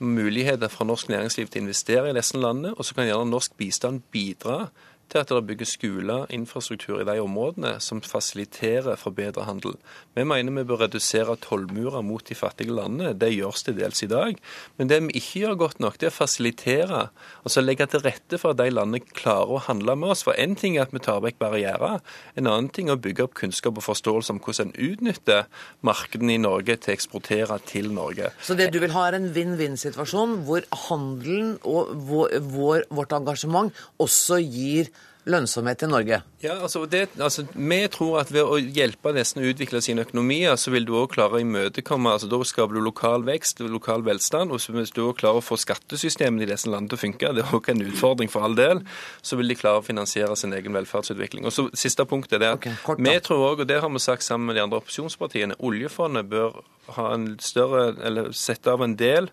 muligheter 0.00 0.70
for 0.72 0.88
norsk 0.88 1.10
næringsliv 1.12 1.50
til 1.50 1.60
å 1.60 1.64
investere 1.66 2.10
i 2.10 2.16
disse 2.16 2.38
landene. 2.40 2.72
Og 2.76 2.86
så 2.86 2.96
kan 2.96 3.08
gjerne 3.08 3.28
norsk 3.30 3.56
bistand 3.60 4.04
bidra 4.14 4.70
til 5.10 5.20
at 5.22 5.30
det 5.32 5.46
bygges 5.48 5.74
skoler, 5.76 6.26
infrastruktur 6.32 7.00
i 7.00 7.06
de 7.08 7.16
områdene 7.22 7.74
som 7.82 8.02
fasiliterer 8.04 8.98
for 9.00 9.14
bedre 9.14 9.44
handel. 9.48 9.74
Vi 10.14 10.24
mener 10.24 10.54
vi 10.54 10.66
bør 10.68 10.84
redusere 10.84 11.36
tollmurer 11.42 12.04
mot 12.06 12.24
de 12.26 12.36
fattige 12.38 12.74
landene. 12.74 13.12
Det 13.18 13.32
gjøres 13.34 13.64
til 13.66 13.78
dels 13.78 14.02
i 14.06 14.10
dag. 14.10 14.38
Men 14.78 14.90
det 14.90 15.00
vi 15.06 15.18
ikke 15.20 15.42
gjør 15.44 15.58
godt 15.64 15.80
nok, 15.82 15.98
det 16.00 16.10
er 16.10 16.14
å 16.14 16.18
fasilitere, 16.18 17.02
altså 17.44 17.64
legge 17.64 17.86
til 17.90 18.04
rette 18.04 18.38
for 18.40 18.54
at 18.54 18.60
de 18.60 18.70
landene 18.72 19.02
klarer 19.02 19.56
å 19.56 19.64
handle 19.66 19.96
med 19.98 20.14
oss. 20.14 20.24
For 20.26 20.38
én 20.38 20.56
ting 20.58 20.78
er 20.78 20.86
at 20.86 20.94
vi 20.94 21.02
tar 21.02 21.22
vekk 21.24 21.40
barrierer, 21.42 22.00
en 22.36 22.50
annen 22.50 22.70
ting 22.72 22.90
er 22.90 22.98
å 22.98 23.02
bygge 23.02 23.26
opp 23.26 23.36
kunnskap 23.40 23.78
og 23.80 23.86
forståelse 23.86 24.34
om 24.34 24.40
hvordan 24.42 24.70
en 24.70 24.90
utnytter 24.90 25.46
markedene 25.86 26.36
i 26.36 26.42
Norge 26.42 26.76
til 26.76 26.92
å 26.92 26.96
eksportere 26.96 27.58
til 27.66 27.90
Norge. 27.96 28.30
Så 28.44 28.56
det 28.58 28.70
du 28.74 28.80
vil 28.82 28.94
ha 28.94 29.08
er 29.08 29.18
en 29.18 29.30
vinn-vinn-situasjon 29.34 30.40
hvor 30.48 30.66
handelen 30.86 31.56
og 31.66 31.94
vår, 32.10 32.38
vår, 32.52 32.88
vårt 32.94 33.14
engasjement 33.16 33.74
også 34.00 34.40
gir 34.42 34.90
lønnsomhet 35.28 35.82
i 35.84 35.88
Norge? 35.90 36.20
Ja, 36.40 36.54
altså, 36.62 36.84
det, 36.86 37.08
altså, 37.20 37.44
Vi 37.52 37.80
tror 37.92 38.20
at 38.22 38.32
ved 38.32 38.46
å 38.46 38.56
hjelpe 38.60 39.12
nesten 39.12 39.42
å 39.42 39.50
utvikle 39.50 39.82
sine 39.84 40.04
økonomier, 40.06 40.56
så 40.56 40.72
vil 40.72 40.86
du 40.88 40.94
òg 40.96 41.10
klare 41.14 41.38
å 41.38 41.42
imøtekomme 41.42 42.14
altså 42.14 42.30
Da 42.30 42.40
skaper 42.46 42.78
du 42.78 42.80
lokal 42.84 43.26
vekst, 43.26 43.60
lokal 43.60 44.04
velstand. 44.06 44.52
og 44.52 44.60
Hvis 44.60 44.94
du 44.96 45.02
òg 45.04 45.18
klarer 45.20 45.40
å 45.40 45.44
få 45.44 45.58
skattesystemene 45.60 46.46
i 46.46 46.50
disse 46.50 46.70
landene 46.70 46.94
til 46.94 47.00
å 47.00 47.04
funke, 47.04 47.32
det 47.36 47.44
er 47.44 47.54
òg 47.56 47.70
en 47.72 47.84
utfordring 47.84 48.32
for 48.32 48.46
all 48.46 48.56
del, 48.58 48.84
så 49.22 49.36
vil 49.36 49.52
de 49.52 49.58
klare 49.60 49.82
å 49.82 49.86
finansiere 49.86 50.36
sin 50.36 50.56
egen 50.56 50.76
velferdsutvikling. 50.76 51.46
Og 51.46 51.54
så 51.54 51.68
Siste 51.80 52.04
punktet 52.04 52.36
er 52.36 52.40
det 52.42 52.48
at 52.50 52.66
okay, 52.88 52.96
vi 52.98 53.12
tror 53.24 53.44
òg, 53.52 53.62
og 53.62 53.68
det 53.68 53.78
har 53.80 53.90
vi 53.92 54.00
sagt 54.02 54.24
sammen 54.26 54.50
med 54.50 54.58
de 54.58 54.64
andre 54.64 54.80
opposisjonspartiene, 54.80 55.56
oljefondet 55.64 56.28
bør 56.28 56.60
ha 56.96 57.12
en 57.14 57.34
større, 57.40 57.94
eller 58.04 58.32
sette 58.36 58.72
av 58.72 58.82
en 58.84 58.96
del 58.98 59.30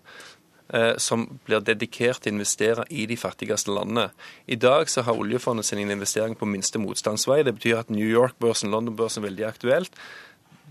som 1.00 1.22
blir 1.48 1.62
dedikert 1.64 2.20
til 2.20 2.34
å 2.34 2.36
investere 2.36 2.84
i 2.92 3.06
de 3.08 3.16
fattigste 3.16 3.72
landene. 3.72 4.10
I 4.44 4.58
dag 4.60 4.90
så 4.92 5.00
har 5.06 5.16
oljefondet 5.16 5.64
sin 5.64 5.80
investering 5.80 6.36
på 6.36 6.48
minste 6.48 6.80
motstandsvei. 6.82 7.40
Det 7.46 7.54
betyr 7.56 7.78
at 7.80 7.92
New 7.92 8.04
York-børsen, 8.04 8.68
London-børsen 8.74 9.22
er 9.22 9.30
veldig 9.30 9.46
aktuelt. 9.48 9.96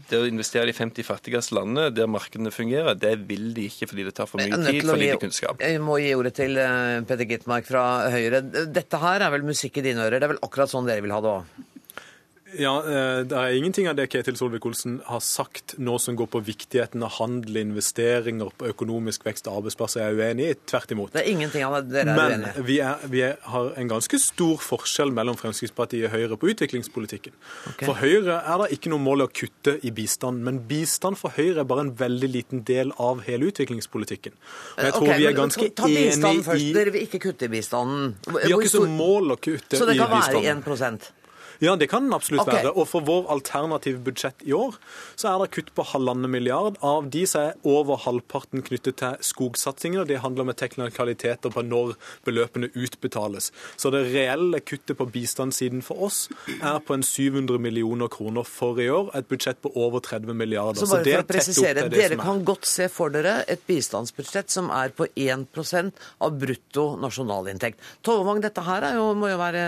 Det 0.08 0.20
å 0.22 0.28
investere 0.28 0.70
i 0.70 0.72
de 0.72 0.76
50 0.78 1.04
fattigste 1.04 1.56
landene 1.58 1.90
der 1.92 2.08
markedene 2.12 2.52
fungerer, 2.54 2.96
det 2.96 3.16
vil 3.28 3.50
de 3.56 3.66
ikke 3.68 3.90
fordi 3.90 4.06
det 4.08 4.14
tar 4.16 4.30
for 4.30 4.40
mye 4.40 4.60
tid, 4.70 4.84
for 4.86 5.02
lite 5.02 5.20
kunnskap. 5.24 5.64
Jeg 5.64 5.82
må 5.84 5.98
gi 6.00 6.14
ordet 6.16 6.36
til 6.38 6.60
eh, 6.62 7.00
Petter 7.08 7.28
Gitmark 7.28 7.68
fra 7.68 7.84
Høyre. 8.14 8.44
Dette 8.72 9.02
her 9.02 9.26
er 9.26 9.34
vel 9.34 9.44
musikk 9.48 9.82
i 9.82 9.88
dine 9.90 10.06
ører? 10.06 10.22
Det 10.22 10.30
er 10.30 10.34
vel 10.36 10.46
akkurat 10.48 10.72
sånn 10.72 10.88
dere 10.88 11.04
vil 11.04 11.16
ha 11.16 11.20
det 11.26 11.34
òg? 11.34 11.66
Ja, 12.56 12.78
eh, 12.80 13.24
Det 13.28 13.36
er 13.36 13.56
ingenting 13.58 13.88
av 13.90 13.96
det 13.98 14.08
Ketil 14.08 14.38
Solvik-Olsen 14.40 15.02
har 15.06 15.20
sagt 15.20 15.76
nå 15.78 15.98
som 16.00 16.16
går 16.16 16.30
på 16.32 16.40
viktigheten 16.48 17.04
av 17.04 17.18
handel, 17.18 17.58
investeringer, 17.60 18.52
på 18.58 18.70
økonomisk 18.72 19.26
vekst 19.28 19.50
og 19.50 19.60
arbeidsplasser, 19.62 20.02
jeg 20.02 20.16
er 20.16 20.22
uenig 20.22 20.48
i. 20.48 20.54
Tvert 20.70 20.94
imot. 20.96 21.12
Det 21.14 21.24
er 21.26 21.32
ingenting 21.32 21.66
av 21.68 21.76
det 21.82 21.92
dere 21.92 22.16
er 22.16 22.36
uenig 22.36 22.48
i. 22.48 22.54
i. 22.62 22.66
vi, 22.70 22.78
er, 22.80 23.04
vi 23.12 23.24
er, 23.28 23.36
har 23.52 23.74
en 23.76 23.92
ganske 23.92 24.20
stor 24.22 24.64
forskjell 24.64 25.12
mellom 25.12 25.36
Fremskrittspartiet 25.40 26.08
og 26.08 26.16
Høyre 26.16 26.40
på 26.40 26.52
utviklingspolitikken. 26.54 27.36
For 27.84 28.00
Høyre 28.00 28.40
er 28.40 28.64
det 28.64 28.72
ikke 28.78 28.94
noe 28.96 29.04
mål 29.04 29.28
å 29.28 29.30
kutte 29.32 29.78
i 29.84 29.92
bistand, 29.92 30.44
men 30.48 30.64
bistand 30.70 31.20
for 31.20 31.36
Høyre 31.36 31.66
er 31.66 31.70
bare 31.70 31.88
en 31.90 31.94
veldig 32.00 32.32
liten 32.32 32.64
del 32.68 32.96
av 32.96 33.26
hele 33.28 33.52
utviklingspolitikken. 33.52 34.40
Og 34.78 34.84
jeg 34.88 34.96
tror 34.96 35.08
Ok, 35.08 35.14
vi 35.18 35.28
er 35.28 35.36
men 35.36 35.42
ganske 35.44 35.68
ta, 35.68 35.84
ta 35.84 35.92
bistanden 35.92 36.44
først. 36.48 36.64
i 36.64 36.74
Dere 36.80 36.96
vil 36.96 37.08
ikke 37.10 37.24
kutte 37.28 37.50
i 37.50 37.52
bistanden. 37.52 38.16
Vi 38.24 38.52
har 38.52 38.60
ikke 38.62 38.76
som 38.78 38.98
mål 38.98 39.36
å 39.36 39.40
kutte 39.40 39.52
i 39.52 39.60
bistanden. 39.60 39.84
Så 39.84 39.92
det 39.92 40.00
kan 40.00 40.12
være 40.16 40.44
bistanden. 40.44 40.64
1 40.64 41.17
Ja, 41.64 41.76
det 41.76 41.90
kan 41.92 42.06
den 42.06 42.14
absolutt 42.16 42.46
okay. 42.46 42.62
være. 42.62 42.74
Og 42.78 42.88
for 42.90 43.06
vår 43.08 43.28
alternative 43.34 44.02
budsjett 44.06 44.44
i 44.46 44.54
år, 44.56 44.78
så 45.16 45.32
er 45.32 45.42
det 45.42 45.50
kutt 45.56 45.72
på 45.78 45.86
halvannen 45.92 46.30
milliard. 46.32 46.78
Av 46.86 47.08
de 47.14 47.24
så 47.30 47.48
er 47.50 47.68
over 47.68 48.00
halvparten 48.04 48.64
knyttet 48.66 49.00
til 49.02 49.18
skogsatsingen, 49.26 50.02
og 50.04 50.12
det 50.12 50.22
handler 50.24 50.48
om 50.48 50.54
teknikaliteter 50.58 51.54
på 51.54 51.64
når 51.66 51.96
beløpene 52.28 52.70
utbetales. 52.78 53.52
Så 53.80 53.92
det 53.94 54.06
reelle 54.12 54.62
kuttet 54.62 54.98
på 55.00 55.08
bistandssiden 55.12 55.84
for 55.86 56.08
oss 56.08 56.26
er 56.58 56.80
på 56.84 56.98
en 56.98 57.06
700 57.06 57.62
millioner 57.62 58.12
kroner 58.12 58.48
for 58.48 58.80
i 58.82 58.90
år, 58.94 59.12
et 59.18 59.30
budsjett 59.30 59.62
på 59.64 59.72
over 59.76 60.04
30 60.04 60.38
milliarder. 60.38 60.82
Så 60.82 60.90
bare 60.92 61.06
det 61.08 61.16
for 61.18 61.26
å 61.26 61.32
presisere, 61.32 61.88
det 61.88 61.98
dere 61.98 62.18
er. 62.18 62.22
kan 62.22 62.44
godt 62.48 62.68
se 62.70 62.90
for 62.92 63.14
dere 63.14 63.40
et 63.50 63.64
bistandsbudsjett 63.68 64.54
som 64.54 64.70
er 64.74 64.94
på 64.98 65.10
1 65.16 65.48
av 66.24 66.38
brutto 66.38 66.88
nasjonalinntekt. 67.02 67.82
Tolvang, 68.06 68.42
dette 68.44 68.64
her 68.66 68.86
er 68.92 68.98
jo, 69.00 69.10
må 69.18 69.32
jo 69.32 69.40
være 69.40 69.66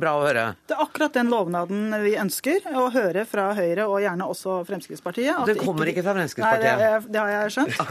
bra 0.00 0.14
å 0.18 0.24
høre. 0.26 0.44
Det 0.68 0.76
er 0.76 0.84
akkurat 0.84 1.14
den 1.14 1.27
lovnaden 1.30 1.94
vi 2.04 2.14
ønsker 2.20 2.66
å 2.76 2.88
høre 2.94 3.24
fra 3.28 3.50
Høyre 3.56 3.86
og 3.88 4.00
gjerne 4.04 4.28
også 4.28 4.60
Fremskrittspartiet. 4.68 5.44
Det 5.48 5.58
kommer 5.60 5.90
ikke 5.90 6.04
fra 6.06 6.16
Fremskrittspartiet. 6.16 6.78
Nei, 6.78 6.90
det, 6.98 7.12
det 7.14 7.22
har 7.22 7.34
jeg 7.36 7.56
skjønt. 7.56 7.74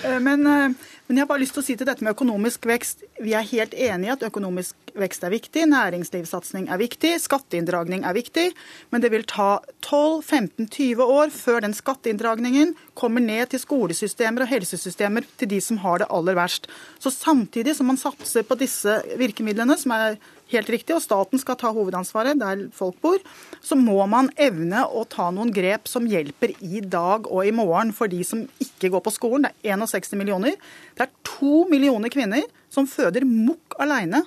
Eh, 0.00 0.16
men, 0.22 0.42
eh, 0.46 0.72
men 1.08 1.18
jeg 1.18 1.22
har 1.22 1.28
bare 1.28 1.42
lyst 1.42 1.54
til 1.56 1.62
å 1.62 1.64
si 1.64 1.74
til 1.76 1.86
dette 1.88 2.04
med 2.04 2.14
økonomisk 2.14 2.64
vekst. 2.68 3.02
Vi 3.20 3.34
er 3.36 3.44
helt 3.50 3.74
enige 3.74 4.08
i 4.08 4.12
at 4.14 4.22
økonomisk 4.24 4.92
vekst 4.98 5.24
er 5.26 5.32
viktig, 5.34 5.66
næringslivssatsing 5.70 6.68
er 6.70 6.80
viktig, 6.80 7.12
skatteinndragning 7.22 8.04
er 8.08 8.16
viktig. 8.16 8.46
Men 8.90 9.04
det 9.04 9.10
vil 9.12 9.26
ta 9.28 9.60
12-15-20 9.86 11.02
år 11.04 11.32
før 11.34 11.64
den 11.66 11.76
skatteinndragningen 11.76 12.74
kommer 12.98 13.24
ned 13.24 13.52
til 13.52 13.62
skolesystemer 13.62 14.46
og 14.46 14.52
helsesystemer 14.52 15.26
til 15.40 15.52
de 15.54 15.60
som 15.64 15.80
har 15.84 16.02
det 16.02 16.10
aller 16.10 16.38
verst. 16.38 16.70
Så 17.02 17.12
samtidig 17.14 17.76
som 17.76 17.90
man 17.90 18.00
satser 18.00 18.46
på 18.46 18.58
disse 18.60 19.00
virkemidlene, 19.20 19.78
som 19.80 19.94
er 19.96 20.20
helt 20.52 20.70
riktig, 20.72 20.94
og 20.96 21.04
staten 21.04 21.40
skal 21.40 21.58
ta 21.60 21.70
hovedansvaret 21.74 22.38
der 22.40 22.66
folk 22.76 22.98
bor, 23.02 23.18
så 23.62 23.78
må 23.78 23.98
man 24.10 24.30
evne 24.40 24.84
å 24.86 25.04
ta 25.08 25.28
noen 25.34 25.52
grep 25.54 25.88
som 25.90 26.08
hjelper 26.10 26.54
i 26.60 26.82
dag 26.82 27.28
og 27.30 27.46
i 27.46 27.54
morgen 27.54 27.94
for 27.96 28.10
de 28.10 28.22
som 28.26 28.44
ikke 28.62 28.92
går 28.94 29.04
på 29.06 29.14
skolen. 29.14 29.48
Det 29.48 29.72
er 29.72 29.80
61 29.80 30.18
millioner. 30.20 30.58
Det 30.96 31.06
er 31.06 31.16
to 31.26 31.64
millioner 31.70 32.12
kvinner 32.12 32.46
som 32.72 32.88
føder 32.90 33.26
mukk 33.28 33.78
alene 33.80 34.24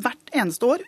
hvert 0.00 0.32
eneste 0.34 0.68
år. 0.74 0.86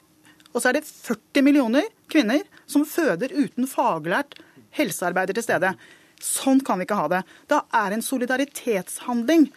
Og 0.54 0.62
så 0.62 0.70
er 0.70 0.78
det 0.78 0.86
40 0.86 1.44
millioner 1.44 1.88
kvinner 2.12 2.44
som 2.70 2.86
føder 2.86 3.34
uten 3.34 3.68
faglært 3.68 4.36
helsearbeider 4.74 5.36
til 5.36 5.46
stede. 5.46 5.74
Sånn 6.22 6.62
kan 6.64 6.78
vi 6.78 6.86
ikke 6.86 6.98
ha 6.98 7.08
det. 7.10 7.22
Da 7.50 7.64
er 7.74 7.94
en 7.94 8.04
solidaritetshandling 8.04 9.48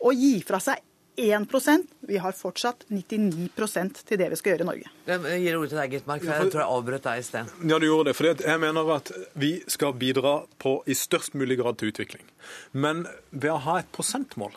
å 0.00 0.12
gi 0.16 0.38
fra 0.46 0.60
seg 0.62 0.80
1% 1.20 1.92
Vi 2.08 2.18
har 2.22 2.34
fortsatt 2.36 2.86
99% 2.88 4.00
til 4.08 4.20
det 4.20 4.30
vi 4.32 4.38
skal 4.40 4.54
gjøre 4.54 4.64
i 4.64 4.68
Norge. 4.70 4.92
Jeg 5.10 5.42
gir 5.44 5.58
ordet 5.58 5.72
til 5.72 5.80
deg, 5.82 5.94
Gitmark, 5.96 6.24
for 6.24 6.32
jeg 6.34 6.54
tror 6.54 6.62
jeg 6.62 6.76
avbrøt 6.78 7.06
deg 7.06 7.20
i 7.20 7.26
sted. 7.26 7.52
Ja, 7.62 7.78
du 7.78 7.86
gjorde 7.86 8.08
det. 8.10 8.16
For 8.18 8.30
jeg 8.32 8.62
mener 8.64 8.94
at 8.96 9.12
vi 9.38 9.52
skal 9.70 9.94
bidra 10.00 10.34
på 10.62 10.80
i 10.86 10.96
størst 10.98 11.36
mulig 11.38 11.60
grad 11.60 11.78
til 11.80 11.92
utvikling. 11.92 12.26
Men 12.72 13.06
ved 13.30 13.52
å 13.54 13.62
ha 13.68 13.78
et 13.82 13.92
prosentmål 13.94 14.56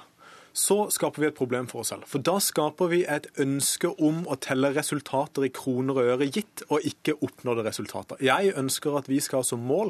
så 0.53 0.85
skaper 0.93 1.23
vi 1.23 1.27
et 1.31 1.37
problem 1.37 1.65
for 1.69 1.81
oss 1.81 1.89
selv. 1.91 2.05
For 2.09 2.21
da 2.21 2.35
skaper 2.43 2.91
vi 2.91 3.01
et 3.09 3.25
ønske 3.41 3.89
om 3.89 4.21
å 4.29 4.37
telle 4.41 4.69
resultater 4.75 5.47
i 5.47 5.51
kroner 5.53 5.97
og 5.97 6.11
øre 6.13 6.29
gitt, 6.29 6.61
og 6.69 6.85
ikke 6.85 7.17
oppnådde 7.25 7.65
resultater. 7.65 8.21
Jeg 8.21 8.53
ønsker 8.61 8.99
at 8.99 9.09
vi 9.09 9.17
skal 9.23 9.41
ha 9.41 9.47
som 9.47 9.65
mål 9.65 9.89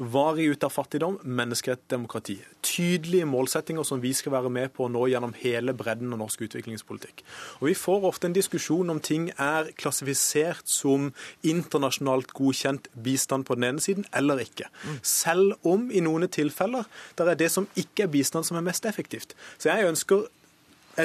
varig 0.00 0.46
ut 0.46 0.64
av 0.64 0.72
fattigdom, 0.72 1.18
menneskerett, 1.22 1.82
demokrati. 1.92 2.38
Tydelige 2.64 3.26
målsettinger 3.28 3.84
som 3.84 4.00
vi 4.00 4.14
skal 4.16 4.32
være 4.32 4.50
med 4.52 4.72
på 4.72 4.88
nå 4.88 5.04
gjennom 5.12 5.34
hele 5.36 5.74
bredden 5.76 6.14
av 6.16 6.22
norsk 6.22 6.46
utviklingspolitikk. 6.48 7.22
Og 7.60 7.68
Vi 7.68 7.74
får 7.76 8.06
ofte 8.08 8.26
en 8.26 8.36
diskusjon 8.36 8.90
om 8.90 9.00
ting 9.00 9.30
er 9.36 9.70
klassifisert 9.76 10.64
som 10.64 11.12
internasjonalt 11.44 12.32
godkjent 12.32 12.88
bistand 12.94 13.44
på 13.44 13.54
den 13.54 13.68
ene 13.68 13.80
siden, 13.80 14.08
eller 14.16 14.40
ikke. 14.40 14.70
Selv 15.02 15.54
om 15.62 15.90
i 15.90 16.00
noen 16.00 16.28
tilfeller 16.28 16.88
der 17.16 17.32
er 17.32 17.34
det 17.34 17.50
som 17.52 17.68
ikke 17.76 18.08
er 18.08 18.12
bistand 18.12 18.44
som 18.48 18.56
er 18.56 18.64
mest 18.64 18.86
effektivt. 18.88 19.36
Så 19.58 19.68
jeg 19.68 19.88
ønsker 19.88 20.28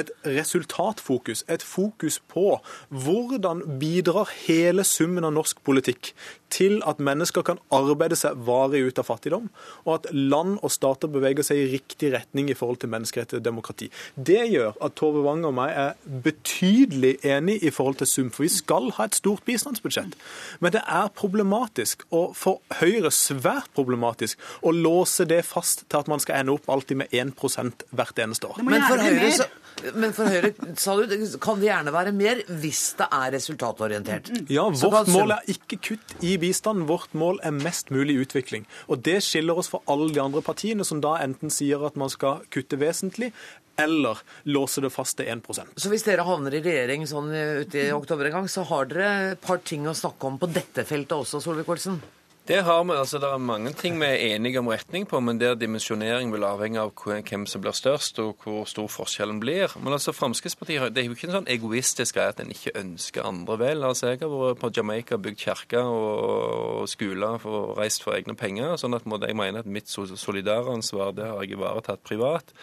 et 0.00 0.12
resultatfokus, 0.26 1.44
et 1.48 1.62
fokus 1.62 2.18
på 2.32 2.58
hvordan 2.90 3.62
bidrar 3.80 4.30
hele 4.46 4.84
summen 4.86 5.26
av 5.26 5.34
norsk 5.36 5.62
politikk 5.66 6.12
til 6.52 6.78
at 6.86 7.00
mennesker 7.02 7.44
kan 7.46 7.58
arbeide 7.74 8.16
seg 8.18 8.38
varig 8.46 8.84
ut 8.86 9.00
av 9.00 9.08
fattigdom, 9.08 9.48
og 9.84 9.92
at 9.96 10.08
land 10.14 10.58
og 10.62 10.72
stater 10.72 11.10
beveger 11.10 11.46
seg 11.46 11.62
i 11.62 11.68
riktig 11.74 12.12
retning 12.14 12.50
i 12.50 12.56
forhold 12.56 12.80
til 12.82 12.92
menneskerettigheter 12.92 13.42
og 13.42 13.46
demokrati. 13.46 13.88
Det 14.14 14.44
gjør 14.52 14.76
at 14.84 14.96
Tove 14.98 15.24
Wang 15.26 15.44
og 15.48 15.56
meg 15.58 15.74
er 15.74 16.20
betydelig 16.24 17.16
enig 17.26 17.58
i 17.66 17.72
forhold 17.74 17.98
til 18.02 18.10
sum, 18.10 18.30
for 18.30 18.46
vi 18.46 18.52
skal 18.52 18.92
ha 18.96 19.08
et 19.08 19.18
stort 19.18 19.44
bistandsbudsjett. 19.48 20.16
Men 20.62 20.76
det 20.76 20.84
er 20.86 21.12
problematisk, 21.18 22.06
og 22.14 22.36
for 22.38 22.62
Høyre 22.80 23.12
svært 23.14 23.70
problematisk, 23.76 24.40
å 24.62 24.72
låse 24.74 25.26
det 25.28 25.42
fast 25.46 25.86
til 25.86 26.00
at 26.00 26.10
man 26.10 26.22
skal 26.22 26.40
ende 26.40 26.56
opp 26.56 26.70
alltid 26.70 27.02
med 27.02 27.14
1% 27.14 27.88
hvert 27.96 28.22
eneste 28.22 28.50
år. 28.50 28.62
Men 28.66 28.86
for, 28.86 29.02
Høyre, 29.02 29.32
så, 29.34 29.48
men 29.94 30.14
for 30.16 30.30
Høyre 30.30 30.52
sa 30.80 30.94
du, 30.98 31.14
kan 31.42 31.60
det 31.60 31.68
gjerne 31.68 31.92
være 31.94 32.12
mer 32.16 32.40
hvis 32.62 32.82
det 32.98 33.08
er 33.12 33.34
resultatorientert. 33.34 34.30
Ja, 34.52 34.66
vårt 34.70 35.10
mål 35.12 35.36
er 35.36 35.52
ikke 35.52 35.78
kutt 35.90 36.16
i 36.24 36.36
bistanden. 36.40 36.86
Vårt 36.88 37.14
mål 37.18 37.40
er 37.46 37.54
mest 37.56 37.92
mulig 37.94 38.18
utvikling. 38.24 38.66
Og 38.90 39.04
det 39.06 39.20
skiller 39.26 39.58
oss 39.58 39.70
fra 39.72 39.82
alle 39.92 40.08
de 40.14 40.22
andre 40.22 40.42
partiene, 40.44 40.86
som 40.86 41.02
da 41.04 41.16
enten 41.22 41.52
sier 41.52 41.84
at 41.86 41.98
man 42.00 42.12
skal 42.12 42.44
kutte 42.52 42.80
vesentlig, 42.80 43.32
eller 43.76 44.22
låse 44.48 44.80
det 44.80 44.88
fast 44.88 45.18
til 45.18 45.28
1% 45.28 45.74
Så 45.76 45.90
hvis 45.92 46.06
dere 46.06 46.24
havner 46.24 46.54
i 46.56 46.62
regjering 46.64 47.04
sånn 47.08 47.28
ute 47.28 47.82
i 47.82 47.90
oktober 47.92 48.30
en 48.30 48.38
gang, 48.38 48.46
så 48.48 48.64
har 48.70 48.88
dere 48.88 49.10
et 49.34 49.42
par 49.44 49.60
ting 49.60 49.84
å 49.84 49.96
snakke 49.96 50.30
om 50.30 50.38
på 50.40 50.48
dette 50.48 50.86
feltet 50.88 51.12
også, 51.18 51.42
Solvik-Olsen? 51.44 52.00
Det 52.46 52.60
har 52.62 52.84
vi. 52.84 52.94
altså 52.94 53.18
Det 53.18 53.26
er 53.26 53.38
mange 53.42 53.72
ting 53.74 53.96
vi 53.98 54.06
er 54.06 54.34
enige 54.36 54.60
om 54.60 54.68
retning 54.70 55.06
på, 55.08 55.18
men 55.20 55.40
der 55.40 55.56
dimensjonering 55.58 56.30
vil 56.32 56.44
avhenge 56.46 56.78
av 56.78 56.92
hvem 56.94 57.46
som 57.46 57.60
blir 57.60 57.74
størst, 57.74 58.20
og 58.22 58.44
hvor 58.44 58.64
stor 58.70 58.86
forskjellen 58.86 59.40
blir. 59.42 59.74
Men 59.82 59.96
altså 59.96 60.14
Fremskrittspartiet 60.14 60.94
det 60.94 61.02
er 61.02 61.08
jo 61.08 61.16
ikke 61.16 61.26
en 61.26 61.40
sånn 61.40 61.50
egoistisk 61.50 62.14
greie 62.14 62.30
at 62.30 62.40
en 62.40 62.54
ikke 62.54 62.76
ønsker 62.78 63.26
andre 63.26 63.58
vel. 63.58 63.82
Altså 63.82 64.12
Jeg 64.12 64.22
har 64.22 64.30
vært 64.30 64.62
på 64.62 64.70
Jamaica, 64.76 65.18
bygd 65.18 65.42
kirker 65.42 65.90
og 65.90 66.86
skoler 66.88 67.42
og 67.42 67.78
reist 67.80 68.06
for 68.06 68.14
egne 68.14 68.36
penger. 68.38 68.76
sånn 68.76 68.94
at 68.94 69.02
jeg 69.02 69.36
mener 69.36 69.58
at 69.58 69.66
mitt 69.66 69.88
solidaransvar 69.90 71.16
det 71.18 71.26
har 71.26 71.42
jeg 71.42 71.58
ivaretatt 71.58 72.04
privat. 72.06 72.54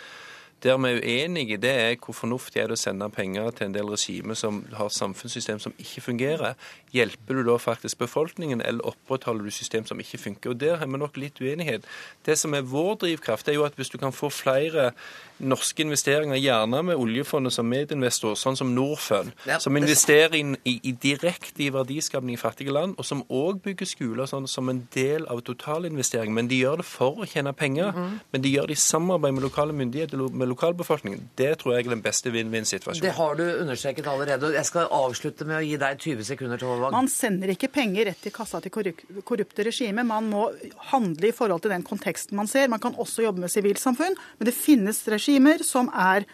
Der 0.63 0.77
vi 0.77 0.89
er 0.89 1.01
uenige, 1.03 1.57
det 1.57 1.71
er 1.71 1.95
hvor 1.99 2.15
fornuftig 2.15 2.61
er 2.61 2.69
det 2.71 2.77
å 2.77 2.79
sende 2.79 3.09
penger 3.11 3.51
til 3.51 3.67
en 3.67 3.75
del 3.75 3.89
regimer 3.91 4.37
som 4.39 4.61
har 4.73 4.91
samfunnssystem 4.93 5.59
som 5.59 5.73
ikke 5.79 6.01
fungerer. 6.05 6.55
Hjelper 6.93 7.39
du 7.39 7.43
da 7.49 7.57
faktisk 7.59 7.99
befolkningen, 7.99 8.61
eller 8.61 8.85
opprettholder 8.93 9.43
du 9.43 9.51
system 9.51 9.85
som 9.85 9.99
ikke 9.99 10.17
funker? 10.17 10.53
Og 10.53 10.59
Der 10.59 10.77
har 10.77 10.87
vi 10.87 10.97
nok 10.97 11.17
litt 11.17 11.41
uenighet. 11.41 11.83
Det 12.25 12.37
som 12.39 12.53
er 12.53 12.61
vår 12.61 12.95
drivkraft, 13.03 13.47
er 13.47 13.53
jo 13.59 13.65
at 13.67 13.75
hvis 13.75 13.89
du 13.89 13.97
kan 13.97 14.13
få 14.13 14.29
flere 14.29 14.91
norske 15.39 15.83
investeringer, 15.83 16.37
gjerne 16.37 16.83
med 16.83 16.95
oljefondet 16.95 17.53
som 17.53 17.67
medinvestor, 17.67 18.37
sånn 18.39 18.55
som 18.55 18.71
Norfund, 18.75 19.33
som 19.59 19.75
investerer 19.77 20.37
i, 20.39 20.77
i 20.79 20.93
direkte 20.93 21.65
i 21.65 21.71
verdiskapning 21.73 22.37
i 22.37 22.39
fattige 22.39 22.71
land, 22.71 22.95
og 22.97 23.07
som 23.07 23.25
òg 23.29 23.59
bygger 23.65 23.89
skoler 23.89 24.29
sånn, 24.29 24.47
som 24.47 24.69
en 24.71 24.83
del 24.95 25.27
av 25.31 25.41
totalinvestering. 25.43 26.33
Men 26.33 26.47
de 26.47 26.61
gjør 26.61 26.79
det 26.83 26.87
for 26.87 27.23
å 27.23 27.27
tjene 27.29 27.53
penger. 27.53 27.91
Mhm. 27.91 28.19
Men 28.31 28.41
de 28.41 28.53
gjør 28.53 28.67
det 28.71 28.77
i 28.77 28.83
samarbeid 28.85 29.33
med 29.33 29.43
lokale 29.43 29.73
myndigheter, 29.73 30.29
med 30.31 30.52
lokalbefolkningen. 30.53 31.27
Det 31.39 31.49
tror 31.61 31.75
jeg 31.75 31.85
er 31.85 31.95
den 31.95 32.03
beste 32.05 32.31
vinn-vinn-situasjonen. 32.33 33.03
Det 33.03 33.15
har 33.17 33.35
du 33.39 33.43
understreket 33.63 34.07
allerede. 34.09 34.53
Jeg 34.55 34.69
skal 34.69 34.87
avslutte 34.93 35.47
med 35.49 35.59
å 35.59 35.63
gi 35.65 35.75
deg 35.81 35.99
20 36.05 36.29
sekunder, 36.29 36.61
til 36.61 36.71
overvalg. 36.71 36.95
Man 36.95 37.11
sender 37.11 37.51
ikke 37.53 37.71
penger 37.73 38.09
rett 38.11 38.29
i 38.29 38.33
kassa 38.33 38.61
til 38.63 38.73
korrupte 38.73 39.67
regimer. 39.67 40.07
Man 40.07 40.29
må 40.31 40.45
handle 40.93 41.29
i 41.29 41.35
forhold 41.35 41.65
til 41.65 41.73
den 41.75 41.85
konteksten 41.87 42.39
man 42.39 42.49
ser. 42.51 42.71
Man 42.71 42.81
kan 42.83 42.95
også 42.99 43.25
jobbe 43.25 43.43
med 43.43 43.51
sivilsamfunn, 43.53 44.17
men 44.39 44.49
det 44.49 44.55
finnes 44.55 45.03
regimer 45.11 45.65
som 45.67 45.91
er 45.91 46.27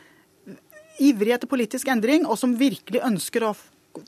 ivrige 0.99 1.39
etter 1.39 1.49
politisk 1.49 1.89
endring, 1.91 2.26
og 2.28 2.38
som 2.39 2.57
virkelig 2.59 3.01
ønsker 3.07 3.47
å 3.47 3.53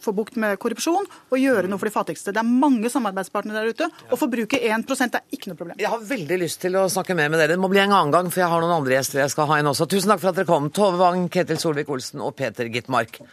få 0.01 0.13
bukt 0.15 0.38
med 0.41 0.57
korrupsjon 0.61 1.07
og 1.07 1.38
gjøre 1.39 1.69
noe 1.69 1.82
for 1.82 1.89
de 1.89 1.95
fattigste. 1.95 2.34
Det 2.36 2.41
er 2.41 2.47
mange 2.47 2.91
samarbeidspartnere 2.93 3.61
der 3.61 3.75
ute, 3.75 3.89
å 4.11 4.19
forbruke 4.19 4.59
1 4.61 4.88
er 5.07 5.21
ikke 5.34 5.51
noe 5.51 5.59
problem. 5.59 5.77
Jeg 5.82 5.91
har 5.91 6.07
veldig 6.13 6.39
lyst 6.41 6.61
til 6.61 6.77
å 6.79 6.88
snakke 6.91 7.17
mer 7.17 7.29
med 7.29 7.41
dere. 7.41 7.55
Det 7.55 7.63
må 7.63 7.71
bli 7.71 7.84
en 7.84 7.91
annen 7.93 8.13
gang, 8.13 8.32
for 8.32 8.43
jeg 8.43 8.51
har 8.51 8.63
noen 8.63 8.79
andre 8.79 8.99
gjester 8.99 9.23
jeg 9.23 9.34
skal 9.34 9.49
ha 9.51 9.61
inn 9.61 9.71
også. 9.71 9.89
Tusen 9.89 10.13
takk 10.13 10.23
for 10.23 10.32
at 10.32 10.41
dere 10.41 10.49
kom. 10.49 10.71
Tove 10.73 11.01
Wang, 11.01 11.29
Ketil 11.34 11.61
Solvik-Olsen 11.61 12.23
og 12.23 12.36
Peter 12.39 12.69
Gitmark. 12.71 13.23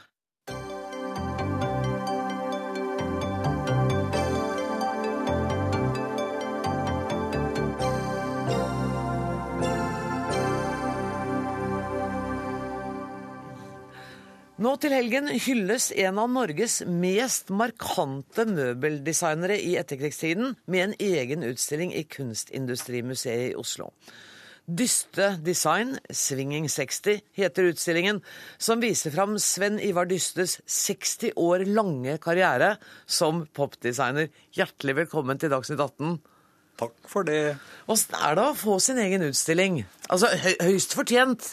Nå 14.59 14.73
til 14.83 14.91
helgen 14.91 15.29
hylles 15.31 15.93
en 16.03 16.17
av 16.19 16.33
Norges 16.35 16.81
mest 16.91 17.53
markante 17.55 18.43
møbeldesignere 18.51 19.55
i 19.63 19.77
etterkrigstiden 19.79 20.57
med 20.67 20.83
en 20.83 20.95
egen 20.99 21.47
utstilling 21.47 21.93
i 21.95 22.03
Kunstindustrimuseet 22.11 23.53
i 23.53 23.55
Oslo. 23.55 23.93
Dyste 24.67 25.29
Design, 25.47 25.95
Swinging 26.11 26.67
60, 26.67 27.23
heter 27.39 27.71
utstillingen, 27.71 28.19
som 28.59 28.83
viser 28.83 29.15
fram 29.15 29.39
Sven 29.39 29.79
Ivar 29.79 30.11
Dystes 30.11 30.59
60 30.67 31.39
år 31.39 31.63
lange 31.71 32.19
karriere 32.19 32.75
som 33.07 33.45
popdesigner. 33.55 34.27
Hjertelig 34.59 35.05
velkommen 35.05 35.39
til 35.39 35.55
Dagsnytt 35.55 35.87
18. 35.87 36.19
Takk 36.83 36.99
for 37.07 37.31
det. 37.31 37.61
Åssen 37.87 38.19
er 38.19 38.35
det 38.35 38.51
å 38.51 38.59
få 38.59 38.83
sin 38.83 38.99
egen 39.07 39.31
utstilling? 39.31 39.85
Altså, 40.11 40.35
høyst 40.67 40.99
fortjent. 40.99 41.53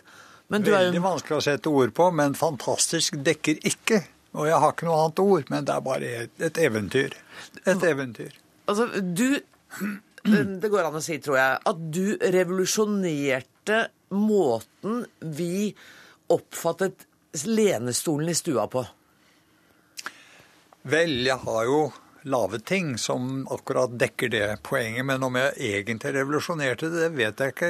Men 0.54 0.66
du 0.66 0.72
er 0.72 0.86
Veldig 0.86 1.00
jo 1.00 1.06
vanskelig 1.06 1.38
å 1.40 1.46
sette 1.48 1.72
ord 1.74 1.94
på, 1.98 2.10
men 2.14 2.36
fantastisk 2.38 3.18
dekker 3.26 3.64
ikke. 3.66 4.02
Og 4.36 4.50
jeg 4.50 4.60
har 4.62 4.74
ikke 4.76 4.88
noe 4.88 5.00
annet 5.02 5.22
ord, 5.24 5.50
men 5.54 5.68
det 5.68 5.74
er 5.74 5.86
bare 5.86 6.12
et, 6.26 6.34
et 6.50 6.60
eventyr. 6.66 7.16
Et 7.64 7.86
eventyr. 7.90 8.36
Altså, 8.70 8.90
du 9.02 9.42
Det 10.26 10.70
går 10.74 10.88
an 10.88 10.98
å 10.98 11.04
si, 11.06 11.20
tror 11.22 11.38
jeg, 11.38 11.58
at 11.70 11.82
du 11.94 12.16
revolusjonerte 12.34 13.84
måten 14.18 15.04
vi 15.22 15.70
oppfattet 16.34 17.06
lenestolen 17.46 18.32
i 18.32 18.38
stua 18.38 18.66
på. 18.72 18.82
Vel, 20.90 21.20
jeg 21.28 21.38
har 21.44 21.68
jo 21.70 21.80
laget 22.26 22.66
ting 22.66 22.98
som 22.98 23.46
akkurat 23.54 23.94
dekker 24.00 24.30
det 24.34 24.46
poenget, 24.66 25.06
men 25.06 25.24
om 25.24 25.36
jeg 25.38 25.54
egentlig 25.78 26.14
revolusjonerte 26.16 26.90
det, 26.90 27.10
vet 27.14 27.42
jeg 27.44 27.54
ikke. 27.54 27.70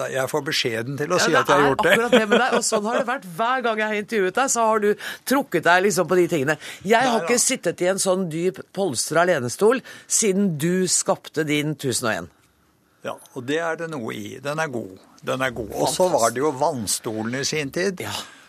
Jeg 0.00 0.20
er 0.22 0.30
for 0.30 0.46
beskjeden 0.46 0.96
til 1.00 1.12
å 1.12 1.18
si 1.20 1.34
at 1.34 1.44
jeg 1.44 1.52
har 1.52 1.66
gjort 1.68 1.84
det. 1.84 1.90
Det 1.90 1.92
er 1.92 1.96
akkurat 1.98 2.16
det 2.16 2.30
med 2.30 2.40
deg, 2.40 2.56
og 2.56 2.64
sånn 2.64 2.88
har 2.88 2.98
det 3.00 3.06
vært 3.10 3.28
hver 3.36 3.64
gang 3.66 3.82
jeg 3.82 3.92
har 3.92 4.00
intervjuet 4.00 4.38
deg. 4.40 4.52
Så 4.54 4.66
har 4.70 4.84
du 4.84 4.88
trukket 5.28 5.68
deg 5.68 5.84
liksom 5.86 6.08
på 6.10 6.18
de 6.20 6.26
tingene. 6.32 6.56
Jeg 6.88 7.04
har 7.04 7.18
Nei, 7.18 7.26
ikke 7.26 7.44
sittet 7.44 7.84
i 7.84 7.90
en 7.92 8.02
sånn 8.02 8.26
dyp 8.32 8.62
polstra 8.76 9.26
lenestol 9.28 9.84
siden 10.08 10.54
du 10.60 10.88
skapte 10.88 11.44
din 11.48 11.76
1001. 11.76 12.32
Ja, 13.04 13.14
og 13.36 13.44
det 13.48 13.60
er 13.64 13.78
det 13.80 13.90
noe 13.92 14.16
i. 14.16 14.38
Den 14.44 14.60
er 14.60 14.72
god. 14.72 14.96
Den 15.24 15.44
er 15.44 15.52
god. 15.56 15.70
Og 15.76 15.92
så 15.92 16.08
var 16.12 16.32
det 16.32 16.40
jo 16.40 16.52
vannstolen 16.56 17.36
i 17.40 17.44
sin 17.48 17.72
tid, 17.72 18.00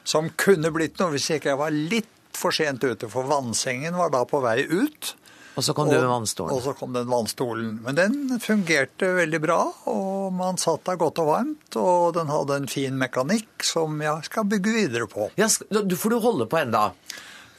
som 0.08 0.32
kunne 0.40 0.72
blitt 0.72 1.00
noe 1.00 1.16
hvis 1.18 1.30
ikke 1.36 1.52
jeg 1.52 1.60
var 1.60 1.76
litt 1.76 2.12
for 2.38 2.52
sent 2.56 2.84
ute, 2.84 3.10
for 3.12 3.28
vannsengen 3.30 3.98
var 3.98 4.12
da 4.14 4.24
på 4.30 4.40
vei 4.44 4.62
ut. 4.68 5.16
Og 5.60 5.66
så 5.68 5.74
kom 5.76 5.90
du 5.92 5.98
med 5.98 6.08
vannstolen. 6.08 6.54
Og 6.56 6.62
så 6.64 6.72
kom 6.80 6.94
den 6.96 7.10
vannstolen. 7.12 7.74
Men 7.84 7.98
den 7.98 8.40
fungerte 8.40 9.10
veldig 9.18 9.42
bra, 9.44 9.58
og 9.92 10.30
man 10.34 10.56
satt 10.62 10.86
der 10.88 10.96
godt 11.02 11.20
og 11.20 11.28
varmt, 11.28 11.76
og 11.82 12.14
den 12.16 12.32
hadde 12.32 12.56
en 12.62 12.70
fin 12.72 12.96
mekanikk 12.98 13.66
som 13.68 14.00
jeg 14.02 14.30
skal 14.30 14.48
bygge 14.48 14.78
videre 14.78 15.10
på. 15.12 15.28
Ja, 15.36 15.50
sk- 15.52 15.68
du 15.84 15.96
får 16.00 16.16
du 16.16 16.20
holde 16.24 16.48
på 16.48 16.62
enda. 16.62 16.94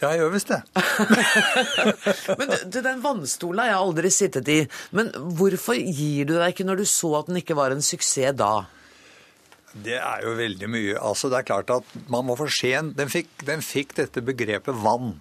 Ja, 0.00 0.08
jeg 0.16 0.22
gjør 0.24 0.32
visst 0.34 0.48
det. 0.50 0.62
Men 2.38 2.54
den 2.74 3.02
vannstolen 3.04 3.60
har 3.62 3.68
jeg 3.70 3.80
aldri 3.84 4.10
sittet 4.10 4.48
i. 4.50 4.58
Men 4.96 5.12
hvorfor 5.38 5.76
gir 5.78 6.26
du 6.28 6.32
deg 6.38 6.54
ikke 6.54 6.66
når 6.66 6.80
du 6.82 6.86
så 6.88 7.12
at 7.20 7.28
den 7.30 7.38
ikke 7.42 7.54
var 7.58 7.74
en 7.76 7.84
suksess 7.84 8.34
da? 8.40 8.64
Det 9.72 9.98
er 9.98 10.24
jo 10.26 10.36
veldig 10.36 10.68
mye. 10.70 10.96
Altså, 11.00 11.30
det 11.32 11.40
er 11.40 11.48
klart 11.48 11.70
at 11.72 11.94
man 12.12 12.26
må 12.28 12.36
for 12.38 12.52
sent 12.52 12.96
den 12.98 13.12
fikk, 13.12 13.30
den 13.48 13.64
fikk 13.64 13.96
dette 13.98 14.24
begrepet 14.24 14.76
vann. 14.84 15.14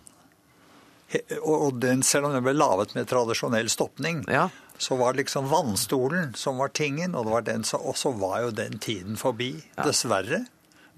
Og 1.42 1.80
den, 1.84 2.04
selv 2.08 2.30
om 2.30 2.36
den 2.36 2.44
ble 2.46 2.54
laget 2.56 2.94
med 2.96 3.10
tradisjonell 3.12 3.70
stopning, 3.72 4.24
så 4.82 4.98
var 5.00 5.14
det 5.14 5.26
liksom 5.26 5.50
vannstolen 5.52 6.32
som 6.40 6.62
var 6.62 6.72
tingen, 6.76 7.16
og, 7.16 7.28
det 7.28 7.36
var 7.36 7.48
den, 7.48 7.66
og 7.78 7.98
så 8.00 8.14
var 8.16 8.42
jo 8.46 8.54
den 8.56 8.80
tiden 8.80 9.20
forbi. 9.20 9.54
Dessverre. 9.80 10.46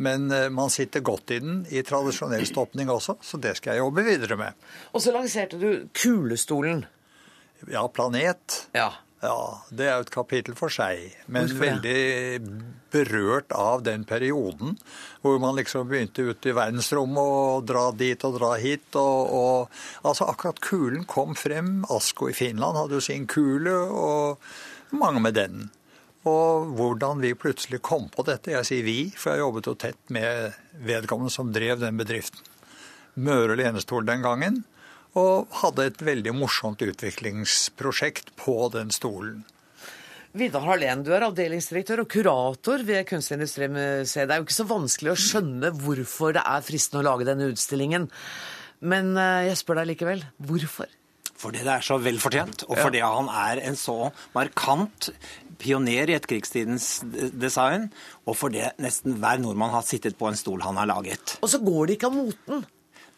Men 0.02 0.32
eh, 0.34 0.50
man 0.50 0.72
sitter 0.74 1.04
godt 1.06 1.32
i 1.36 1.40
den 1.40 1.60
i 1.70 1.84
tradisjonell 1.86 2.46
stopning 2.50 2.90
også, 2.90 3.18
så 3.22 3.38
det 3.42 3.56
skal 3.60 3.76
jeg 3.76 3.84
jobbe 3.84 4.06
videre 4.08 4.38
med. 4.40 4.68
Og 4.94 5.04
så 5.04 5.14
lanserte 5.14 5.60
du 5.62 5.86
kulestolen. 5.94 6.86
Ja, 7.70 7.86
Planet. 7.88 8.64
Ja. 8.74 8.90
Det 9.24 9.86
er 9.88 9.96
jo 9.96 10.04
et 10.04 10.14
kapittel 10.14 10.56
for 10.60 10.74
seg, 10.74 11.14
men 11.32 11.48
Hvorfor 11.48 11.68
ja? 11.68 11.76
veldig 11.78 12.72
berørt 12.94 13.54
av 13.56 13.84
den 13.86 14.04
perioden 14.06 14.76
hvor 15.24 15.40
man 15.42 15.56
liksom 15.58 15.88
begynte 15.90 16.26
ut 16.28 16.46
i 16.46 16.54
verdensrommet 16.54 17.36
og 17.38 17.68
dra 17.70 17.86
dit 17.96 18.26
og 18.28 18.36
dra 18.36 18.52
hit. 18.60 18.90
Og, 19.00 19.32
og 19.32 20.10
altså 20.10 20.28
akkurat 20.28 20.60
kulen 20.64 21.08
kom 21.10 21.38
frem. 21.40 21.86
Asko 21.94 22.30
i 22.30 22.36
Finland 22.38 22.78
hadde 22.78 23.00
jo 23.00 23.06
sin 23.06 23.26
kule, 23.32 23.74
og 23.74 24.44
mange 25.00 25.24
med 25.24 25.40
den. 25.40 25.64
Og 26.28 26.76
hvordan 26.78 27.24
vi 27.24 27.34
plutselig 27.36 27.82
kom 27.84 28.10
på 28.12 28.28
dette. 28.28 28.54
Jeg 28.54 28.68
sier 28.68 28.86
vi, 28.86 28.98
for 29.16 29.34
jeg 29.34 29.44
jobbet 29.44 29.72
jo 29.72 29.78
tett 29.80 30.14
med 30.14 30.60
vedkommende 30.84 31.34
som 31.34 31.52
drev 31.56 31.80
den 31.82 32.00
bedriften. 32.00 32.44
Møre 33.24 33.56
Lenestol 33.60 34.06
den 34.08 34.24
gangen. 34.26 34.64
Og 35.20 35.52
hadde 35.62 35.90
et 35.92 36.02
veldig 36.02 36.34
morsomt 36.36 36.82
utviklingsprosjekt 36.82 38.34
på 38.40 38.56
den 38.74 38.94
stolen. 38.94 39.44
Vidar 40.34 40.64
Harlén, 40.66 41.04
du 41.06 41.12
er 41.14 41.28
avdelingsdirektør 41.28 42.02
og 42.02 42.10
kurator 42.10 42.82
ved 42.88 43.06
Kunstindustrimuseet. 43.06 44.26
Det 44.26 44.34
er 44.34 44.42
jo 44.42 44.48
ikke 44.48 44.56
så 44.56 44.66
vanskelig 44.66 45.12
å 45.14 45.20
skjønne 45.22 45.70
hvorfor 45.78 46.34
det 46.34 46.42
er 46.42 46.66
fristende 46.66 47.04
å 47.04 47.08
lage 47.12 47.28
denne 47.28 47.52
utstillingen. 47.54 48.08
Men 48.82 49.14
eh, 49.14 49.52
jeg 49.52 49.60
spør 49.62 49.84
deg 49.84 49.92
likevel, 49.92 50.26
hvorfor? 50.42 50.90
Fordi 51.38 51.62
det 51.62 51.76
er 51.76 51.86
så 51.86 52.00
velfortjent, 52.02 52.66
og 52.66 52.78
fordi 52.80 53.02
han 53.04 53.30
er 53.30 53.62
en 53.68 53.78
så 53.78 53.98
markant 54.34 55.10
pioner 55.62 56.10
i 56.10 56.16
etterkrigstidens 56.18 56.88
design, 57.38 57.90
og 58.26 58.38
fordi 58.40 58.64
nesten 58.82 59.20
hver 59.22 59.42
nordmann 59.44 59.74
har 59.76 59.86
sittet 59.86 60.18
på 60.18 60.30
en 60.30 60.40
stol 60.40 60.64
han 60.66 60.80
har 60.82 60.90
laget. 60.90 61.38
Og 61.44 61.52
så 61.52 61.62
går 61.64 61.90
det 61.90 61.98
ikke 62.00 62.10
av 62.10 62.18
moten. 62.18 62.66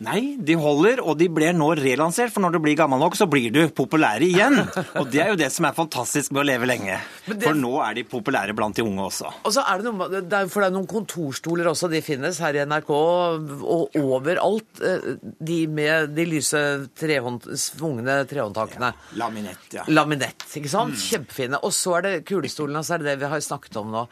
Nei, 0.04 0.36
de 0.44 0.58
holder, 0.60 1.00
og 1.00 1.16
de 1.16 1.30
blir 1.32 1.54
nå 1.56 1.70
relansert, 1.80 2.34
for 2.34 2.44
når 2.44 2.58
du 2.58 2.60
blir 2.66 2.76
gammel 2.76 3.00
nok, 3.00 3.14
så 3.16 3.30
blir 3.32 3.48
du 3.56 3.62
populære 3.72 4.26
igjen. 4.28 4.58
Og 5.00 5.08
det 5.14 5.22
er 5.24 5.30
jo 5.32 5.38
det 5.40 5.48
som 5.56 5.64
er 5.70 5.76
fantastisk 5.78 6.34
med 6.36 6.42
å 6.42 6.46
leve 6.50 6.68
lenge. 6.68 6.98
For 7.30 7.56
nå 7.56 7.72
er 7.80 7.96
de 7.96 8.04
populære 8.12 8.52
blant 8.58 8.76
de 8.76 8.84
unge 8.84 9.06
også. 9.06 9.32
Og 9.48 9.54
så 9.56 9.64
er 9.64 9.80
det 9.80 9.94
noe, 9.96 10.20
det 10.20 10.42
for 10.52 10.66
det 10.66 10.68
er 10.68 10.76
noen 10.76 10.90
kontorstoler 10.92 11.70
også, 11.72 11.88
de 11.94 12.02
finnes 12.04 12.42
her 12.44 12.60
i 12.60 12.66
NRK 12.68 12.92
og 12.92 13.96
overalt. 14.02 14.68
eh, 14.84 15.08
De 15.40 15.62
med 15.72 16.12
de 16.18 16.26
lyse 16.28 16.60
trehånd, 17.00 17.48
svungne 17.56 18.18
trehåndtakene. 18.28 18.92
Laminett, 19.16 19.70
ja. 19.80 19.88
Laminett, 19.88 20.44
ikke 20.60 20.74
sant? 20.76 20.92
Mm. 21.00 21.06
Kjempefine. 21.08 21.64
Og 21.64 21.72
så 21.72 21.96
er 22.02 22.10
det 22.10 22.14
kulestolen, 22.28 22.76
og 22.82 22.84
så 22.84 22.98
er 22.98 23.06
det 23.06 23.14
det 23.14 23.22
vi 23.24 23.32
har 23.32 23.48
snakket 23.48 23.80
om 23.80 23.96
nå. 23.96 24.04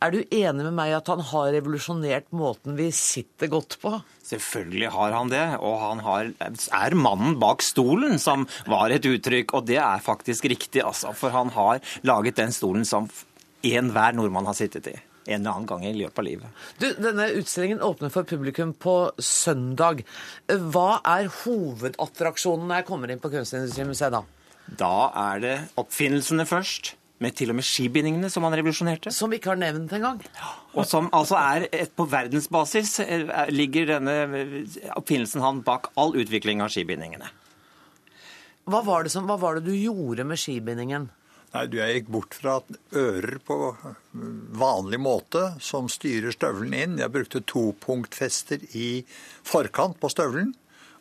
Er 0.00 0.14
du 0.14 0.22
enig 0.32 0.64
med 0.64 0.72
meg 0.72 0.94
at 0.96 1.10
han 1.12 1.20
har 1.28 1.50
revolusjonert 1.52 2.30
måten 2.32 2.72
vi 2.78 2.86
sitter 2.96 3.50
godt 3.52 3.76
på? 3.82 3.98
Selvfølgelig 4.30 4.90
har 4.94 5.14
han 5.16 5.30
det, 5.32 5.44
og 5.58 5.76
han 5.82 6.02
har, 6.06 6.30
er 6.38 6.98
mannen 6.98 7.38
bak 7.42 7.64
stolen, 7.66 8.18
som 8.22 8.46
var 8.70 8.94
et 8.94 9.06
uttrykk. 9.08 9.56
Og 9.58 9.66
det 9.66 9.80
er 9.82 10.04
faktisk 10.04 10.46
riktig, 10.50 10.84
altså. 10.86 11.14
For 11.16 11.34
han 11.34 11.50
har 11.56 11.82
laget 12.06 12.38
den 12.38 12.54
stolen 12.54 12.86
som 12.86 13.10
enhver 13.66 14.14
nordmann 14.16 14.48
har 14.48 14.58
sittet 14.58 14.90
i. 14.92 14.96
En 15.30 15.42
eller 15.42 15.52
annen 15.52 15.68
gang 15.68 15.84
i 15.84 15.92
løpet 15.94 16.18
av 16.22 16.26
livet. 16.26 16.60
Du, 16.80 16.86
denne 16.96 17.28
utstillingen 17.38 17.82
åpner 17.84 18.12
for 18.12 18.26
publikum 18.26 18.72
på 18.72 18.94
søndag. 19.20 20.04
Hva 20.48 21.00
er 21.06 21.28
hovedattraksjonen 21.42 22.70
når 22.70 22.80
jeg 22.80 22.88
kommer 22.88 23.12
inn 23.12 23.20
på 23.22 23.30
Kunstindustrimuseet 23.34 24.16
da? 24.16 24.24
Da 24.80 24.94
er 25.34 25.44
det 25.44 25.54
oppfinnelsene 25.80 26.46
først. 26.48 26.94
Med 27.20 27.36
til 27.36 27.52
og 27.52 27.58
med 27.58 27.66
skibindingene, 27.68 28.30
som 28.32 28.46
han 28.46 28.54
revolusjonerte. 28.56 29.12
Som 29.12 29.32
vi 29.32 29.40
ikke 29.40 29.52
har 29.52 29.60
nevnt 29.60 29.92
engang. 29.92 30.22
Og 30.72 30.86
som 30.88 31.10
altså 31.16 31.36
er 31.36 31.66
et, 31.68 31.92
På 31.96 32.06
verdensbasis 32.08 32.94
eh, 33.04 33.28
ligger 33.52 33.90
denne 33.94 34.16
oppfinnelsen 34.96 35.44
han 35.44 35.60
bak 35.66 35.90
all 36.00 36.16
utvikling 36.16 36.64
av 36.64 36.72
skibindingene. 36.72 37.28
Hva 38.70 38.80
var, 38.86 39.04
det 39.04 39.12
som, 39.12 39.26
hva 39.28 39.36
var 39.40 39.58
det 39.58 39.68
du 39.68 39.74
gjorde 39.74 40.24
med 40.24 40.40
skibindingen? 40.40 41.08
Nei, 41.50 41.64
du, 41.66 41.80
Jeg 41.80 41.96
gikk 41.98 42.10
bort 42.14 42.36
fra 42.38 42.58
ører 42.94 43.40
på 43.42 43.56
vanlig 44.60 45.00
måte 45.02 45.42
som 45.64 45.88
styrer 45.90 46.34
støvelen 46.34 46.76
inn. 46.78 46.98
Jeg 47.02 47.10
brukte 47.10 47.42
topunktfester 47.42 48.62
i 48.78 49.02
forkant 49.46 49.98
på 50.00 50.12
støvelen. 50.12 50.52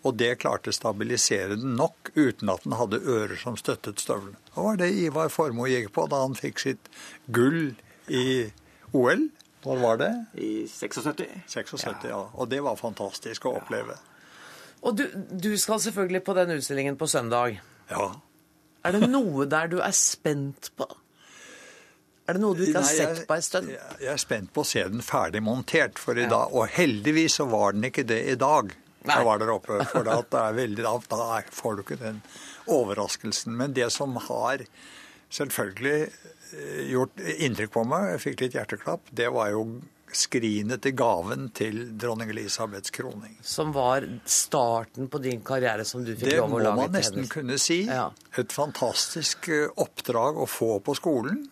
Og 0.07 0.15
det 0.15 0.37
klarte 0.39 0.71
å 0.71 0.75
stabilisere 0.75 1.57
den 1.59 1.75
nok 1.75 2.13
uten 2.15 2.51
at 2.53 2.63
den 2.63 2.77
hadde 2.79 3.01
ører 3.03 3.35
som 3.39 3.57
støttet 3.59 3.99
støvelen. 3.99 4.37
Det 4.47 4.63
var 4.63 4.79
det 4.79 4.89
Ivar 4.95 5.31
Formoe 5.33 5.71
gikk 5.73 5.91
på 5.95 6.05
da 6.11 6.21
han 6.23 6.37
fikk 6.39 6.63
sitt 6.63 6.87
gull 7.35 7.73
i 8.07 8.47
OL. 8.95 9.27
Når 9.65 9.81
var 9.83 9.99
det? 9.99 10.13
I 10.39 10.51
76. 10.71 11.27
76, 11.51 12.07
ja. 12.07 12.21
Og 12.31 12.47
det 12.47 12.61
var 12.63 12.79
fantastisk 12.79 13.49
å 13.49 13.57
oppleve. 13.59 13.97
Og 14.87 14.95
du, 14.95 15.03
du 15.35 15.51
skal 15.59 15.81
selvfølgelig 15.83 16.23
på 16.23 16.35
den 16.37 16.55
utstillingen 16.55 16.95
på 16.95 17.09
søndag. 17.11 17.59
Ja. 17.91 18.07
Er 18.87 18.95
det 18.95 19.09
noe 19.11 19.43
der 19.51 19.67
du 19.67 19.81
er 19.83 19.91
spent 19.95 20.71
på? 20.79 20.87
Er 22.29 22.37
det 22.37 22.43
noe 22.43 22.55
du 22.55 22.61
ikke 22.63 22.79
har 22.79 22.85
Nei, 22.85 22.95
sett 22.95 23.25
på 23.27 23.35
en 23.35 23.43
stund? 23.43 23.71
Jeg 23.73 24.11
er 24.13 24.21
spent 24.21 24.51
på 24.55 24.63
å 24.63 24.69
se 24.71 24.83
den 24.93 25.03
ferdig 25.03 25.41
montert 25.43 25.99
for 25.99 26.15
i 26.15 26.27
dag. 26.29 26.53
Og 26.55 26.69
heldigvis 26.71 27.39
så 27.41 27.49
var 27.49 27.75
den 27.75 27.89
ikke 27.89 28.05
det 28.07 28.21
i 28.31 28.37
dag. 28.39 28.71
Jeg 29.09 29.27
var 29.27 29.41
der 29.41 29.53
oppe, 29.53 29.83
for 29.91 30.07
da, 30.07 30.19
det 30.21 30.41
er 30.41 30.57
veldig, 30.57 30.85
da, 30.85 31.29
får 31.59 31.77
du 31.77 31.85
ikke 31.85 31.99
den 32.01 32.21
overraskelsen. 32.69 33.55
Men 33.57 33.75
det 33.77 33.89
som 33.95 34.17
har 34.29 34.65
selvfølgelig 35.33 36.09
eh, 36.09 36.81
gjort 36.93 37.23
inntrykk 37.37 37.73
på 37.77 37.85
meg, 37.89 38.11
jeg 38.15 38.25
fikk 38.27 38.45
litt 38.45 38.59
hjerteklapp, 38.59 39.09
det 39.15 39.29
var 39.35 39.53
jo 39.53 39.65
skrinet 40.15 40.81
til 40.81 40.95
gaven 40.97 41.49
til 41.53 41.81
dronning 41.99 42.31
Elisabeths 42.33 42.93
kroning. 42.93 43.35
Som 43.45 43.73
var 43.75 44.05
starten 44.25 45.09
på 45.11 45.21
din 45.21 45.43
karriere 45.45 45.85
som 45.85 46.03
du 46.05 46.15
fikk 46.15 46.31
Det 46.31 46.39
lov 46.39 46.55
å 46.57 46.61
lage 46.63 46.65
Det 46.65 46.75
må 46.75 46.87
man 46.87 46.97
nesten 46.97 47.29
kunne 47.29 47.59
si. 47.61 47.83
Et 47.85 48.55
fantastisk 48.55 49.51
eh, 49.53 49.69
oppdrag 49.77 50.39
å 50.41 50.49
få 50.49 50.79
på 50.85 50.97
skolen. 50.97 51.43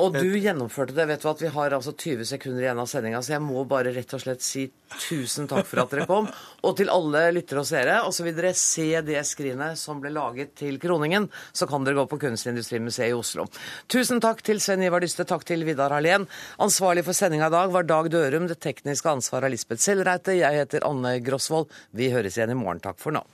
Og 0.00 0.14
du 0.16 0.38
gjennomførte 0.38 0.94
det. 0.96 1.04
Vet 1.10 1.22
du 1.24 1.28
at 1.28 1.42
Vi 1.42 1.50
har 1.52 1.74
altså 1.76 1.92
20 1.92 2.24
sekunder 2.28 2.64
igjen 2.64 2.80
av 2.80 2.88
sendinga, 2.88 3.20
så 3.22 3.34
jeg 3.34 3.44
må 3.44 3.64
bare 3.68 3.92
rett 3.92 4.14
og 4.16 4.22
slett 4.22 4.44
si 4.44 4.64
tusen 5.08 5.48
takk 5.50 5.66
for 5.68 5.82
at 5.82 5.92
dere 5.92 6.06
kom. 6.08 6.28
Og 6.66 6.76
til 6.78 6.92
alle 6.92 7.24
lyttere 7.36 7.62
og 7.62 7.68
seere. 7.68 7.98
Og 8.06 8.14
så 8.14 8.24
vil 8.26 8.36
dere 8.36 8.54
se 8.56 8.86
det 9.04 9.20
skrinet 9.28 9.80
som 9.80 10.00
ble 10.00 10.12
laget 10.14 10.54
til 10.58 10.78
kroningen, 10.82 11.28
så 11.52 11.68
kan 11.68 11.84
dere 11.84 11.98
gå 12.00 12.06
på 12.10 12.20
Kunstindustrimuseet 12.22 13.10
i 13.10 13.16
Oslo. 13.16 13.48
Tusen 13.90 14.22
takk 14.22 14.44
til 14.46 14.62
Sven 14.62 14.84
Ivar 14.86 15.02
Dyste, 15.04 15.26
takk 15.28 15.44
til 15.48 15.66
Vidar 15.68 15.92
Hallén. 15.96 16.28
Ansvarlig 16.62 17.04
for 17.08 17.18
sendinga 17.18 17.50
i 17.50 17.56
dag 17.56 17.74
var 17.74 17.88
Dag 17.88 18.10
Dørum. 18.14 18.48
Det 18.50 18.60
tekniske 18.62 19.12
ansvaret 19.12 19.50
av 19.50 19.56
Lisbeth 19.56 19.82
Sellreite. 19.82 20.38
Jeg 20.38 20.62
heter 20.62 20.88
Anne 20.88 21.18
Grosvold. 21.24 21.70
Vi 21.96 22.12
høres 22.14 22.38
igjen 22.38 22.54
i 22.54 22.60
morgen. 22.62 22.84
Takk 22.84 23.00
for 23.02 23.14
nå. 23.16 23.26